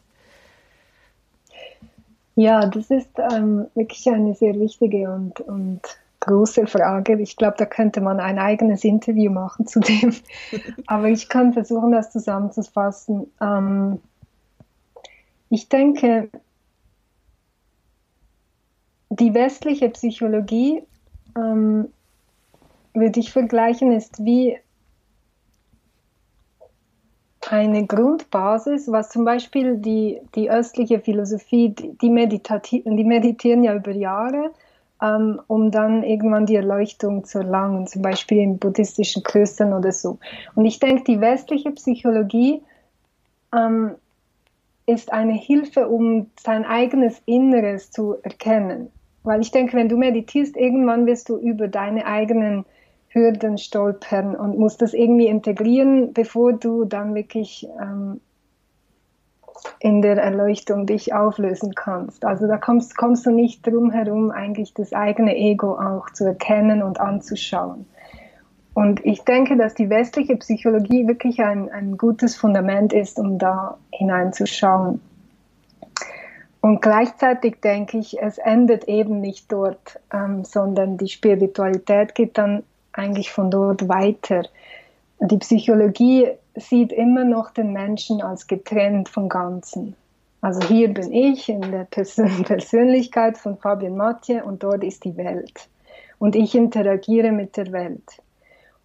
Ja, 2.36 2.66
das 2.66 2.90
ist 2.90 3.10
ähm, 3.18 3.68
wirklich 3.76 4.08
eine 4.10 4.34
sehr 4.34 4.60
wichtige 4.60 5.12
und, 5.12 5.42
und 5.42 5.82
große 6.22 6.66
Frage. 6.68 7.20
Ich 7.22 7.36
glaube, 7.36 7.56
da 7.58 7.66
könnte 7.66 8.00
man 8.00 8.20
ein 8.20 8.40
eigenes 8.40 8.84
Interview 8.84 9.32
machen 9.32 9.68
zu 9.68 9.80
dem. 9.80 10.16
Aber 10.88 11.10
ich 11.10 11.28
kann 11.28 11.54
versuchen, 11.54 11.92
das 11.92 12.12
zusammenzufassen. 12.12 13.28
Ähm, 13.42 14.00
ich 15.50 15.68
denke, 15.68 16.30
die 19.10 19.34
westliche 19.34 19.90
Psychologie 19.90 20.84
ähm, 21.36 21.90
würde 22.94 23.20
ich 23.20 23.32
vergleichen, 23.32 23.92
ist 23.92 24.24
wie 24.24 24.58
eine 27.50 27.86
Grundbasis, 27.86 28.92
was 28.92 29.10
zum 29.10 29.26
Beispiel 29.26 29.78
die, 29.78 30.22
die 30.36 30.50
östliche 30.50 31.00
Philosophie, 31.00 31.70
die, 31.70 31.98
die, 31.98 32.84
die 32.86 33.04
meditieren 33.04 33.64
ja 33.64 33.76
über 33.76 33.92
Jahre, 33.92 34.52
ähm, 35.02 35.42
um 35.48 35.72
dann 35.72 36.04
irgendwann 36.04 36.46
die 36.46 36.56
Erleuchtung 36.56 37.24
zu 37.24 37.40
erlangen, 37.40 37.88
zum 37.88 38.04
Beispiel 38.04 38.38
in 38.38 38.60
buddhistischen 38.60 39.24
Klöstern 39.24 39.74
oder 39.74 39.92
so. 39.92 40.20
Und 40.56 40.66
ich 40.66 40.80
denke, 40.80 41.04
die 41.04 41.20
westliche 41.20 41.72
Psychologie 41.72 42.62
ähm, 43.56 43.96
ist 44.86 45.12
eine 45.12 45.34
Hilfe, 45.34 45.88
um 45.88 46.30
sein 46.40 46.66
eigenes 46.66 47.22
Inneres 47.26 47.92
zu 47.92 48.16
erkennen. 48.22 48.92
Weil 49.24 49.42
ich 49.42 49.52
denke, 49.52 49.78
wenn 49.78 49.90
du 49.90 49.98
meditierst, 49.98 50.58
irgendwann 50.58 51.06
wirst 51.06 51.30
du 51.30 51.38
über 51.38 51.68
deine 51.68 52.06
eigenen 52.06 52.66
Hürden 53.14 53.58
stolpern 53.58 54.36
und 54.36 54.58
musst 54.58 54.82
das 54.82 54.94
irgendwie 54.94 55.28
integrieren, 55.28 56.14
bevor 56.14 56.54
du 56.54 56.86
dann 56.86 57.14
wirklich 57.14 57.68
ähm, 57.82 58.22
in 59.80 60.02
der 60.02 60.18
Erleuchtung 60.18 60.86
dich 60.86 61.14
auflösen 61.14 61.76
kannst. 61.76 62.26
Also 62.26 62.48
da 62.48 62.58
kommst, 62.58 62.98
kommst 62.98 63.26
du 63.26 63.32
nicht 63.32 63.68
drum 63.68 63.92
herum, 63.92 64.32
eigentlich 64.32 64.74
das 64.74 64.94
eigene 64.94 65.36
Ego 65.36 65.78
auch 65.78 66.10
zu 66.12 66.26
erkennen 66.26 66.84
und 66.84 67.00
anzuschauen. 67.00 67.86
Und 68.74 69.06
ich 69.06 69.24
denke, 69.24 69.58
dass 69.58 69.74
die 69.74 69.90
westliche 69.90 70.38
Psychologie 70.38 71.08
wirklich 71.08 71.42
ein, 71.42 71.70
ein 71.70 71.98
gutes 71.98 72.38
Fundament 72.38 72.94
ist, 72.94 73.20
um 73.20 73.38
da 73.38 73.78
hineinzuschauen. 73.92 75.02
Und 76.62 76.82
gleichzeitig 76.82 77.60
denke 77.60 77.98
ich, 77.98 78.22
es 78.22 78.38
endet 78.38 78.86
eben 78.86 79.20
nicht 79.20 79.52
dort, 79.52 80.00
ähm, 80.14 80.46
sondern 80.46 80.98
die 80.98 81.10
Spiritualität 81.10 82.16
geht 82.16 82.38
dann 82.38 82.64
eigentlich 82.94 83.32
von 83.32 83.52
dort 83.52 83.88
weiter. 83.88 84.44
Die 85.20 85.38
Psychologie 85.38 86.30
sieht 86.56 86.92
immer 86.92 87.24
noch 87.24 87.52
den 87.52 87.74
Menschen 87.74 88.22
als 88.22 88.48
getrennt 88.48 89.10
vom 89.10 89.30
Ganzen. 89.30 89.96
Also 90.42 90.68
hier 90.68 90.92
bin 90.92 91.14
ich 91.14 91.48
in 91.50 91.62
der 91.62 91.86
Persön 91.86 92.44
Persönlichkeit 92.44 93.38
von 93.38 93.58
Fabien 93.58 93.96
Mathieu 93.96 94.44
und 94.44 94.64
dort 94.64 94.84
ist 94.84 95.06
die 95.06 95.16
Welt. 95.16 95.70
Und 96.18 96.36
ich 96.36 96.56
interagiere 96.56 97.32
mit 97.32 97.58
der 97.58 97.72
Welt. 97.72 98.22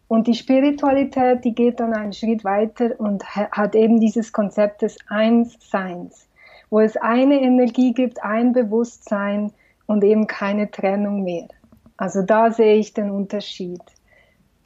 Und 0.08 0.26
die 0.28 0.34
Spiritualität, 0.34 1.44
die 1.44 1.54
geht 1.54 1.80
dann 1.80 1.92
einen 1.92 2.12
Schritt 2.12 2.44
weiter 2.44 2.92
und 2.98 3.24
hat 3.34 3.74
eben 3.74 3.98
dieses 3.98 4.32
Konzept 4.32 4.82
des 4.82 4.96
Einsseins, 5.08 6.28
wo 6.70 6.80
es 6.80 6.96
eine 6.96 7.40
Energie 7.40 7.92
gibt, 7.92 8.22
ein 8.22 8.52
Bewusstsein 8.52 9.52
und 9.86 10.04
eben 10.04 10.26
keine 10.26 10.70
Trennung 10.70 11.24
mehr. 11.24 11.48
Also 11.96 12.22
da 12.22 12.50
sehe 12.50 12.76
ich 12.76 12.94
den 12.94 13.10
Unterschied 13.10 13.80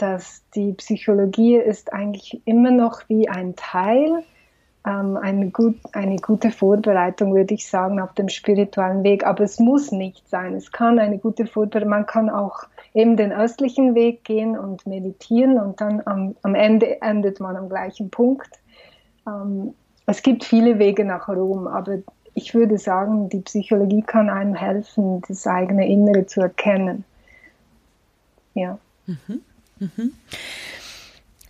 dass 0.00 0.42
die 0.54 0.72
Psychologie 0.72 1.56
ist 1.56 1.92
eigentlich 1.92 2.40
immer 2.46 2.70
noch 2.70 3.02
wie 3.08 3.28
ein 3.28 3.54
Teil, 3.54 4.22
ähm, 4.86 5.18
eine, 5.18 5.50
gut, 5.50 5.76
eine 5.92 6.16
gute 6.16 6.50
Vorbereitung, 6.50 7.34
würde 7.34 7.52
ich 7.52 7.68
sagen, 7.68 8.00
auf 8.00 8.14
dem 8.14 8.30
spirituellen 8.30 9.04
Weg. 9.04 9.26
Aber 9.26 9.44
es 9.44 9.58
muss 9.58 9.92
nicht 9.92 10.26
sein. 10.28 10.54
Es 10.54 10.72
kann 10.72 10.98
eine 10.98 11.18
gute 11.18 11.46
Vorbereitung, 11.46 11.90
man 11.90 12.06
kann 12.06 12.30
auch 12.30 12.62
eben 12.94 13.16
den 13.16 13.30
östlichen 13.30 13.94
Weg 13.94 14.24
gehen 14.24 14.58
und 14.58 14.86
meditieren 14.86 15.58
und 15.58 15.80
dann 15.80 16.02
am, 16.06 16.34
am 16.42 16.54
Ende 16.54 17.02
endet 17.02 17.38
man 17.38 17.56
am 17.56 17.68
gleichen 17.68 18.10
Punkt. 18.10 18.50
Ähm, 19.26 19.74
es 20.06 20.22
gibt 20.22 20.44
viele 20.44 20.78
Wege 20.78 21.04
nach 21.04 21.28
Rom, 21.28 21.66
aber 21.66 21.98
ich 22.32 22.54
würde 22.54 22.78
sagen, 22.78 23.28
die 23.28 23.40
Psychologie 23.40 24.02
kann 24.02 24.30
einem 24.30 24.54
helfen, 24.54 25.20
das 25.28 25.46
eigene 25.46 25.86
Innere 25.86 26.24
zu 26.24 26.40
erkennen. 26.40 27.04
Ja. 28.54 28.78
Mhm. 29.06 29.40
Mhm. 29.78 30.12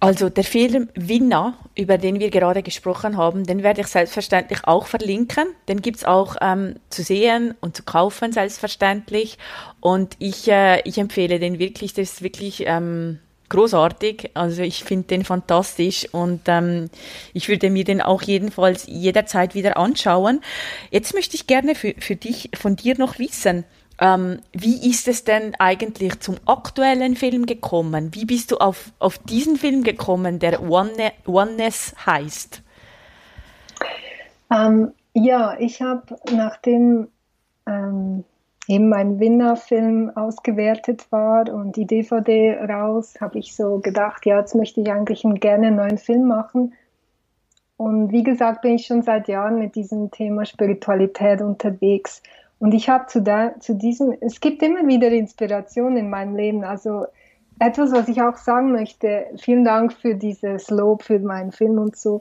Also 0.02 0.30
der 0.30 0.44
Film 0.44 0.88
Winner, 0.94 1.58
über 1.74 1.98
den 1.98 2.20
wir 2.20 2.30
gerade 2.30 2.62
gesprochen 2.62 3.18
haben, 3.18 3.44
den 3.44 3.62
werde 3.62 3.82
ich 3.82 3.88
selbstverständlich 3.88 4.60
auch 4.64 4.86
verlinken. 4.86 5.44
Den 5.68 5.82
gibt 5.82 5.98
es 5.98 6.04
auch 6.06 6.36
ähm, 6.40 6.76
zu 6.88 7.02
sehen 7.02 7.54
und 7.60 7.76
zu 7.76 7.82
kaufen, 7.82 8.32
selbstverständlich. 8.32 9.36
Und 9.80 10.16
ich, 10.18 10.48
äh, 10.48 10.80
ich 10.88 10.96
empfehle 10.96 11.38
den 11.38 11.58
wirklich, 11.58 11.92
das 11.92 12.12
ist 12.12 12.22
wirklich 12.22 12.64
ähm, 12.66 13.18
großartig. 13.50 14.30
Also 14.32 14.62
ich 14.62 14.84
finde 14.84 15.08
den 15.08 15.22
fantastisch 15.22 16.08
und 16.12 16.42
ähm, 16.46 16.88
ich 17.34 17.50
würde 17.50 17.68
mir 17.68 17.84
den 17.84 18.00
auch 18.00 18.22
jedenfalls 18.22 18.86
jederzeit 18.86 19.54
wieder 19.54 19.76
anschauen. 19.76 20.40
Jetzt 20.90 21.12
möchte 21.12 21.36
ich 21.36 21.46
gerne 21.46 21.74
für, 21.74 21.94
für 21.98 22.16
dich, 22.16 22.48
von 22.54 22.74
dir 22.74 22.96
noch 22.96 23.18
wissen, 23.18 23.64
ähm, 24.00 24.40
wie 24.52 24.88
ist 24.88 25.08
es 25.08 25.24
denn 25.24 25.54
eigentlich 25.58 26.20
zum 26.20 26.36
aktuellen 26.46 27.16
Film 27.16 27.46
gekommen? 27.46 28.14
Wie 28.14 28.24
bist 28.24 28.50
du 28.50 28.56
auf, 28.56 28.92
auf 28.98 29.18
diesen 29.18 29.56
Film 29.56 29.84
gekommen, 29.84 30.38
der 30.38 30.62
One, 30.62 31.12
Oneness 31.26 31.94
heißt? 32.06 32.62
Ähm, 34.50 34.92
ja, 35.12 35.56
ich 35.58 35.82
habe 35.82 36.16
nachdem 36.32 37.08
ähm, 37.66 38.24
eben 38.66 38.88
mein 38.88 39.20
Winner-Film 39.20 40.16
ausgewertet 40.16 41.06
war 41.10 41.52
und 41.52 41.76
die 41.76 41.86
DVD 41.86 42.56
raus, 42.56 43.14
habe 43.20 43.38
ich 43.38 43.54
so 43.54 43.78
gedacht, 43.78 44.24
ja, 44.24 44.38
jetzt 44.38 44.54
möchte 44.54 44.80
ich 44.80 44.90
eigentlich 44.90 45.24
gerne 45.40 45.68
einen 45.68 45.76
neuen 45.76 45.98
Film 45.98 46.26
machen. 46.26 46.72
Und 47.76 48.12
wie 48.12 48.22
gesagt, 48.22 48.62
bin 48.62 48.76
ich 48.76 48.86
schon 48.86 49.02
seit 49.02 49.26
Jahren 49.28 49.58
mit 49.58 49.74
diesem 49.74 50.10
Thema 50.10 50.44
Spiritualität 50.44 51.40
unterwegs. 51.40 52.22
Und 52.60 52.74
ich 52.74 52.88
habe 52.90 53.06
zu, 53.06 53.24
zu 53.58 53.74
diesem, 53.74 54.14
es 54.20 54.40
gibt 54.40 54.62
immer 54.62 54.86
wieder 54.86 55.08
Inspiration 55.08 55.96
in 55.96 56.10
meinem 56.10 56.36
Leben. 56.36 56.62
Also 56.62 57.06
etwas, 57.58 57.90
was 57.90 58.06
ich 58.08 58.22
auch 58.22 58.36
sagen 58.36 58.70
möchte, 58.70 59.26
vielen 59.38 59.64
Dank 59.64 59.94
für 59.94 60.14
dieses 60.14 60.68
Lob 60.70 61.02
für 61.02 61.18
meinen 61.18 61.52
Film 61.52 61.78
und 61.78 61.96
so. 61.96 62.20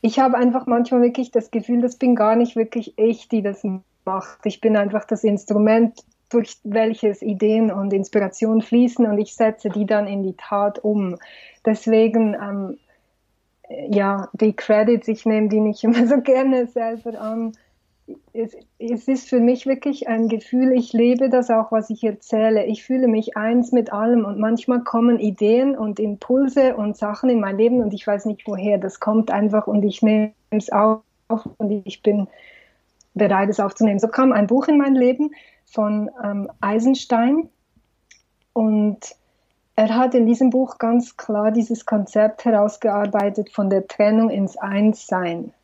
Ich 0.00 0.20
habe 0.20 0.38
einfach 0.38 0.66
manchmal 0.66 1.02
wirklich 1.02 1.32
das 1.32 1.50
Gefühl, 1.50 1.82
das 1.82 1.96
bin 1.96 2.14
gar 2.14 2.36
nicht 2.36 2.54
wirklich 2.54 2.96
ich, 2.98 3.28
die 3.28 3.42
das 3.42 3.62
macht. 4.04 4.38
Ich 4.44 4.60
bin 4.60 4.76
einfach 4.76 5.04
das 5.04 5.24
Instrument, 5.24 5.98
durch 6.30 6.58
welches 6.62 7.20
Ideen 7.20 7.72
und 7.72 7.92
Inspiration 7.92 8.62
fließen 8.62 9.04
und 9.04 9.18
ich 9.18 9.34
setze 9.34 9.68
die 9.68 9.86
dann 9.86 10.06
in 10.06 10.22
die 10.22 10.36
Tat 10.36 10.78
um. 10.78 11.16
Deswegen, 11.66 12.34
ähm, 12.34 12.78
ja, 13.88 14.28
die 14.34 14.52
Credits, 14.52 15.08
ich 15.08 15.26
nehme 15.26 15.48
die 15.48 15.60
nicht 15.60 15.82
immer 15.84 16.06
so 16.06 16.20
gerne 16.20 16.68
selber 16.68 17.20
an 17.20 17.52
es, 18.32 18.56
es 18.78 19.08
ist 19.08 19.28
für 19.28 19.40
mich 19.40 19.66
wirklich 19.66 20.08
ein 20.08 20.28
Gefühl, 20.28 20.72
ich 20.72 20.92
lebe 20.92 21.28
das 21.28 21.50
auch, 21.50 21.72
was 21.72 21.90
ich 21.90 22.04
erzähle. 22.04 22.64
Ich 22.66 22.84
fühle 22.84 23.08
mich 23.08 23.36
eins 23.36 23.72
mit 23.72 23.92
allem 23.92 24.24
und 24.24 24.38
manchmal 24.38 24.84
kommen 24.84 25.18
Ideen 25.18 25.76
und 25.76 25.98
Impulse 25.98 26.76
und 26.76 26.96
Sachen 26.96 27.30
in 27.30 27.40
mein 27.40 27.56
Leben 27.56 27.82
und 27.82 27.92
ich 27.94 28.06
weiß 28.06 28.26
nicht 28.26 28.46
woher. 28.46 28.78
Das 28.78 29.00
kommt 29.00 29.30
einfach 29.30 29.66
und 29.66 29.82
ich 29.82 30.02
nehme 30.02 30.32
es 30.50 30.70
auf 30.70 31.02
und 31.58 31.70
ich 31.84 32.02
bin 32.02 32.28
bereit, 33.14 33.48
es 33.48 33.60
aufzunehmen. 33.60 33.98
So 33.98 34.08
kam 34.08 34.32
ein 34.32 34.46
Buch 34.46 34.68
in 34.68 34.78
mein 34.78 34.94
Leben 34.94 35.30
von 35.66 36.10
ähm, 36.22 36.50
Eisenstein 36.60 37.48
und 38.52 39.14
er 39.76 39.96
hat 39.96 40.14
in 40.14 40.26
diesem 40.26 40.50
Buch 40.50 40.78
ganz 40.78 41.16
klar 41.16 41.50
dieses 41.50 41.86
Konzept 41.86 42.44
herausgearbeitet 42.44 43.50
von 43.50 43.70
der 43.70 43.86
Trennung 43.86 44.28
ins 44.28 44.56
Einssein. 44.56 45.54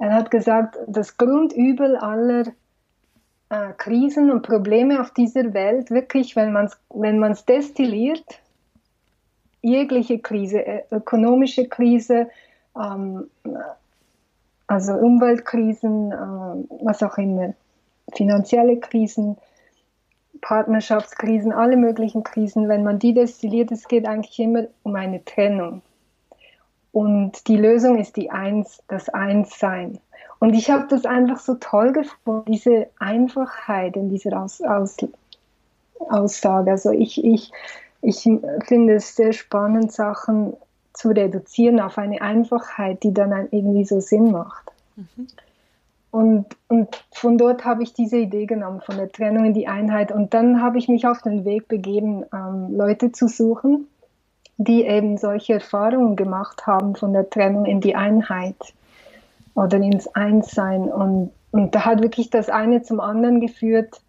Er 0.00 0.14
hat 0.14 0.30
gesagt, 0.30 0.78
das 0.86 1.18
Grundübel 1.18 1.94
aller 1.98 2.46
äh, 3.50 3.72
Krisen 3.76 4.30
und 4.30 4.40
Probleme 4.40 4.98
auf 5.02 5.10
dieser 5.10 5.52
Welt, 5.52 5.90
wirklich, 5.90 6.36
wenn 6.36 6.54
man 6.54 6.66
es 6.66 6.78
wenn 6.88 7.18
man's 7.18 7.44
destilliert, 7.44 8.24
jegliche 9.60 10.18
Krise, 10.18 10.66
äh, 10.66 10.84
ökonomische 10.90 11.68
Krise, 11.68 12.30
ähm, 12.74 13.28
also 14.66 14.94
Umweltkrisen, 14.94 16.12
äh, 16.12 16.16
was 16.82 17.02
auch 17.02 17.18
immer, 17.18 17.52
finanzielle 18.14 18.80
Krisen, 18.80 19.36
Partnerschaftskrisen, 20.40 21.52
alle 21.52 21.76
möglichen 21.76 22.24
Krisen, 22.24 22.70
wenn 22.70 22.84
man 22.84 22.98
die 22.98 23.12
destilliert, 23.12 23.70
es 23.70 23.86
geht 23.86 24.08
eigentlich 24.08 24.38
immer 24.38 24.64
um 24.82 24.94
eine 24.94 25.22
Trennung. 25.26 25.82
Und 26.92 27.46
die 27.46 27.56
Lösung 27.56 27.98
ist 27.98 28.16
die 28.16 28.30
Eins, 28.30 28.82
das 28.88 29.08
Einssein. 29.08 29.98
Und 30.38 30.54
ich 30.54 30.70
habe 30.70 30.86
das 30.88 31.04
einfach 31.04 31.38
so 31.38 31.54
toll 31.54 31.92
gefunden, 31.92 32.50
diese 32.50 32.88
Einfachheit 32.98 33.96
in 33.96 34.08
dieser 34.08 34.40
Aus, 34.42 34.60
Aus, 34.62 34.96
Aussage. 36.08 36.70
Also 36.70 36.90
ich, 36.90 37.22
ich, 37.22 37.52
ich 38.02 38.22
finde 38.66 38.94
es 38.94 39.14
sehr 39.14 39.32
spannend, 39.32 39.92
Sachen 39.92 40.54
zu 40.92 41.10
reduzieren 41.10 41.78
auf 41.80 41.98
eine 41.98 42.22
Einfachheit, 42.22 43.02
die 43.02 43.14
dann 43.14 43.48
irgendwie 43.50 43.84
so 43.84 44.00
Sinn 44.00 44.32
macht. 44.32 44.72
Mhm. 44.96 45.28
Und, 46.10 46.46
und 46.68 47.04
von 47.12 47.38
dort 47.38 47.64
habe 47.64 47.84
ich 47.84 47.92
diese 47.92 48.16
Idee 48.16 48.46
genommen, 48.46 48.80
von 48.80 48.96
der 48.96 49.12
Trennung 49.12 49.44
in 49.44 49.54
die 49.54 49.68
Einheit. 49.68 50.10
Und 50.10 50.34
dann 50.34 50.60
habe 50.60 50.78
ich 50.78 50.88
mich 50.88 51.06
auf 51.06 51.22
den 51.22 51.44
Weg 51.44 51.68
begeben, 51.68 52.24
ähm, 52.34 52.76
Leute 52.76 53.12
zu 53.12 53.28
suchen, 53.28 53.86
die 54.62 54.84
eben 54.84 55.16
solche 55.16 55.54
Erfahrungen 55.54 56.16
gemacht 56.16 56.66
haben 56.66 56.94
von 56.94 57.14
der 57.14 57.30
Trennung 57.30 57.64
in 57.64 57.80
die 57.80 57.96
Einheit 57.96 58.56
oder 59.54 59.78
ins 59.78 60.06
Einssein. 60.14 60.82
Und, 60.82 61.30
und 61.50 61.74
da 61.74 61.86
hat 61.86 62.02
wirklich 62.02 62.28
das 62.28 62.50
eine 62.50 62.82
zum 62.82 63.00
anderen 63.00 63.40
geführt. 63.40 64.02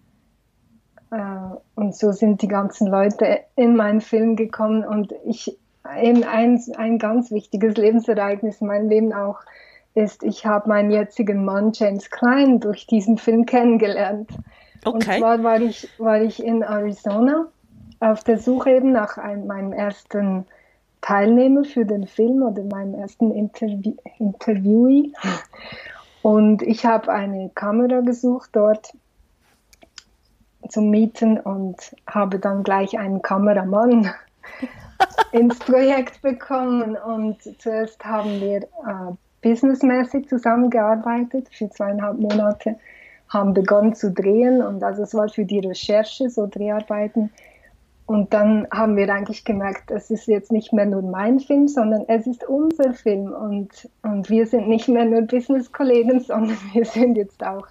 Äh, 1.09 1.55
und 1.75 1.95
so 1.95 2.11
sind 2.11 2.41
die 2.41 2.49
ganzen 2.49 2.87
Leute 2.87 3.39
in 3.55 3.77
meinen 3.77 4.01
Film 4.01 4.35
gekommen. 4.35 4.83
Und 4.83 5.13
ich, 5.25 5.57
eben 5.97 6.25
ein, 6.25 6.61
ein 6.75 6.99
ganz 6.99 7.31
wichtiges 7.31 7.77
Lebensereignis 7.77 8.59
in 8.59 8.67
meinem 8.67 8.89
Leben 8.89 9.13
auch, 9.13 9.39
ist, 9.93 10.21
ich 10.21 10.45
habe 10.45 10.67
meinen 10.67 10.91
jetzigen 10.91 11.45
Mann 11.45 11.71
James 11.73 12.09
Klein 12.09 12.59
durch 12.59 12.87
diesen 12.87 13.17
Film 13.17 13.45
kennengelernt. 13.45 14.29
Okay. 14.83 14.91
Und 14.91 15.03
zwar 15.03 15.43
war 15.43 15.61
ich, 15.61 15.87
war 15.97 16.21
ich 16.21 16.43
in 16.43 16.61
Arizona 16.61 17.47
auf 18.01 18.23
der 18.23 18.39
Suche 18.39 18.71
eben 18.71 18.91
nach 18.91 19.17
einem, 19.17 19.47
meinem 19.47 19.71
ersten 19.71 20.45
Teilnehmer 21.01 21.63
für 21.63 21.85
den 21.85 22.07
Film 22.07 22.43
oder 22.43 22.63
meinem 22.63 22.95
ersten 22.95 23.31
Interview 23.31 23.93
Interviewee. 24.19 25.13
Und 26.21 26.61
ich 26.61 26.85
habe 26.85 27.11
eine 27.11 27.49
Kamera 27.55 28.01
gesucht 28.01 28.49
dort 28.53 28.93
zum 30.69 30.89
Mieten 30.89 31.39
und 31.39 31.95
habe 32.07 32.39
dann 32.39 32.63
gleich 32.63 32.97
einen 32.97 33.21
Kameramann 33.21 34.11
ins 35.31 35.57
Projekt 35.59 36.21
bekommen. 36.21 36.95
Und 36.95 37.37
zuerst 37.59 38.03
haben 38.05 38.39
wir 38.39 38.63
äh, 38.63 39.13
businessmäßig 39.41 40.27
zusammengearbeitet 40.27 41.49
für 41.51 41.69
zweieinhalb 41.69 42.19
Monate, 42.19 42.77
haben 43.29 43.53
begonnen 43.53 43.95
zu 43.95 44.11
drehen 44.11 44.61
und 44.61 44.83
also 44.83 45.03
es 45.03 45.13
war 45.13 45.29
für 45.29 45.45
die 45.45 45.59
Recherche 45.59 46.29
so 46.29 46.47
Dreharbeiten. 46.47 47.31
Und 48.11 48.33
dann 48.33 48.67
haben 48.73 48.97
wir 48.97 49.07
eigentlich 49.07 49.45
gemerkt, 49.45 49.89
es 49.89 50.11
ist 50.11 50.27
jetzt 50.27 50.51
nicht 50.51 50.73
mehr 50.73 50.85
nur 50.85 51.01
mein 51.01 51.39
Film, 51.39 51.69
sondern 51.69 52.03
es 52.09 52.27
ist 52.27 52.43
unser 52.43 52.91
Film 52.91 53.31
und, 53.31 53.89
und 54.03 54.29
wir 54.29 54.45
sind 54.47 54.67
nicht 54.67 54.89
mehr 54.89 55.05
nur 55.05 55.21
Business-Kollegen, 55.21 56.19
sondern 56.27 56.57
wir 56.73 56.83
sind 56.83 57.15
jetzt 57.15 57.41
auch 57.41 57.65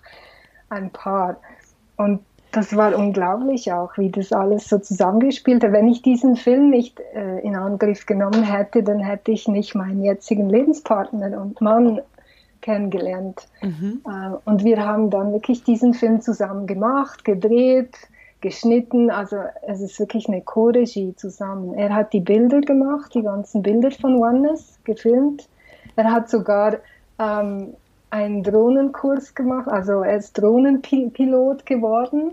ein 0.71 0.89
Paar. 0.93 1.37
Und 1.99 2.21
das 2.53 2.75
war 2.75 2.97
unglaublich 2.97 3.71
auch, 3.71 3.99
wie 3.99 4.09
das 4.09 4.33
alles 4.33 4.67
so 4.67 4.79
zusammengespielt 4.79 5.63
hat. 5.63 5.73
Wenn 5.73 5.89
ich 5.89 6.01
diesen 6.01 6.37
Film 6.37 6.71
nicht 6.71 6.99
äh, 7.15 7.41
in 7.41 7.55
Angriff 7.55 8.07
genommen 8.07 8.43
hätte, 8.43 8.83
dann 8.83 9.01
hätte 9.01 9.33
ich 9.33 9.47
nicht 9.47 9.75
meinen 9.75 10.03
jetzigen 10.03 10.49
Lebenspartner 10.49 11.39
und 11.39 11.61
Mann 11.61 12.01
kennengelernt. 12.63 13.47
Mhm. 13.61 14.01
Äh, 14.07 14.37
und 14.47 14.65
wir 14.65 14.87
haben 14.87 15.11
dann 15.11 15.35
wirklich 15.35 15.65
diesen 15.65 15.93
Film 15.93 16.23
zusammen 16.23 16.67
gemacht, 16.67 17.27
gedreht, 17.27 17.95
geschnitten. 18.41 19.11
Also 19.11 19.37
es 19.63 19.81
ist 19.81 19.99
wirklich 19.99 20.29
eine 20.29 20.43
Co-Regie 20.43 21.15
zusammen. 21.17 21.75
Er 21.75 21.95
hat 21.95 22.13
die 22.13 22.21
Bilder 22.21 22.61
gemacht, 22.61 23.15
die 23.15 23.23
ganzen 23.23 23.63
Bilder 23.63 23.91
von 23.91 24.17
Oneness 24.17 24.79
gefilmt. 24.85 25.49
Er 25.97 26.11
hat 26.11 26.31
sogar 26.31 26.79
ähm, 27.19 27.75
einen 28.11 28.43
Drohnenkurs 28.43 29.35
gemacht, 29.35 29.69
also 29.69 30.03
er 30.03 30.17
ist 30.17 30.33
Drohnenpilot 30.35 31.65
geworden 31.65 32.33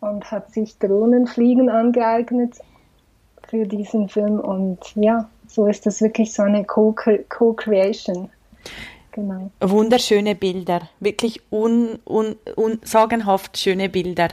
und 0.00 0.30
hat 0.30 0.52
sich 0.52 0.78
Drohnenfliegen 0.78 1.70
angeeignet 1.70 2.58
für 3.48 3.64
diesen 3.66 4.08
Film 4.08 4.40
und 4.40 4.78
ja, 4.96 5.28
so 5.46 5.66
ist 5.66 5.86
das 5.86 6.00
wirklich 6.00 6.32
so 6.32 6.42
eine 6.42 6.64
Co-Creation. 6.64 8.28
Genau. 9.16 9.50
Wunderschöne 9.60 10.34
Bilder, 10.34 10.90
wirklich 11.00 11.40
un, 11.50 11.98
un, 12.04 12.36
un, 12.54 12.78
sagenhaft 12.82 13.56
schöne 13.56 13.88
Bilder 13.88 14.28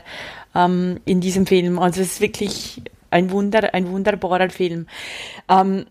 ähm, 0.54 1.00
in 1.06 1.22
diesem 1.22 1.46
Film. 1.46 1.78
Also 1.78 2.02
es 2.02 2.12
ist 2.12 2.20
wirklich 2.20 2.82
ein 3.10 3.30
Wunder, 3.30 3.72
ein 3.72 3.90
wunderbarer 3.90 4.50
Film. 4.50 4.86
Ähm, 5.48 5.86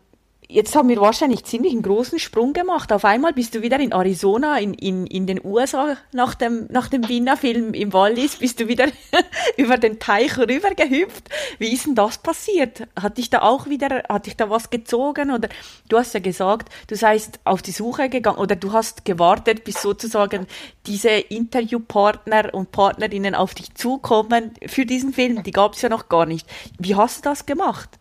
jetzt 0.54 0.76
haben 0.76 0.88
wir 0.88 1.02
wahrscheinlich 1.02 1.44
ziemlich 1.46 1.74
einen 1.74 1.82
großen 1.82 2.20
Sprung 2.20 2.54
gemacht. 2.54 2.94
Auf 2.94 3.06
einmal 3.06 3.34
bist 3.34 3.56
du 3.56 3.64
wieder 3.64 3.80
in 3.80 3.92
Arizona, 3.92 4.60
in, 4.60 4.76
in, 4.76 5.08
in 5.08 5.26
den 5.26 5.44
USA 5.44 5.98
nach 6.12 6.36
dem, 6.36 6.68
nach 6.70 6.88
dem 6.90 7.10
Wiener 7.10 7.38
Film 7.38 7.74
im 7.74 7.92
Wallis, 7.92 8.36
bist 8.36 8.60
du 8.60 8.68
wieder 8.68 8.86
über 9.58 9.78
den 9.78 10.00
Teich 10.00 10.38
rüber 10.38 10.76
gehüpft. 10.76 11.30
Wie 11.58 11.74
ist 11.74 11.88
denn 11.88 11.96
das 11.96 12.20
passiert? 12.20 12.84
Hat 13.00 13.18
dich 13.18 13.32
da 13.32 13.42
auch 13.42 13.68
wieder, 13.68 14.04
hat 14.08 14.28
dich 14.28 14.38
da 14.38 14.50
was 14.50 14.70
gezogen? 14.70 15.32
Oder 15.32 15.50
du 15.90 15.98
hast 15.98 16.14
ja 16.14 16.20
gesagt, 16.20 16.72
du 16.88 16.96
seist 16.96 17.40
auf 17.46 17.64
die 17.64 17.72
Suche 17.72 18.10
gegangen 18.10 18.38
oder 18.38 18.56
du 18.56 18.72
hast 18.74 19.06
gewartet, 19.06 19.64
bis 19.64 19.82
sozusagen 19.82 20.46
diese 20.86 21.10
Interviewpartner 21.10 22.54
und 22.54 22.72
Partnerinnen 22.72 23.34
auf 23.34 23.56
dich 23.56 23.74
zukommen 23.74 24.52
für 24.68 24.86
diesen 24.86 25.14
Film. 25.14 25.42
Die 25.42 25.52
gab 25.52 25.74
es 25.74 25.82
ja 25.82 25.90
noch 25.90 26.10
gar 26.10 26.28
nicht. 26.28 26.48
Wie 26.78 26.96
hast 26.96 27.26
du 27.26 27.30
das 27.30 27.48
gemacht? 27.48 27.98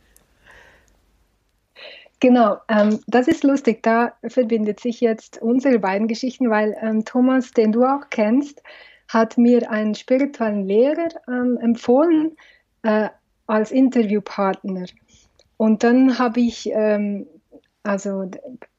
Genau, 2.23 2.59
ähm, 2.68 3.01
das 3.09 3.27
ist 3.27 3.43
lustig. 3.43 3.83
Da 3.83 4.12
verbindet 4.25 4.79
sich 4.79 5.01
jetzt 5.01 5.43
unsere 5.43 5.81
beiden 5.81 6.07
Geschichten, 6.07 6.51
weil 6.51 6.77
ähm, 6.81 7.05
Thomas, 7.05 7.51
den 7.51 7.73
du 7.73 7.83
auch 7.83 8.11
kennst, 8.11 8.62
hat 9.09 9.39
mir 9.39 9.68
einen 9.68 9.97
spirituellen 9.97 10.64
Lehrer 10.64 11.09
ähm, 11.27 11.59
empfohlen 11.61 12.37
äh, 12.85 13.09
als 13.49 13.73
Interviewpartner. 13.73 14.85
Und 15.57 15.83
dann 15.83 16.20
habe 16.20 16.39
ich, 16.39 16.70
ähm, 16.73 17.27
also 17.83 18.31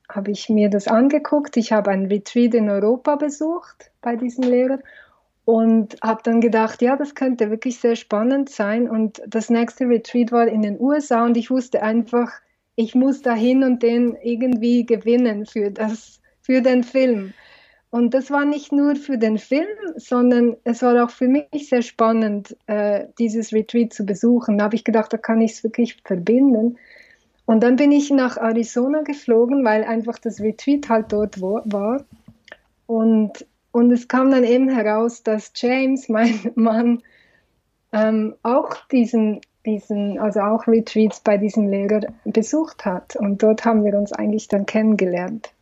habe 0.08 0.32
ich 0.32 0.48
mir 0.48 0.70
das 0.70 0.88
angeguckt. 0.88 1.58
Ich 1.58 1.74
habe 1.74 1.91
ein 1.91 2.06
Retreat 2.06 2.54
in 2.54 2.70
Europa 2.70 3.18
besucht 3.18 3.91
bei 4.00 4.16
diesem 4.16 4.46
Lehrer 4.46 4.80
und 5.44 5.98
habe 6.02 6.22
dann 6.24 6.39
gedacht, 6.39 6.82
ja, 6.82 6.96
das 6.96 7.14
könnte 7.14 7.50
wirklich 7.50 7.82
sehr 7.82 7.98
spannend 7.98 8.48
sein. 8.48 8.89
Und 8.89 9.22
das 9.28 9.50
nächste 9.50 9.84
Retreat 9.89 10.32
war 10.32 10.48
in 10.48 10.62
den 10.62 10.80
USA 10.80 11.26
und 11.26 11.36
ich 11.36 11.52
wusste 11.52 11.84
einfach, 11.84 12.32
ich 12.76 12.96
muss 12.96 13.22
dahin 13.22 13.64
und 13.64 13.84
den 13.84 14.18
irgendwie 14.22 14.86
gewinnen 14.86 15.46
für 15.46 15.72
das, 15.72 16.20
für 16.42 16.62
den 16.62 16.84
Film. 16.84 17.34
Und 17.94 18.16
das 18.16 18.32
war 18.32 18.44
nicht 18.44 18.72
nur 18.72 18.96
für 18.96 19.20
den 19.20 19.38
Film, 19.38 19.68
sondern 19.96 20.58
es 20.64 20.82
war 20.82 21.04
auch 21.04 21.12
für 21.12 21.28
mich 21.28 21.70
sehr 21.70 21.84
spannend, 21.84 22.58
äh, 22.66 23.06
dieses 23.20 23.54
Retreat 23.54 23.94
zu 23.94 24.04
besuchen. 24.04 24.58
Da 24.58 24.64
habe 24.64 24.76
ich 24.76 24.84
gedacht, 24.84 25.14
da 25.14 25.18
kann 25.18 25.42
ich 25.42 25.52
es 25.52 25.64
wirklich 25.64 25.98
verbinden. 26.04 26.80
Und 27.46 27.62
dann 27.62 27.76
bin 27.76 27.92
ich 27.92 28.10
nach 28.10 28.38
Arizona 28.38 29.04
geflogen, 29.04 29.64
weil 29.64 29.84
einfach 29.84 30.18
das 30.18 30.40
Retreat 30.42 30.90
halt 30.90 31.12
dort 31.12 31.40
war. 31.40 32.04
Und, 32.88 33.46
und 33.72 33.92
es 33.92 34.08
kam 34.08 34.32
dann 34.32 34.44
eben 34.44 34.70
heraus, 34.70 35.22
dass 35.22 35.52
James, 35.56 36.10
mein 36.10 36.52
Mann, 36.56 37.04
ähm, 37.92 38.34
auch 38.42 38.76
diesen 38.88 39.42
diesen, 39.66 40.20
also 40.20 40.41
auch 40.41 40.68
Retreats 40.68 41.20
bei 41.22 41.38
diesem 41.38 41.68
Lehrer 41.68 42.01
besucht 42.26 42.86
hat. 42.86 43.16
Und 43.16 43.43
dort 43.43 43.66
haben 43.66 43.84
wir 43.86 43.97
uns 43.97 44.11
eigentlich 44.11 44.47
dann 44.47 44.66
kennengelernt. 44.66 45.53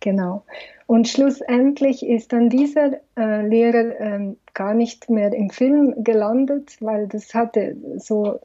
Genau. 0.00 0.44
Und 0.86 1.08
schlussendlich 1.08 2.06
ist 2.06 2.32
dann 2.32 2.48
dieser 2.48 3.00
äh, 3.16 3.46
Lehrer 3.46 4.00
äh, 4.00 4.34
gar 4.54 4.74
nicht 4.74 5.10
mehr 5.10 5.32
im 5.32 5.50
Film 5.50 6.02
gelandet, 6.02 6.76
weil 6.80 7.08
das 7.08 7.34
hatte 7.34 7.76
so 7.98 8.40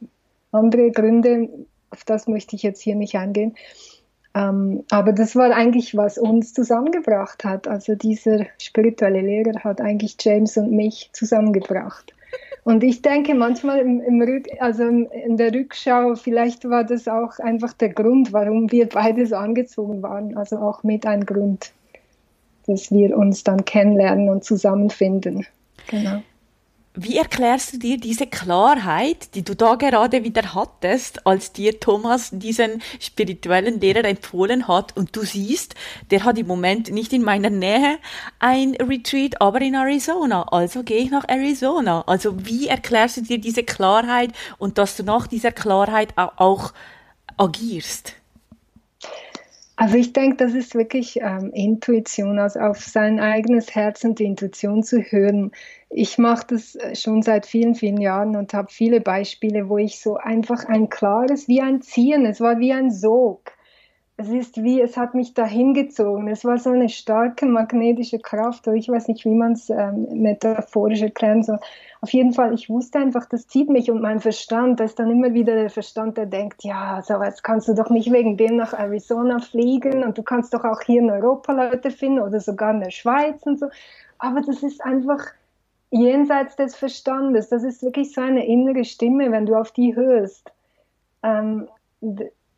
andere 0.51 0.91
Gründe, 0.91 1.49
auf 1.89 2.03
das 2.03 2.27
möchte 2.27 2.55
ich 2.55 2.63
jetzt 2.63 2.81
hier 2.81 2.95
nicht 2.95 3.15
eingehen. 3.15 3.55
Ähm, 4.35 4.83
aber 4.89 5.13
das 5.13 5.35
war 5.35 5.51
eigentlich, 5.51 5.95
was 5.95 6.17
uns 6.17 6.53
zusammengebracht 6.53 7.43
hat. 7.43 7.67
Also 7.67 7.95
dieser 7.95 8.47
spirituelle 8.57 9.21
Lehrer 9.21 9.63
hat 9.63 9.79
eigentlich 9.79 10.17
James 10.19 10.57
und 10.57 10.71
mich 10.71 11.09
zusammengebracht. 11.13 12.13
Und 12.63 12.83
ich 12.83 13.01
denke 13.01 13.35
manchmal 13.35 13.79
im, 13.79 14.01
im 14.01 14.21
Rück, 14.21 14.47
also 14.59 14.83
in 14.83 15.37
der 15.37 15.53
Rückschau, 15.53 16.15
vielleicht 16.15 16.69
war 16.69 16.83
das 16.85 17.07
auch 17.07 17.39
einfach 17.39 17.73
der 17.73 17.89
Grund, 17.89 18.31
warum 18.31 18.71
wir 18.71 18.87
beide 18.87 19.25
so 19.25 19.35
angezogen 19.35 20.01
waren. 20.01 20.37
Also 20.37 20.57
auch 20.57 20.83
mit 20.83 21.05
ein 21.05 21.25
Grund, 21.25 21.73
dass 22.65 22.89
wir 22.89 23.17
uns 23.17 23.43
dann 23.43 23.65
kennenlernen 23.65 24.29
und 24.29 24.45
zusammenfinden. 24.45 25.45
Genau. 25.87 26.21
Wie 26.95 27.17
erklärst 27.17 27.73
du 27.73 27.79
dir 27.79 27.97
diese 27.97 28.27
Klarheit, 28.27 29.33
die 29.33 29.41
du 29.41 29.55
da 29.55 29.73
gerade 29.73 30.23
wieder 30.23 30.53
hattest, 30.53 31.25
als 31.25 31.51
dir 31.51 31.79
Thomas 31.79 32.29
diesen 32.31 32.83
spirituellen 32.99 33.79
Lehrer 33.79 34.05
empfohlen 34.05 34.67
hat 34.67 34.95
und 34.95 35.15
du 35.15 35.21
siehst, 35.21 35.73
der 36.11 36.23
hat 36.23 36.37
im 36.37 36.45
Moment 36.45 36.91
nicht 36.91 37.11
in 37.11 37.23
meiner 37.23 37.49
Nähe 37.49 37.97
ein 38.37 38.75
Retreat, 38.75 39.41
aber 39.41 39.61
in 39.61 39.73
Arizona, 39.73 40.43
also 40.43 40.83
gehe 40.83 40.99
ich 40.99 41.09
nach 41.09 41.27
Arizona. 41.27 42.03
Also 42.05 42.45
wie 42.45 42.67
erklärst 42.67 43.17
du 43.17 43.21
dir 43.21 43.39
diese 43.39 43.63
Klarheit 43.63 44.31
und 44.59 44.77
dass 44.77 44.95
du 44.95 45.01
nach 45.01 45.25
dieser 45.25 45.51
Klarheit 45.51 46.13
auch 46.15 46.73
agierst? 47.37 48.17
Also 49.75 49.97
ich 49.97 50.13
denke, 50.13 50.37
das 50.37 50.53
ist 50.53 50.75
wirklich 50.75 51.19
ähm, 51.21 51.51
Intuition, 51.51 52.37
also 52.37 52.59
auf 52.59 52.79
sein 52.79 53.19
eigenes 53.19 53.73
Herz 53.73 54.03
und 54.03 54.19
die 54.19 54.25
Intuition 54.25 54.83
zu 54.83 55.01
hören. 55.01 55.51
Ich 55.95 56.17
mache 56.17 56.47
das 56.49 56.75
äh, 56.75 56.95
schon 56.95 57.21
seit 57.21 57.45
vielen, 57.45 57.75
vielen 57.75 58.01
Jahren 58.01 58.35
und 58.35 58.53
habe 58.53 58.69
viele 58.71 58.99
Beispiele, 58.99 59.69
wo 59.69 59.77
ich 59.77 59.99
so 59.99 60.15
einfach 60.17 60.65
ein 60.65 60.89
klares, 60.89 61.47
wie 61.47 61.61
ein 61.61 61.81
Ziehen, 61.81 62.25
es 62.25 62.41
war 62.41 62.59
wie 62.59 62.73
ein 62.73 62.89
Sog. 62.91 63.51
Es 64.15 64.29
ist 64.29 64.63
wie, 64.63 64.79
es 64.79 64.95
hat 64.95 65.15
mich 65.15 65.33
dahin 65.33 65.73
gezogen. 65.73 66.27
Es 66.27 66.45
war 66.45 66.59
so 66.59 66.69
eine 66.69 66.87
starke 66.87 67.47
magnetische 67.47 68.19
Kraft, 68.19 68.67
oder 68.67 68.77
ich 68.77 68.87
weiß 68.87 69.07
nicht, 69.07 69.25
wie 69.25 69.33
man 69.33 69.53
es 69.53 69.69
ähm, 69.71 70.07
metaphorisch 70.11 71.01
erklären 71.01 71.41
soll. 71.41 71.59
Auf 72.01 72.11
jeden 72.11 72.31
Fall, 72.31 72.53
ich 72.53 72.69
wusste 72.69 72.99
einfach, 72.99 73.25
das 73.25 73.47
zieht 73.47 73.69
mich 73.69 73.89
und 73.89 74.01
mein 74.01 74.19
Verstand, 74.19 74.79
da 74.79 74.83
ist 74.83 74.99
dann 74.99 75.09
immer 75.09 75.33
wieder 75.33 75.55
der 75.55 75.71
Verstand, 75.71 76.17
der 76.17 76.27
denkt, 76.27 76.63
ja, 76.63 77.01
so 77.03 77.21
jetzt 77.23 77.43
kannst 77.43 77.67
du 77.67 77.73
doch 77.73 77.89
nicht 77.89 78.11
wegen 78.11 78.37
dem 78.37 78.55
nach 78.55 78.73
Arizona 78.73 79.39
fliegen 79.39 80.03
und 80.03 80.17
du 80.17 80.23
kannst 80.23 80.53
doch 80.53 80.63
auch 80.63 80.81
hier 80.81 81.01
in 81.01 81.09
Europa 81.09 81.51
Leute 81.51 81.89
finden 81.89 82.19
oder 82.19 82.39
sogar 82.39 82.71
in 82.71 82.81
der 82.81 82.91
Schweiz 82.91 83.41
und 83.45 83.59
so. 83.59 83.67
Aber 84.19 84.41
das 84.41 84.61
ist 84.63 84.83
einfach 84.83 85.25
jenseits 85.93 86.55
des 86.55 86.75
Verstandes. 86.75 87.49
Das 87.49 87.63
ist 87.63 87.83
wirklich 87.83 88.13
so 88.13 88.21
eine 88.21 88.45
innere 88.45 88.83
Stimme, 88.83 89.31
wenn 89.31 89.45
du 89.45 89.55
auf 89.55 89.71
die 89.71 89.95
hörst. 89.95 90.51
Ähm, 91.21 91.67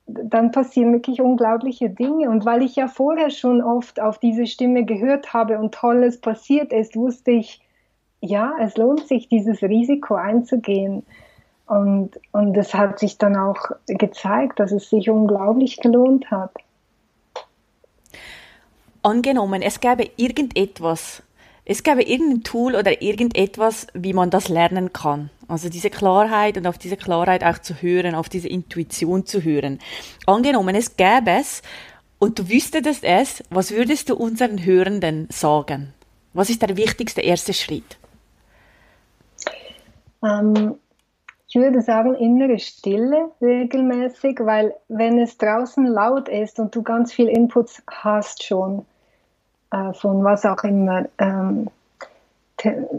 dann 0.08 0.52
passieren 0.52 0.94
wirklich 0.94 1.20
unglaubliche 1.20 1.90
Dinge. 1.90 2.30
Und 2.30 2.46
weil 2.46 2.64
ich 2.64 2.76
ja 2.78 2.88
vorher 2.88 3.30
schon 3.30 3.62
oft 3.62 4.00
auf 4.00 4.20
diese 4.20 4.48
Stimme 4.48 4.86
gehört 4.86 5.34
habe 5.34 5.60
und 5.60 5.74
Tolles 5.74 6.22
passiert 6.22 6.72
ist, 6.72 6.96
wusste 6.96 7.32
ich, 7.32 7.62
ja, 8.22 8.54
es 8.62 8.78
lohnt 8.78 9.06
sich, 9.08 9.28
dieses 9.28 9.62
Risiko 9.62 10.16
einzugehen. 10.16 11.06
Und, 11.68 12.12
und 12.32 12.56
es 12.56 12.74
hat 12.74 13.00
sich 13.00 13.18
dann 13.18 13.36
auch 13.36 13.58
gezeigt, 13.88 14.60
dass 14.60 14.72
es 14.72 14.90
sich 14.90 15.10
unglaublich 15.10 15.78
gelohnt 15.78 16.32
hat. 16.32 16.52
Angenommen, 19.02 19.62
es 19.62 19.80
gäbe 19.80 20.10
irgendetwas, 20.16 21.22
es 21.66 21.82
gäbe 21.82 22.04
irgendein 22.04 22.44
Tool 22.44 22.76
oder 22.76 23.02
irgendetwas, 23.02 23.88
wie 23.94 24.14
man 24.14 24.30
das 24.30 24.50
lernen 24.50 24.94
kann. 24.94 25.32
Also 25.48 25.68
diese 25.70 25.90
Klarheit 25.90 26.58
und 26.58 26.68
auf 26.68 26.78
diese 26.78 26.96
Klarheit 26.96 27.44
auch 27.44 27.58
zu 27.58 27.74
hören, 27.82 28.14
auf 28.14 28.30
diese 28.30 28.48
Intuition 28.48 29.26
zu 29.26 29.44
hören. 29.44 29.80
Angenommen, 30.28 30.76
es 30.76 30.96
gäbe 30.96 31.32
es 31.40 31.64
und 32.20 32.38
du 32.38 32.50
wüsstest 32.50 33.04
es, 33.04 33.44
was 33.50 33.72
würdest 33.72 34.10
du 34.10 34.16
unseren 34.16 34.64
Hörenden 34.64 35.28
sagen? 35.32 35.94
Was 36.34 36.50
ist 36.50 36.62
der 36.62 36.78
wichtigste 36.78 37.22
erste 37.22 37.54
Schritt? 37.54 37.98
Ähm, 40.24 40.76
ich 41.48 41.56
würde 41.56 41.82
sagen, 41.82 42.16
innere 42.16 42.60
Stille 42.60 43.32
regelmäßig, 43.42 44.40
weil 44.42 44.76
wenn 44.88 45.20
es 45.20 45.38
draußen 45.38 45.86
laut 45.86 46.30
ist 46.30 46.60
und 46.60 46.76
du 46.76 46.84
ganz 46.84 47.14
viel 47.14 47.28
Inputs 47.28 47.82
hast 47.88 48.44
schon, 48.44 48.86
äh, 49.76 49.94
von 49.94 50.24
was 50.24 50.46
auch 50.46 50.64
immer, 50.64 51.06
ähm, 51.18 51.70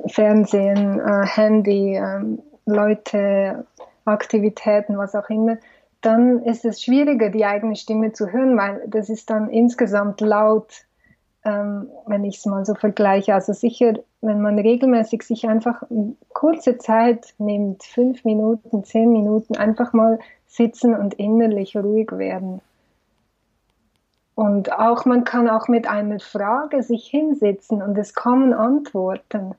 Fernsehen, 0.09 1.01
äh, 1.01 1.27
Handy, 1.27 1.97
äh, 1.97 2.21
Leute, 2.67 3.65
Aktivitäten, 4.05 4.99
was 4.99 5.15
auch 5.15 5.29
immer, 5.31 5.57
dann 6.03 6.43
ist 6.43 6.65
es 6.65 6.83
schwieriger, 6.83 7.31
die 7.31 7.45
eigene 7.45 7.75
Stimme 7.75 8.13
zu 8.13 8.33
hören, 8.33 8.57
weil 8.57 8.83
das 8.87 9.09
ist 9.09 9.31
dann 9.31 9.49
insgesamt 9.49 10.21
laut 10.21 10.87
ähm, 11.47 11.89
wenn 12.07 12.25
ich 12.25 12.39
es 12.39 12.47
mal 12.47 12.67
so 12.67 12.75
vergleiche. 12.75 13.33
Also 13.33 13.53
sicher, 13.53 13.95
wenn 14.21 14.43
man 14.43 14.59
regelmäßig 14.59 15.23
sich 15.23 15.49
einfach 15.49 15.83
kurze 16.33 16.77
Zeit 16.79 17.35
nimmt, 17.39 17.85
fünf 17.85 18.25
Minuten, 18.25 18.83
zehn 18.83 19.13
Minuten, 19.13 19.57
einfach 19.57 19.93
mal 19.93 20.19
sitzen 20.47 20.95
und 20.95 21.15
innerlich 21.15 21.77
ruhig 21.77 22.11
werden. 22.13 22.61
Und 24.37 24.71
auch 24.71 25.07
man 25.07 25.25
kann 25.25 25.49
auch 25.49 25.67
mit 25.67 25.89
einer 25.89 26.21
Frage 26.21 26.83
sich 26.83 27.07
hinsetzen 27.07 27.81
und 27.81 27.97
es 27.97 28.13
kommen 28.13 28.53
Antworten. 28.53 29.55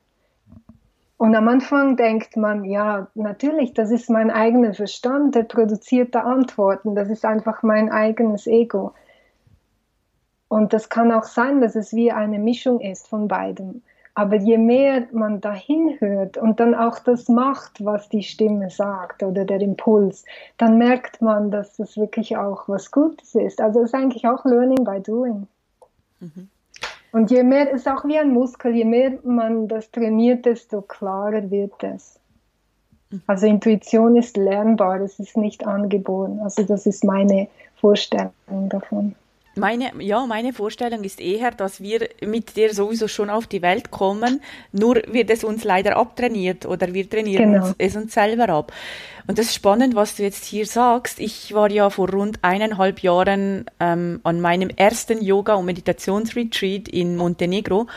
Und 1.16 1.34
am 1.34 1.48
Anfang 1.48 1.96
denkt 1.96 2.36
man, 2.36 2.64
ja, 2.64 3.08
natürlich, 3.16 3.74
das 3.74 3.90
ist 3.90 4.08
mein 4.08 4.30
eigener 4.30 4.74
Verstand, 4.74 5.34
der 5.34 5.42
produziert 5.42 6.14
da 6.14 6.20
Antworten, 6.20 6.94
das 6.94 7.10
ist 7.10 7.24
einfach 7.24 7.64
mein 7.64 7.90
eigenes 7.90 8.46
Ego. 8.46 8.94
Und 10.46 10.72
das 10.72 10.88
kann 10.88 11.10
auch 11.10 11.24
sein, 11.24 11.60
dass 11.60 11.74
es 11.74 11.92
wie 11.92 12.12
eine 12.12 12.38
Mischung 12.38 12.80
ist 12.80 13.08
von 13.08 13.26
beidem. 13.26 13.82
Aber 14.18 14.34
je 14.34 14.58
mehr 14.58 15.06
man 15.12 15.40
dahin 15.40 15.96
hört 16.00 16.38
und 16.38 16.58
dann 16.58 16.74
auch 16.74 16.98
das 16.98 17.28
macht, 17.28 17.84
was 17.84 18.08
die 18.08 18.24
Stimme 18.24 18.68
sagt 18.68 19.22
oder 19.22 19.44
der 19.44 19.60
Impuls, 19.60 20.24
dann 20.56 20.76
merkt 20.76 21.22
man, 21.22 21.52
dass 21.52 21.76
das 21.76 21.96
wirklich 21.96 22.36
auch 22.36 22.68
was 22.68 22.90
Gutes 22.90 23.36
ist. 23.36 23.60
Also 23.60 23.78
es 23.78 23.90
ist 23.90 23.94
eigentlich 23.94 24.26
auch 24.26 24.44
Learning 24.44 24.82
by 24.82 25.00
Doing. 25.00 25.46
Mhm. 26.18 26.48
Und 27.12 27.30
je 27.30 27.44
mehr 27.44 27.70
ist 27.70 27.86
auch 27.86 28.04
wie 28.06 28.18
ein 28.18 28.32
Muskel, 28.32 28.74
je 28.74 28.84
mehr 28.84 29.20
man 29.22 29.68
das 29.68 29.88
trainiert, 29.92 30.46
desto 30.46 30.82
klarer 30.82 31.48
wird 31.52 31.80
es. 31.84 32.18
Mhm. 33.10 33.22
Also 33.28 33.46
Intuition 33.46 34.16
ist 34.16 34.36
lernbar, 34.36 35.00
es 35.00 35.20
ist 35.20 35.36
nicht 35.36 35.64
angeboren. 35.64 36.40
Also 36.42 36.64
das 36.64 36.86
ist 36.86 37.04
meine 37.04 37.46
Vorstellung 37.76 38.32
davon. 38.68 39.14
Meine, 39.58 39.92
ja, 39.98 40.24
meine 40.26 40.52
Vorstellung 40.52 41.04
ist 41.04 41.20
eher, 41.20 41.50
dass 41.50 41.80
wir 41.80 42.08
mit 42.24 42.56
der 42.56 42.72
sowieso 42.74 43.08
schon 43.08 43.30
auf 43.30 43.46
die 43.46 43.62
Welt 43.62 43.90
kommen, 43.90 44.40
nur 44.72 45.02
wird 45.08 45.30
es 45.30 45.44
uns 45.44 45.64
leider 45.64 45.96
abtrainiert 45.96 46.66
oder 46.66 46.92
wir 46.94 47.08
trainieren 47.08 47.52
genau. 47.52 47.66
uns, 47.66 47.74
es 47.78 47.96
uns 47.96 48.14
selber 48.14 48.48
ab. 48.48 48.72
Und 49.26 49.38
das 49.38 49.46
ist 49.46 49.56
spannend, 49.56 49.94
was 49.94 50.16
du 50.16 50.22
jetzt 50.22 50.46
hier 50.46 50.64
sagst. 50.64 51.20
Ich 51.20 51.52
war 51.52 51.70
ja 51.70 51.90
vor 51.90 52.08
rund 52.08 52.38
eineinhalb 52.40 53.00
Jahren 53.00 53.66
ähm, 53.78 54.20
an 54.22 54.40
meinem 54.40 54.70
ersten 54.70 55.22
Yoga- 55.22 55.56
und 55.56 55.66
Meditationsretreat 55.66 56.88
in 56.88 57.14
Montenegro. 57.14 57.88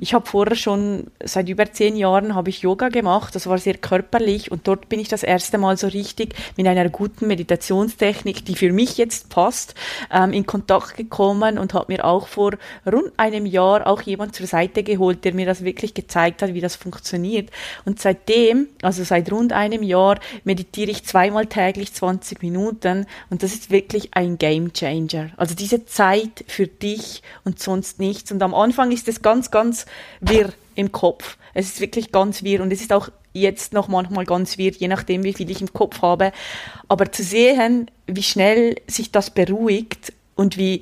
Ich 0.00 0.14
habe 0.14 0.26
vorher 0.26 0.56
schon 0.56 1.06
seit 1.22 1.48
über 1.48 1.70
zehn 1.72 1.94
Jahren 1.94 2.34
habe 2.34 2.50
ich 2.50 2.62
Yoga 2.62 2.88
gemacht. 2.88 3.36
Das 3.36 3.46
war 3.46 3.58
sehr 3.58 3.74
körperlich 3.74 4.50
und 4.50 4.66
dort 4.66 4.88
bin 4.88 4.98
ich 4.98 5.06
das 5.06 5.22
erste 5.22 5.58
Mal 5.58 5.76
so 5.76 5.86
richtig 5.86 6.34
mit 6.56 6.66
einer 6.66 6.88
guten 6.88 7.28
Meditationstechnik, 7.28 8.44
die 8.44 8.56
für 8.56 8.72
mich 8.72 8.98
jetzt 8.98 9.28
passt, 9.28 9.76
ähm, 10.12 10.32
in 10.32 10.44
Kontakt 10.44 10.96
gekommen 10.96 11.09
und 11.10 11.74
habe 11.74 11.92
mir 11.92 12.04
auch 12.04 12.28
vor 12.28 12.52
rund 12.86 13.12
einem 13.16 13.46
Jahr 13.46 13.86
auch 13.86 14.02
jemand 14.02 14.34
zur 14.34 14.46
Seite 14.46 14.82
geholt, 14.82 15.24
der 15.24 15.34
mir 15.34 15.46
das 15.46 15.64
wirklich 15.64 15.94
gezeigt 15.94 16.42
hat, 16.42 16.54
wie 16.54 16.60
das 16.60 16.76
funktioniert. 16.76 17.50
Und 17.84 18.00
seitdem, 18.00 18.68
also 18.82 19.04
seit 19.04 19.30
rund 19.30 19.52
einem 19.52 19.82
Jahr, 19.82 20.18
meditiere 20.44 20.90
ich 20.90 21.04
zweimal 21.04 21.46
täglich 21.46 21.92
20 21.92 22.42
Minuten 22.42 23.06
und 23.28 23.42
das 23.42 23.52
ist 23.52 23.70
wirklich 23.70 24.10
ein 24.14 24.38
Game 24.38 24.72
Changer. 24.72 25.30
Also 25.36 25.54
diese 25.54 25.84
Zeit 25.86 26.44
für 26.46 26.66
dich 26.66 27.22
und 27.44 27.58
sonst 27.58 27.98
nichts. 27.98 28.32
Und 28.32 28.42
am 28.42 28.54
Anfang 28.54 28.92
ist 28.92 29.08
es 29.08 29.22
ganz, 29.22 29.50
ganz 29.50 29.86
wirr 30.20 30.52
im 30.74 30.92
Kopf. 30.92 31.36
Es 31.54 31.66
ist 31.66 31.80
wirklich 31.80 32.12
ganz 32.12 32.42
wirr 32.42 32.62
und 32.62 32.72
es 32.72 32.80
ist 32.80 32.92
auch 32.92 33.08
jetzt 33.32 33.72
noch 33.72 33.88
manchmal 33.88 34.24
ganz 34.24 34.58
wirr, 34.58 34.72
je 34.72 34.88
nachdem, 34.88 35.24
wie 35.24 35.32
viel 35.32 35.50
ich 35.50 35.60
im 35.60 35.72
Kopf 35.72 36.02
habe. 36.02 36.32
Aber 36.88 37.12
zu 37.12 37.22
sehen, 37.22 37.90
wie 38.06 38.22
schnell 38.22 38.76
sich 38.86 39.12
das 39.12 39.30
beruhigt 39.30 40.12
und 40.40 40.56
wie, 40.56 40.80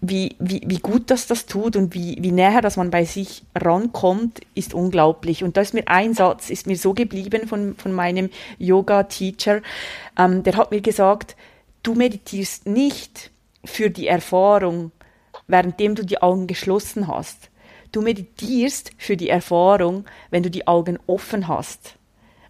wie, 0.00 0.34
wie, 0.38 0.62
wie 0.64 0.78
gut 0.78 1.10
das 1.10 1.26
das 1.26 1.44
tut 1.44 1.76
und 1.76 1.92
wie, 1.92 2.16
wie 2.20 2.32
näher, 2.32 2.62
dass 2.62 2.78
man 2.78 2.90
bei 2.90 3.04
sich 3.04 3.42
rankommt, 3.54 4.40
ist 4.54 4.72
unglaublich. 4.72 5.44
Und 5.44 5.58
da 5.58 5.60
ist 5.60 5.74
mir 5.74 5.86
ein 5.88 6.14
Satz, 6.14 6.48
ist 6.48 6.66
mir 6.66 6.78
so 6.78 6.94
geblieben 6.94 7.46
von, 7.46 7.76
von 7.76 7.92
meinem 7.92 8.30
Yoga-Teacher, 8.58 9.60
ähm, 10.18 10.42
der 10.42 10.56
hat 10.56 10.70
mir 10.70 10.80
gesagt, 10.80 11.36
du 11.82 11.94
meditierst 11.94 12.66
nicht 12.66 13.30
für 13.62 13.90
die 13.90 14.06
Erfahrung, 14.06 14.90
währenddem 15.48 15.94
du 15.96 16.02
die 16.02 16.22
Augen 16.22 16.46
geschlossen 16.46 17.06
hast. 17.06 17.50
Du 17.92 18.00
meditierst 18.00 18.90
für 18.96 19.18
die 19.18 19.28
Erfahrung, 19.28 20.06
wenn 20.30 20.42
du 20.42 20.50
die 20.50 20.66
Augen 20.66 20.98
offen 21.06 21.46
hast. 21.46 21.96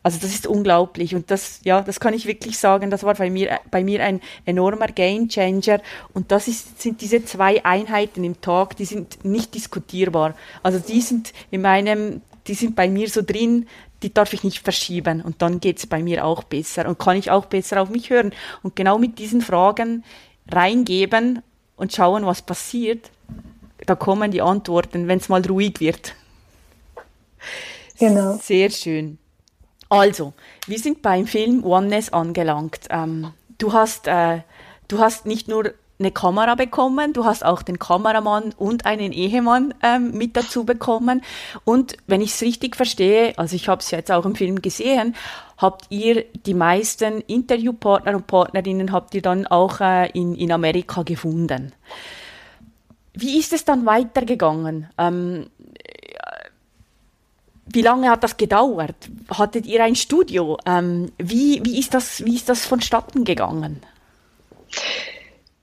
Also 0.04 0.18
das 0.20 0.34
ist 0.34 0.46
unglaublich 0.46 1.14
und 1.14 1.30
das, 1.30 1.60
ja, 1.64 1.80
das 1.80 1.98
kann 1.98 2.12
ich 2.12 2.26
wirklich 2.26 2.58
sagen, 2.58 2.90
das 2.90 3.04
war 3.04 3.14
bei 3.14 3.30
mir, 3.30 3.58
bei 3.70 3.82
mir 3.82 4.04
ein 4.04 4.20
enormer 4.44 4.88
Game 4.88 5.30
Changer 5.30 5.80
und 6.12 6.30
das 6.30 6.46
ist, 6.46 6.82
sind 6.82 7.00
diese 7.00 7.24
zwei 7.24 7.64
Einheiten 7.64 8.22
im 8.22 8.38
Tag, 8.42 8.76
die 8.76 8.84
sind 8.84 9.24
nicht 9.24 9.54
diskutierbar. 9.54 10.34
Also 10.62 10.78
die 10.78 11.00
sind 11.00 11.32
in 11.50 11.62
meinem, 11.62 12.20
die 12.46 12.52
sind 12.52 12.76
bei 12.76 12.86
mir 12.86 13.08
so 13.08 13.22
drin, 13.22 13.66
die 14.02 14.12
darf 14.12 14.34
ich 14.34 14.44
nicht 14.44 14.58
verschieben 14.58 15.22
und 15.22 15.40
dann 15.40 15.58
geht's 15.58 15.86
bei 15.86 16.02
mir 16.02 16.26
auch 16.26 16.42
besser 16.44 16.86
und 16.86 16.98
kann 16.98 17.16
ich 17.16 17.30
auch 17.30 17.46
besser 17.46 17.80
auf 17.80 17.88
mich 17.88 18.10
hören 18.10 18.34
und 18.62 18.76
genau 18.76 18.98
mit 18.98 19.18
diesen 19.18 19.40
Fragen 19.40 20.04
reingeben 20.52 21.40
und 21.76 21.94
schauen, 21.94 22.26
was 22.26 22.42
passiert, 22.42 23.10
da 23.86 23.94
kommen 23.94 24.30
die 24.30 24.42
Antworten, 24.42 25.08
wenn 25.08 25.18
es 25.18 25.30
mal 25.30 25.40
ruhig 25.46 25.80
wird. 25.80 26.14
Genau. 27.98 28.36
Sehr 28.42 28.68
schön. 28.68 29.18
Also, 29.94 30.32
wir 30.66 30.78
sind 30.80 31.02
beim 31.02 31.24
Film 31.28 31.64
Oneness 31.64 32.12
angelangt. 32.12 32.80
Ähm, 32.90 33.30
du 33.58 33.72
hast, 33.72 34.08
äh, 34.08 34.40
du 34.88 34.98
hast 34.98 35.24
nicht 35.24 35.46
nur 35.46 35.72
eine 36.00 36.10
Kamera 36.10 36.56
bekommen, 36.56 37.12
du 37.12 37.24
hast 37.24 37.44
auch 37.44 37.62
den 37.62 37.78
Kameramann 37.78 38.52
und 38.58 38.86
einen 38.86 39.12
Ehemann 39.12 39.72
ähm, 39.84 40.10
mit 40.10 40.36
dazu 40.36 40.64
bekommen. 40.64 41.22
Und 41.64 41.96
wenn 42.08 42.22
ich 42.22 42.30
es 42.30 42.42
richtig 42.42 42.74
verstehe, 42.74 43.38
also 43.38 43.54
ich 43.54 43.68
habe 43.68 43.82
es 43.82 43.92
jetzt 43.92 44.10
auch 44.10 44.26
im 44.26 44.34
Film 44.34 44.60
gesehen, 44.62 45.14
habt 45.58 45.86
ihr 45.90 46.24
die 46.44 46.54
meisten 46.54 47.20
Interviewpartner 47.20 48.16
und 48.16 48.26
Partnerinnen 48.26 48.90
habt 48.90 49.14
ihr 49.14 49.22
dann 49.22 49.46
auch 49.46 49.80
äh, 49.80 50.10
in, 50.10 50.34
in 50.34 50.50
Amerika 50.50 51.04
gefunden. 51.04 51.72
Wie 53.12 53.38
ist 53.38 53.52
es 53.52 53.64
dann 53.64 53.86
weitergegangen? 53.86 54.88
Ähm, 54.98 55.46
wie 57.74 57.82
lange 57.82 58.10
hat 58.10 58.22
das 58.22 58.36
gedauert? 58.36 58.96
Hattet 59.30 59.66
ihr 59.66 59.82
ein 59.82 59.96
Studio? 59.96 60.58
Ähm, 60.66 61.12
wie, 61.18 61.60
wie, 61.64 61.78
ist 61.78 61.94
das, 61.94 62.24
wie 62.24 62.36
ist 62.36 62.48
das 62.48 62.64
vonstatten 62.64 63.24
gegangen? 63.24 63.80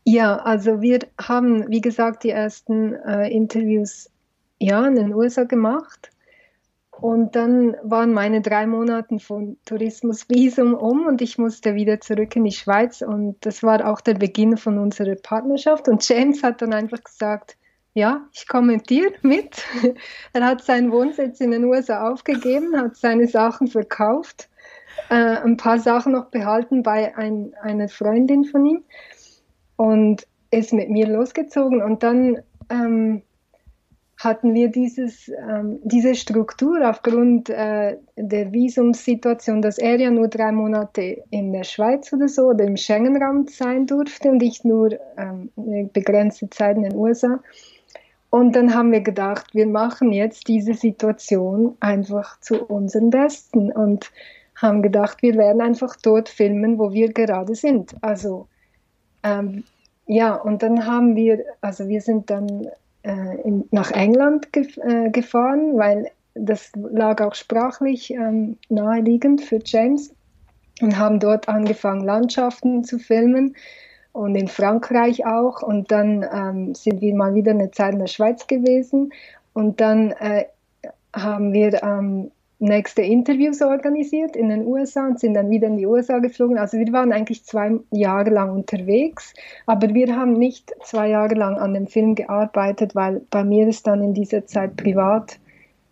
Ja, 0.04 0.38
also 0.38 0.82
wir 0.82 1.00
haben, 1.20 1.70
wie 1.70 1.82
gesagt, 1.82 2.24
die 2.24 2.32
ersten 2.32 2.96
äh, 2.96 3.30
Interviews 3.30 4.10
ja, 4.60 4.86
in 4.86 4.96
den 4.96 5.14
USA 5.14 5.44
gemacht. 5.44 6.12
Und 6.92 7.36
dann 7.36 7.76
waren 7.82 8.14
meine 8.14 8.42
drei 8.42 8.68
Monate 8.68 9.18
von 9.18 9.58
Tourismusvisum 9.66 10.76
um 10.76 11.08
und 11.08 11.22
ich 11.24 11.40
musste 11.40 11.74
wieder 11.74 12.00
zurück 12.00 12.36
in 12.36 12.44
die 12.44 12.52
Schweiz. 12.52 13.02
Und 13.02 13.38
das 13.42 13.64
war 13.64 13.92
auch 13.92 14.02
der 14.02 14.14
Beginn 14.14 14.56
von 14.56 14.78
unserer 14.78 15.16
Partnerschaft. 15.16 15.88
Und 15.88 16.08
James 16.08 16.44
hat 16.44 16.62
dann 16.62 16.74
einfach 16.74 17.04
gesagt, 17.04 17.58
ja, 17.94 18.26
ich 18.34 18.48
komme 18.48 18.74
mit 18.74 18.90
dir 18.90 19.12
mit. 19.22 19.64
er 20.34 20.46
hat 20.46 20.64
seinen 20.64 20.92
Wohnsitz 20.92 21.40
in 21.42 21.52
den 21.52 21.66
USA 21.66 22.10
aufgegeben, 22.10 22.76
hat 22.78 22.96
seine 22.96 23.28
Sachen 23.28 23.68
verkauft, 23.68 24.50
äh, 25.10 25.16
ein 25.16 25.58
paar 25.58 25.80
Sachen 25.80 26.14
noch 26.14 26.26
behalten 26.28 26.84
bei 26.84 27.16
ein, 27.18 27.54
einer 27.62 27.90
Freundin 27.90 28.46
von 28.46 28.66
ihm 28.66 28.84
und 29.76 30.28
ist 30.52 30.74
mit 30.74 30.90
mir 30.90 31.08
losgezogen. 31.08 31.82
Und 31.82 32.04
dann 32.04 32.42
ähm, 32.70 33.24
hatten 34.24 34.54
wir 34.54 34.70
dieses, 34.70 35.30
ähm, 35.30 35.80
diese 35.84 36.16
Struktur 36.16 36.88
aufgrund 36.88 37.50
äh, 37.50 37.98
der 38.16 38.54
Visumssituation, 38.54 39.62
dass 39.62 39.78
er 39.78 40.00
ja 40.00 40.12
nur 40.12 40.28
drei 40.28 40.52
Monate 40.52 41.24
in 41.32 41.52
der 41.52 41.64
Schweiz 41.64 42.14
oder 42.14 42.28
so 42.28 42.44
oder 42.44 42.66
im 42.66 42.78
Schengen-Raum 42.78 43.48
sein 43.48 43.88
durfte 43.88 44.30
und 44.30 44.44
ich 44.44 44.64
nur 44.64 44.92
ähm, 45.18 45.50
eine 45.58 45.90
begrenzte 45.92 46.50
Zeit 46.50 46.78
in 46.78 46.84
den 46.84 46.96
USA. 46.96 47.40
Und 48.32 48.56
dann 48.56 48.74
haben 48.74 48.94
wir 48.94 49.02
gedacht, 49.02 49.54
wir 49.54 49.68
machen 49.68 50.14
jetzt 50.14 50.48
diese 50.48 50.74
Situation 50.74 51.76
einfach 51.82 52.40
zu 52.40 52.64
unserem 52.64 53.10
Besten 53.10 53.74
und 53.74 54.10
haben 54.56 54.82
gedacht, 54.82 55.22
wir 55.22 55.36
werden 55.36 55.62
einfach 55.62 55.98
dort 56.02 56.30
filmen, 56.30 56.80
wo 56.80 56.94
wir 56.94 57.12
gerade 57.12 57.56
sind. 57.56 57.94
Also 58.02 58.48
ähm, 59.24 59.66
ja, 60.08 60.34
und 60.36 60.64
dann 60.64 60.86
haben 60.86 61.18
wir, 61.18 61.44
also 61.60 61.90
wir 61.90 62.00
sind 62.00 62.30
dann 62.30 62.70
äh, 63.04 63.42
in, 63.44 63.68
nach 63.72 63.92
England 63.92 64.54
gef 64.54 64.78
äh, 64.78 65.10
gefahren, 65.10 65.78
weil 65.78 66.10
das 66.34 66.72
lag 66.76 67.20
auch 67.22 67.36
sprachlich 67.36 68.12
ähm, 68.12 68.58
naheliegend 68.70 69.42
für 69.42 69.60
James 69.64 70.14
und 70.82 70.98
haben 70.98 71.20
dort 71.20 71.50
angefangen, 71.50 72.06
Landschaften 72.06 72.86
zu 72.86 72.98
filmen 72.98 73.56
und 74.14 74.36
in 74.36 74.48
Frankreich 74.48 75.26
auch. 75.26 75.62
Und 75.62 75.92
dann 75.92 76.26
ähm, 76.34 76.76
sind 76.76 77.02
wir 77.02 77.16
mal 77.16 77.36
wieder 77.36 77.52
eine 77.52 77.72
Zeit 77.72 77.94
in 77.94 78.00
der 78.00 78.08
Schweiz 78.08 78.48
gewesen. 78.48 79.12
Und 79.54 79.82
dann 79.82 80.12
äh, 80.12 80.46
haben 81.14 81.54
wir 81.54 81.84
ähm, 81.84 82.32
nächste 82.62 83.02
Interviews 83.02 83.62
organisiert 83.62 84.36
in 84.36 84.50
den 84.50 84.66
USA 84.66 85.08
und 85.08 85.20
sind 85.20 85.34
dann 85.34 85.50
wieder 85.50 85.68
in 85.68 85.78
die 85.78 85.88
USA 85.88 86.20
geflogen. 86.20 86.60
Also 86.60 86.78
wir 86.78 86.94
waren 86.94 87.12
eigentlich 87.12 87.44
zwei 87.44 87.80
Jahre 87.90 88.30
lang 88.30 88.52
unterwegs, 88.52 89.34
aber 89.66 89.94
wir 89.94 90.16
haben 90.16 90.34
nicht 90.34 90.72
zwei 90.84 91.10
Jahre 91.10 91.34
lang 91.34 91.58
an 91.58 91.74
dem 91.74 91.88
Film 91.88 92.14
gearbeitet, 92.14 92.96
weil 92.96 93.22
bei 93.32 93.44
mir 93.44 93.68
ist 93.68 93.88
dann 93.88 94.04
in 94.04 94.14
dieser 94.14 94.46
Zeit 94.46 94.78
privat 94.78 95.40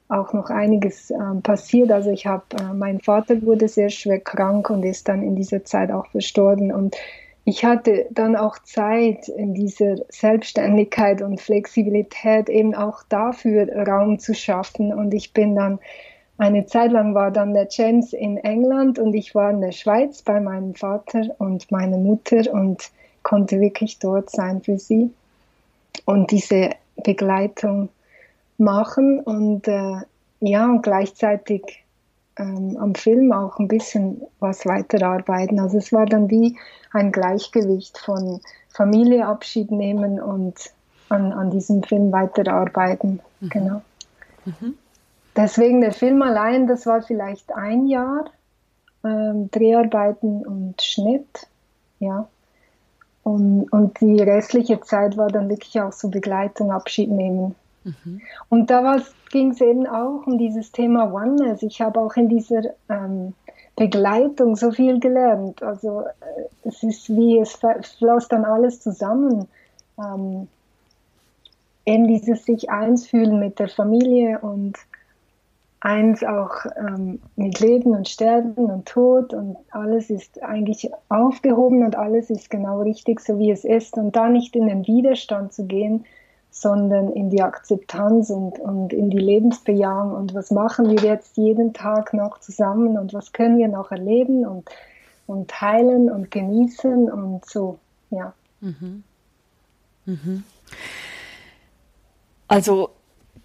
auch 0.10 0.34
noch 0.34 0.50
einiges 0.50 1.10
äh, 1.12 1.18
passiert. 1.42 1.92
Also 1.92 2.12
ich 2.12 2.28
habe, 2.28 2.44
äh, 2.60 2.74
mein 2.74 3.00
Vater 3.00 3.42
wurde 3.42 3.68
sehr 3.68 3.90
schwer 3.90 4.20
krank 4.20 4.70
und 4.70 4.84
ist 4.84 5.08
dann 5.08 5.24
in 5.24 5.36
dieser 5.36 5.64
Zeit 5.64 5.92
auch 5.92 6.08
verstorben 6.08 6.72
und 6.72 6.96
ich 7.50 7.66
hatte 7.66 8.06
dann 8.12 8.36
auch 8.36 8.60
Zeit 8.60 9.28
in 9.28 9.56
dieser 9.56 9.96
Selbstständigkeit 10.10 11.24
und 11.24 11.42
Flexibilität 11.42 12.48
eben 12.48 12.76
auch 12.76 13.02
dafür 13.10 13.68
Raum 13.88 14.20
zu 14.20 14.36
schaffen. 14.36 14.94
Und 14.94 15.16
ich 15.16 15.34
bin 15.34 15.56
dann 15.56 15.80
eine 16.38 16.68
Zeit 16.68 16.92
lang 16.92 17.16
war 17.16 17.32
dann 17.32 17.56
der 17.56 17.68
James 17.70 18.14
in 18.14 18.38
England 18.38 19.00
und 19.00 19.16
ich 19.16 19.34
war 19.34 19.50
in 19.50 19.62
der 19.62 19.72
Schweiz 19.72 20.22
bei 20.22 20.40
meinem 20.40 20.76
Vater 20.76 21.36
und 21.40 21.72
meiner 21.72 21.98
Mutter 21.98 22.54
und 22.54 22.92
konnte 23.24 23.60
wirklich 23.60 23.98
dort 23.98 24.30
sein 24.30 24.62
für 24.62 24.78
sie 24.78 25.12
und 26.06 26.30
diese 26.30 26.70
Begleitung 27.04 27.90
machen 28.60 29.20
und 29.22 29.68
äh, 29.68 30.02
ja 30.40 30.66
und 30.66 30.84
gleichzeitig 30.84 31.84
ähm, 32.40 32.78
am 32.80 32.96
Film 32.96 33.32
auch 33.32 33.60
ein 33.60 33.68
bisschen 33.68 34.22
was 34.40 34.66
weiterarbeiten. 34.66 35.60
Also 35.60 35.78
es 35.78 35.94
war 35.94 36.06
dann 36.06 36.30
wie 36.30 36.58
ein 36.92 37.12
Gleichgewicht 37.12 37.98
von 37.98 38.42
Familieabschied 38.70 39.72
nehmen 39.72 40.20
und 40.20 40.56
an, 41.10 41.34
an 41.34 41.52
diesem 41.52 41.84
Film 41.84 42.12
weiterarbeiten. 42.12 43.20
Mhm. 43.42 43.50
Genau. 43.50 43.82
Mhm. 44.46 44.76
Deswegen 45.36 45.82
der 45.82 45.94
Film 45.94 46.22
allein, 46.22 46.68
das 46.68 46.86
war 46.86 47.02
vielleicht 47.02 47.54
ein 47.54 47.88
Jahr 47.88 48.26
ähm, 49.04 49.50
Dreharbeiten 49.52 50.46
und 50.46 50.82
Schnitt, 50.82 51.48
ja. 52.00 52.28
Und, 53.24 53.72
und 53.72 54.00
die 54.02 54.22
restliche 54.22 54.82
Zeit 54.82 55.18
war 55.18 55.28
dann 55.28 55.50
wirklich 55.50 55.80
auch 55.82 55.94
so 55.94 56.10
Begleitung, 56.10 56.72
Abschied 56.72 57.12
nehmen. 57.12 57.56
Mhm. 57.84 58.22
Und 58.50 58.70
da 58.70 58.98
ging 59.32 59.52
es 59.52 59.62
eben 59.62 59.88
auch 59.88 60.26
um 60.26 60.38
dieses 60.38 60.72
Thema 60.72 61.14
Oneness. 61.14 61.64
Ich 61.64 61.82
habe 61.82 62.00
auch 62.00 62.16
in 62.16 62.30
dieser 62.30 62.62
ähm, 62.90 63.34
Begleitung 63.76 64.56
so 64.56 64.72
viel 64.72 65.00
gelernt. 65.00 65.64
Also 65.64 66.02
äh, 66.02 66.68
es 66.68 66.84
ist 66.84 67.10
wie, 67.10 67.40
es 67.40 67.60
floss 67.98 68.28
dann 68.28 68.46
alles 68.46 68.82
zusammen. 68.82 69.48
Ähm, 69.98 70.48
eben 71.86 72.08
dieses 72.08 72.46
sich 72.46 72.70
eins 72.70 73.08
fühlen 73.08 73.40
mit 73.40 73.60
der 73.60 73.70
Familie 73.70 74.40
und 74.40 74.78
eins 75.82 76.24
auch 76.24 76.66
ähm, 76.78 77.22
mit 77.36 77.60
Leben 77.62 77.92
und 77.96 78.08
Sterben 78.08 78.66
und 78.66 78.86
Tod 78.86 79.34
und 79.34 79.56
alles 79.72 80.10
ist 80.10 80.44
eigentlich 80.44 80.92
aufgehoben 81.08 81.84
und 81.84 81.96
alles 81.96 82.30
ist 82.30 82.50
genau 82.50 82.82
richtig, 82.82 83.22
so 83.22 83.40
wie 83.40 83.52
es 83.52 83.64
ist 83.64 83.98
und 83.98 84.16
da 84.16 84.28
nicht 84.30 84.56
in 84.56 84.68
den 84.68 84.86
Widerstand 84.86 85.54
zu 85.54 85.66
gehen, 85.66 86.06
sondern 86.52 87.12
in 87.14 87.30
die 87.30 87.42
Akzeptanz 87.42 88.30
und, 88.30 88.60
und 88.60 88.92
in 88.92 89.10
die 89.10 89.20
Lebensbejahung 89.20 90.14
und 90.14 90.34
was 90.34 90.52
machen 90.52 90.90
wir 90.90 91.02
jetzt 91.02 91.38
jeden 91.38 91.74
Tag 91.74 92.14
noch 92.14 92.40
zusammen 92.40 92.98
und 92.98 93.14
was 93.14 93.32
können 93.32 93.58
wir 93.58 93.68
noch 93.68 93.92
erleben 93.92 94.46
und, 94.46 94.68
und 95.28 95.50
teilen 95.50 96.10
und 96.10 96.32
genießen 96.32 97.10
und 97.10 97.46
so, 97.46 97.80
ja. 98.10 98.34
Mhm. 98.62 99.04
Mhm. 100.06 100.44
Also 102.48 102.90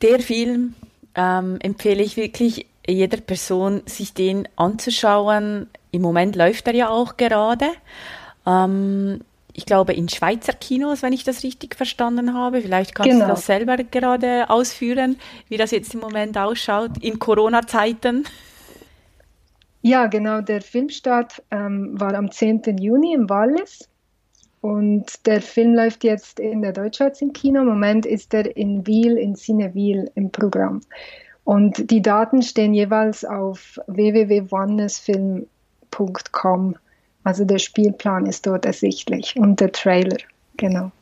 der 0.02 0.18
Film 0.18 0.74
ähm, 1.14 1.59
empfehle 1.61 2.02
ich 2.02 2.16
wirklich 2.16 2.66
jeder 2.86 3.18
Person, 3.18 3.82
sich 3.86 4.14
den 4.14 4.48
anzuschauen. 4.57 5.68
Im 5.90 6.02
Moment 6.02 6.36
läuft 6.36 6.66
er 6.66 6.74
ja 6.74 6.88
auch 6.88 7.16
gerade. 7.16 7.66
Ähm, 8.46 9.20
ich 9.55 9.64
glaube, 9.66 9.92
in 9.94 10.09
Schweizer 10.09 10.52
Kinos, 10.52 11.02
wenn 11.02 11.12
ich 11.12 11.22
das 11.22 11.44
richtig 11.44 11.76
verstanden 11.76 12.34
habe. 12.34 12.61
Vielleicht 12.61 12.92
kannst 12.94 13.12
genau. 13.12 13.26
du 13.26 13.30
das 13.30 13.46
selber 13.46 13.76
gerade 13.76 14.50
ausführen, 14.50 15.16
wie 15.48 15.57
das 15.57 15.70
jetzt 15.70 15.94
im 15.94 16.00
Moment 16.00 16.36
ausschaut, 16.36 16.90
in 17.00 17.20
Corona-Zeiten. 17.20 18.24
Ja, 19.82 20.09
genau. 20.09 20.40
Der 20.40 20.61
Filmstart 20.61 21.40
ähm, 21.50 21.92
war 21.94 22.14
am 22.14 22.30
10. 22.30 22.62
Juni 22.78 23.14
im 23.14 23.28
Wallis. 23.30 23.88
Und 24.61 25.26
der 25.26 25.42
Film 25.42 25.74
läuft 25.74 26.05
jetzt 26.05 26.38
in 26.40 26.62
der 26.62 26.72
Deutschschweiz 26.72 27.20
im 27.20 27.32
Kino. 27.32 27.61
Im 27.61 27.68
Moment 27.68 28.07
ist 28.07 28.34
er 28.34 28.57
in 28.57 28.84
Wiel, 28.86 29.18
in 29.18 29.34
Cineville 29.34 30.11
im 30.14 30.30
Programm. 30.30 30.80
Und 31.44 31.90
die 31.90 32.02
Daten 32.02 32.42
stehen 32.42 32.74
jeweils 32.74 33.24
auf 33.24 33.78
www.onenessfilm.com. 33.86 36.76
Also 37.25 37.45
der 37.45 37.59
Spielplan 37.59 38.27
ist 38.27 38.47
dort 38.47 38.66
ersichtlich 38.66 39.35
und 39.37 39.61
der 39.61 39.72
Trailer, 39.72 40.18
genau. 40.57 40.93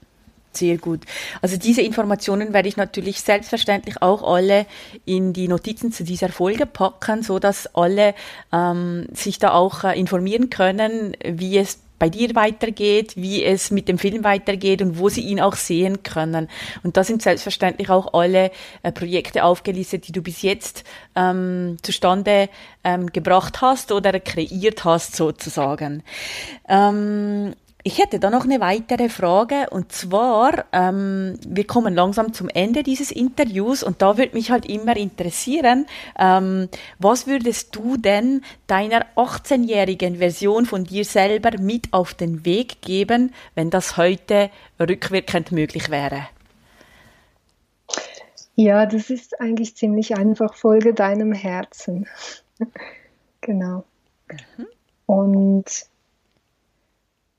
Sehr 0.53 0.77
gut. 0.77 1.01
Also 1.41 1.57
diese 1.57 1.81
Informationen 1.81 2.53
werde 2.53 2.69
ich 2.69 2.77
natürlich 2.77 3.23
selbstverständlich 3.23 4.03
auch 4.03 4.23
alle 4.23 4.67
in 5.07 5.33
die 5.33 5.49
Notizen 5.49 5.93
zu 5.93 6.05
dieser 6.05 6.29
Folge 6.29 6.67
packen, 6.67 7.23
so 7.23 7.39
dass 7.39 7.75
alle 7.75 8.15
ähm, 8.53 9.07
sich 9.15 9.39
da 9.39 9.53
auch 9.53 9.85
äh, 9.85 9.99
informieren 9.99 10.51
können, 10.51 11.17
wie 11.25 11.57
es 11.57 11.79
bei 12.03 12.09
dir 12.09 12.35
weitergeht, 12.35 13.13
wie 13.15 13.45
es 13.45 13.71
mit 13.71 13.87
dem 13.87 13.97
Film 13.97 14.25
weitergeht 14.25 14.83
und 14.83 14.99
wo 14.99 15.09
sie 15.09 15.21
ihn 15.21 15.41
auch 15.41 15.55
sehen 15.55 16.03
können. 16.03 16.49
Und 16.83 16.97
da 16.97 17.05
sind 17.05 17.23
selbstverständlich 17.23 17.91
auch 17.91 18.13
alle 18.13 18.51
äh, 18.83 18.91
Projekte 18.91 19.45
aufgelistet, 19.45 20.09
die 20.09 20.13
du 20.13 20.21
bis 20.21 20.43
jetzt 20.43 20.83
ähm, 21.15 21.77
zustande 21.81 22.49
ähm, 22.83 23.07
gebracht 23.07 23.61
hast 23.61 23.93
oder 23.93 24.19
kreiert 24.19 24.85
hast 24.85 25.15
sozusagen. 25.15 26.03
Ähm, 26.69 27.55
ich 27.85 27.99
hätte 27.99 28.21
da 28.21 28.31
noch 28.31 28.45
eine 28.45 28.61
weitere 28.61 29.09
Frage 29.09 29.69
und 29.71 29.91
zwar, 29.91 30.67
ähm, 30.73 31.39
wir 31.47 31.67
kommen 31.67 31.95
langsam 31.95 32.33
zum 32.33 32.49
Ende 32.49 32.83
dieses 32.83 33.11
Interviews 33.11 33.83
und 33.83 34.03
da 34.03 34.17
würde 34.17 34.35
mich 34.35 34.51
halt 34.51 34.67
immer 34.67 34.97
interessieren, 34.97 35.87
ähm, 36.19 36.69
was 36.99 37.27
würdest 37.27 37.75
du 37.75 37.97
denn 37.97 38.43
deiner 38.69 39.05
18-jährigen 39.17 40.17
Version 40.17 40.65
von 40.65 40.85
dir 40.85 41.05
selber 41.05 41.51
mit 41.59 41.93
auf 41.93 42.15
den 42.15 42.45
Weg 42.45 42.83
geben, 42.83 43.33
wenn 43.55 43.71
das 43.71 43.97
heute 43.97 44.51
rückwirkend 44.79 45.51
möglich 45.51 45.91
wäre? 45.91 46.29
Ja, 48.55 48.87
das 48.87 49.11
ist 49.11 49.41
eigentlich 49.41 49.77
ziemlich 49.77 50.17
einfach. 50.17 50.55
Folge 50.55 50.95
deinem 50.95 51.33
Herzen. 51.33 52.07
genau. 53.41 53.85
Mhm. 54.57 54.67
Und 55.07 55.92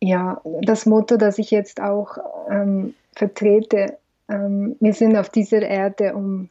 ja, 0.03 0.41
das 0.63 0.85
Motto, 0.85 1.15
das 1.15 1.37
ich 1.37 1.49
jetzt 1.49 1.79
auch 1.81 2.17
ähm, 2.49 2.93
vertrete, 3.15 3.97
ähm, 4.27 4.75
wir 4.81 4.93
sind 4.93 5.15
auf 5.15 5.29
dieser 5.29 5.61
Erde, 5.61 6.13
um, 6.13 6.49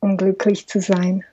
um 0.00 0.18
glücklich 0.18 0.68
zu 0.68 0.80
sein. 0.80 1.24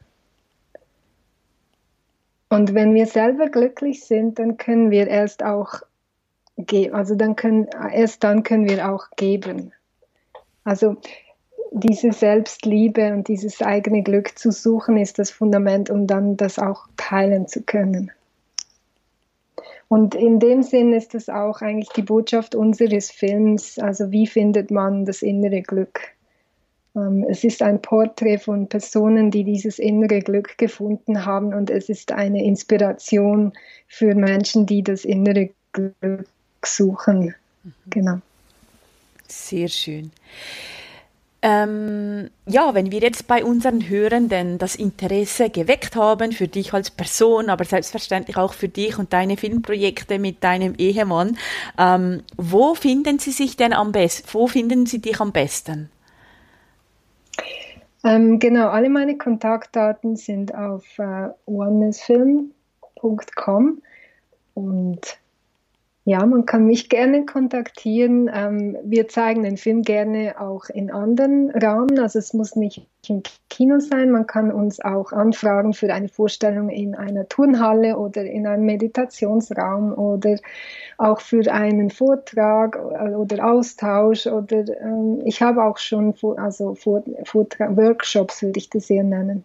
Und 2.48 2.74
wenn 2.74 2.96
wir 2.96 3.08
selber 3.08 3.50
glücklich 3.50 4.06
sind, 4.06 4.40
dann 4.40 4.56
können 4.56 4.90
wir 4.90 5.08
erst 5.08 5.44
auch 5.44 5.82
geben, 6.56 6.96
also 6.96 7.16
dann 7.16 7.36
können, 7.36 7.68
erst 7.94 8.24
dann 8.24 8.44
können 8.44 8.70
wir 8.70 8.90
auch 8.90 9.10
geben. 9.18 9.74
Also 10.64 10.96
diese 11.72 12.14
Selbstliebe 12.14 13.12
und 13.14 13.28
dieses 13.28 13.62
eigene 13.62 14.02
Glück 14.02 14.40
zu 14.40 14.52
suchen, 14.52 14.96
ist 14.96 15.20
das 15.20 15.30
Fundament, 15.30 15.90
um 15.90 16.08
dann 16.08 16.38
das 16.38 16.58
auch 16.58 16.88
teilen 16.96 17.48
zu 17.50 17.64
können. 17.64 18.12
Und 19.90 20.14
in 20.14 20.40
dem 20.40 20.62
Sinn 20.62 20.94
ist 20.94 21.16
es 21.16 21.30
auch 21.30 21.62
eigentlich 21.62 21.90
die 21.90 22.04
Botschaft 22.04 22.54
unseres 22.54 23.10
Films, 23.10 23.80
also 23.80 24.12
wie 24.12 24.28
findet 24.28 24.70
man 24.70 25.04
das 25.04 25.24
innere 25.24 25.64
Glück. 25.64 26.00
Ähm, 26.96 27.26
es 27.28 27.44
ist 27.44 27.64
ein 27.64 27.82
Porträt 27.82 28.38
von 28.38 28.68
Personen, 28.68 29.32
die 29.32 29.44
dieses 29.44 29.80
innere 29.80 30.20
Glück 30.20 30.60
gefunden 30.60 31.26
haben 31.26 31.56
und 31.56 31.72
es 31.72 31.90
ist 31.90 32.12
eine 32.12 32.44
Inspiration 32.44 33.52
für 33.88 34.14
Menschen, 34.14 34.68
die 34.68 34.84
das 34.84 35.06
innere 35.06 35.50
Glück 35.74 36.28
suchen. 36.64 37.34
Mhm. 37.64 37.74
Genau. 37.90 38.18
Sehr 39.28 39.68
schön. 39.68 40.12
Ähm, 41.42 42.30
ja, 42.48 42.76
wenn 42.76 42.92
wir 42.92 43.00
jetzt 43.00 43.26
bei 43.28 43.46
unseren 43.46 43.88
Hörenden 43.88 44.58
das 44.58 44.76
Interesse 44.76 45.50
geweckt 45.50 45.96
haben 45.96 46.34
für 46.34 46.50
dich 46.50 46.74
als 46.74 46.92
Person, 46.92 47.50
aber 47.50 47.64
selbstverständlich 47.64 48.36
auch 48.36 48.52
für 48.54 48.68
dich 48.68 49.00
und 49.00 49.14
deine 49.14 49.38
Filmprojekte 49.38 50.20
mit 50.20 50.44
deinem 50.44 50.76
Ehemann, 50.78 51.38
ähm, 51.78 52.24
wo 52.36 52.76
finden 52.76 53.20
sie 53.20 53.32
sich 53.32 53.56
denn 53.56 53.72
am 53.72 53.94
besten? 53.94 54.28
Wo 54.34 54.48
finden 54.48 54.86
sie 54.86 55.00
dich 55.00 55.22
am 55.22 55.32
besten? 55.32 55.90
Ähm, 58.04 58.40
genau, 58.40 58.68
alle 58.68 58.90
meine 58.90 59.18
Kontaktdaten 59.18 60.18
sind 60.18 60.54
auf 60.54 61.00
äh, 61.00 61.30
onenessfilm.com 61.46 63.82
und 64.56 65.20
ja, 66.10 66.26
man 66.26 66.48
kann 66.48 66.66
mich 66.66 66.90
gerne 66.90 67.24
kontaktieren. 67.24 68.32
Ähm, 68.34 68.76
wir 68.84 69.08
zeigen 69.10 69.44
den 69.44 69.58
Film 69.58 69.84
gerne 69.84 70.42
auch 70.42 70.66
in 70.70 70.90
anderen 70.90 71.52
Rahmen. 71.52 72.00
Also 72.00 72.18
es 72.18 72.34
muss 72.34 72.56
nicht 72.56 72.88
im 73.08 73.22
Kino 73.48 73.80
sein. 73.80 74.10
Man 74.10 74.26
kann 74.26 74.52
uns 74.52 74.80
auch 74.80 75.12
anfragen 75.12 75.74
für 75.74 75.94
eine 75.94 76.08
Vorstellung 76.08 76.70
in 76.70 76.96
einer 76.96 77.30
Turnhalle 77.30 77.96
oder 77.96 78.24
in 78.24 78.48
einem 78.48 78.66
Meditationsraum 78.66 79.94
oder 79.94 80.38
auch 80.98 81.22
für 81.22 81.54
einen 81.54 81.92
Vortrag 81.92 82.84
oder 82.84 83.46
Austausch. 83.46 84.26
Oder 84.26 84.66
ähm, 84.82 85.22
ich 85.26 85.44
habe 85.44 85.64
auch 85.64 85.78
schon 85.78 86.16
also 86.38 86.74
Vortrag, 86.74 87.78
Workshops, 87.78 88.42
würde 88.42 88.58
ich 88.58 88.72
das 88.72 88.90
eher 88.90 89.04
nennen, 89.04 89.44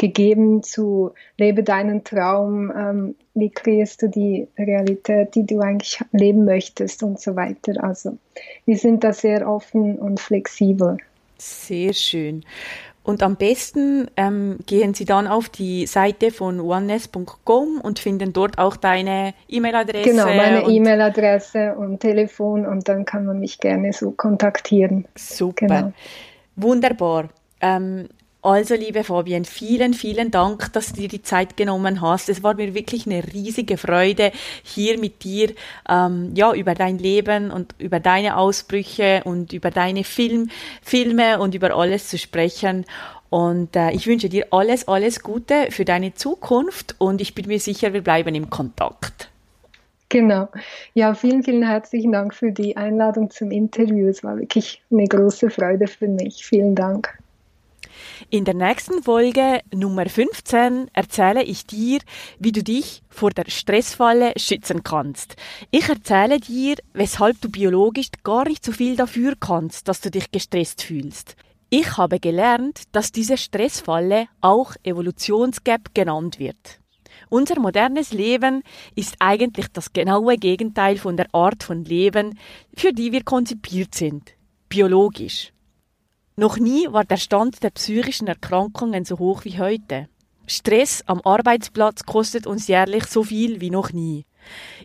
gegeben 0.00 0.62
zu 0.62 1.12
Lebe 1.36 1.62
deinen 1.62 2.04
Traum, 2.04 2.72
ähm, 2.74 3.14
wie 3.34 3.50
kreierst 3.50 4.00
du 4.00 4.08
die 4.08 4.48
Realität, 4.58 5.34
die 5.34 5.44
du 5.44 5.60
eigentlich 5.60 6.00
leben 6.12 6.46
möchtest 6.46 7.02
und 7.02 7.20
so 7.20 7.36
weiter. 7.36 7.84
Also 7.84 8.16
wir 8.64 8.78
sind 8.78 9.04
da 9.04 9.12
sehr 9.12 9.46
offen 9.46 9.98
und 9.98 10.18
flexibel. 10.18 10.96
Sehr 11.36 11.92
schön. 11.92 12.44
Und 13.02 13.22
am 13.22 13.36
besten 13.36 14.10
ähm, 14.16 14.58
gehen 14.66 14.94
Sie 14.94 15.04
dann 15.04 15.26
auf 15.26 15.50
die 15.50 15.86
Seite 15.86 16.30
von 16.30 16.60
oneness.com 16.60 17.80
und 17.82 17.98
finden 17.98 18.32
dort 18.32 18.58
auch 18.58 18.76
deine 18.76 19.34
E-Mail-Adresse. 19.48 20.10
Genau, 20.10 20.26
meine 20.26 20.62
E-Mail-Adresse 20.62 21.74
und 21.76 22.00
Telefon 22.00 22.66
und 22.66 22.88
dann 22.88 23.04
kann 23.04 23.26
man 23.26 23.40
mich 23.40 23.58
gerne 23.58 23.92
so 23.92 24.12
kontaktieren. 24.12 25.06
Super. 25.14 25.66
Genau. 25.66 25.92
Wunderbar. 26.56 27.28
Ähm, 27.60 28.08
also, 28.42 28.74
liebe 28.74 29.04
Fabian, 29.04 29.44
vielen, 29.44 29.92
vielen 29.92 30.30
Dank, 30.30 30.72
dass 30.72 30.92
du 30.92 31.02
dir 31.02 31.08
die 31.08 31.20
Zeit 31.20 31.58
genommen 31.58 32.00
hast. 32.00 32.30
Es 32.30 32.42
war 32.42 32.54
mir 32.54 32.74
wirklich 32.74 33.06
eine 33.06 33.22
riesige 33.34 33.76
Freude, 33.76 34.32
hier 34.62 34.98
mit 34.98 35.24
dir 35.24 35.52
ähm, 35.86 36.32
ja 36.34 36.54
über 36.54 36.74
dein 36.74 36.98
Leben 36.98 37.50
und 37.50 37.74
über 37.78 38.00
deine 38.00 38.38
Ausbrüche 38.38 39.20
und 39.24 39.52
über 39.52 39.70
deine 39.70 40.04
Film, 40.04 40.48
Filme 40.80 41.38
und 41.38 41.54
über 41.54 41.76
alles 41.76 42.08
zu 42.08 42.16
sprechen. 42.16 42.86
Und 43.28 43.76
äh, 43.76 43.90
ich 43.90 44.06
wünsche 44.06 44.30
dir 44.30 44.46
alles, 44.52 44.88
alles 44.88 45.22
Gute 45.22 45.66
für 45.70 45.84
deine 45.84 46.14
Zukunft 46.14 46.94
und 46.98 47.20
ich 47.20 47.34
bin 47.34 47.46
mir 47.46 47.60
sicher, 47.60 47.92
wir 47.92 48.02
bleiben 48.02 48.34
im 48.34 48.48
Kontakt. 48.48 49.30
Genau. 50.08 50.48
Ja, 50.94 51.14
vielen, 51.14 51.42
vielen 51.42 51.62
herzlichen 51.62 52.12
Dank 52.12 52.34
für 52.34 52.52
die 52.52 52.76
Einladung 52.76 53.30
zum 53.30 53.50
Interview. 53.50 54.08
Es 54.08 54.24
war 54.24 54.38
wirklich 54.38 54.82
eine 54.90 55.04
große 55.04 55.50
Freude 55.50 55.86
für 55.86 56.08
mich. 56.08 56.44
Vielen 56.44 56.74
Dank. 56.74 57.16
In 58.28 58.44
der 58.44 58.54
nächsten 58.54 59.02
Folge 59.02 59.60
Nummer 59.74 60.06
15 60.06 60.90
erzähle 60.92 61.42
ich 61.42 61.66
dir, 61.66 62.00
wie 62.38 62.52
du 62.52 62.62
dich 62.62 63.02
vor 63.08 63.30
der 63.30 63.48
Stressfalle 63.48 64.34
schützen 64.36 64.82
kannst. 64.82 65.36
Ich 65.70 65.88
erzähle 65.88 66.38
dir, 66.38 66.76
weshalb 66.92 67.40
du 67.40 67.50
biologisch 67.50 68.08
gar 68.22 68.46
nicht 68.46 68.64
so 68.64 68.72
viel 68.72 68.96
dafür 68.96 69.34
kannst, 69.40 69.88
dass 69.88 70.00
du 70.00 70.10
dich 70.10 70.30
gestresst 70.30 70.82
fühlst. 70.82 71.36
Ich 71.70 71.96
habe 71.96 72.20
gelernt, 72.20 72.82
dass 72.92 73.12
diese 73.12 73.38
Stressfalle 73.38 74.26
auch 74.40 74.74
Evolutionsgap 74.82 75.94
genannt 75.94 76.38
wird. 76.38 76.80
Unser 77.28 77.60
modernes 77.60 78.12
Leben 78.12 78.62
ist 78.96 79.16
eigentlich 79.18 79.68
das 79.72 79.92
genaue 79.92 80.36
Gegenteil 80.36 80.98
von 80.98 81.16
der 81.16 81.32
Art 81.32 81.62
von 81.62 81.84
Leben, 81.84 82.38
für 82.74 82.92
die 82.92 83.12
wir 83.12 83.22
konzipiert 83.22 83.94
sind. 83.94 84.32
Biologisch. 84.68 85.52
Noch 86.40 86.56
nie 86.56 86.86
war 86.90 87.04
der 87.04 87.18
Stand 87.18 87.62
der 87.62 87.68
psychischen 87.68 88.26
Erkrankungen 88.26 89.04
so 89.04 89.18
hoch 89.18 89.44
wie 89.44 89.58
heute. 89.58 90.08
Stress 90.46 91.04
am 91.04 91.20
Arbeitsplatz 91.22 92.04
kostet 92.04 92.46
uns 92.46 92.66
jährlich 92.66 93.04
so 93.04 93.24
viel 93.24 93.60
wie 93.60 93.68
noch 93.68 93.92
nie. 93.92 94.24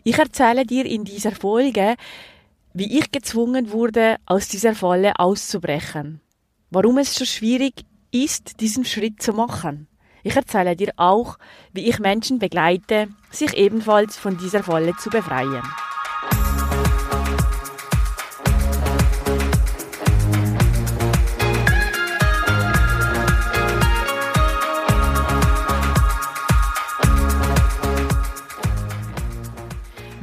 Ich 0.04 0.18
erzähle 0.18 0.66
dir 0.66 0.84
in 0.84 1.04
dieser 1.04 1.32
Folge, 1.32 1.94
wie 2.74 2.98
ich 2.98 3.10
gezwungen 3.10 3.72
wurde, 3.72 4.16
aus 4.26 4.48
dieser 4.48 4.74
Falle 4.74 5.18
auszubrechen. 5.18 6.20
Warum 6.68 6.98
es 6.98 7.14
so 7.14 7.24
schwierig 7.24 7.86
ist, 8.10 8.60
diesen 8.60 8.84
Schritt 8.84 9.22
zu 9.22 9.32
machen. 9.32 9.88
Ich 10.24 10.36
erzähle 10.36 10.76
dir 10.76 10.92
auch, 10.98 11.38
wie 11.72 11.88
ich 11.88 11.98
Menschen 11.98 12.38
begleite, 12.38 13.08
sich 13.30 13.56
ebenfalls 13.56 14.18
von 14.18 14.36
dieser 14.36 14.62
Falle 14.62 14.94
zu 14.98 15.08
befreien. 15.08 15.62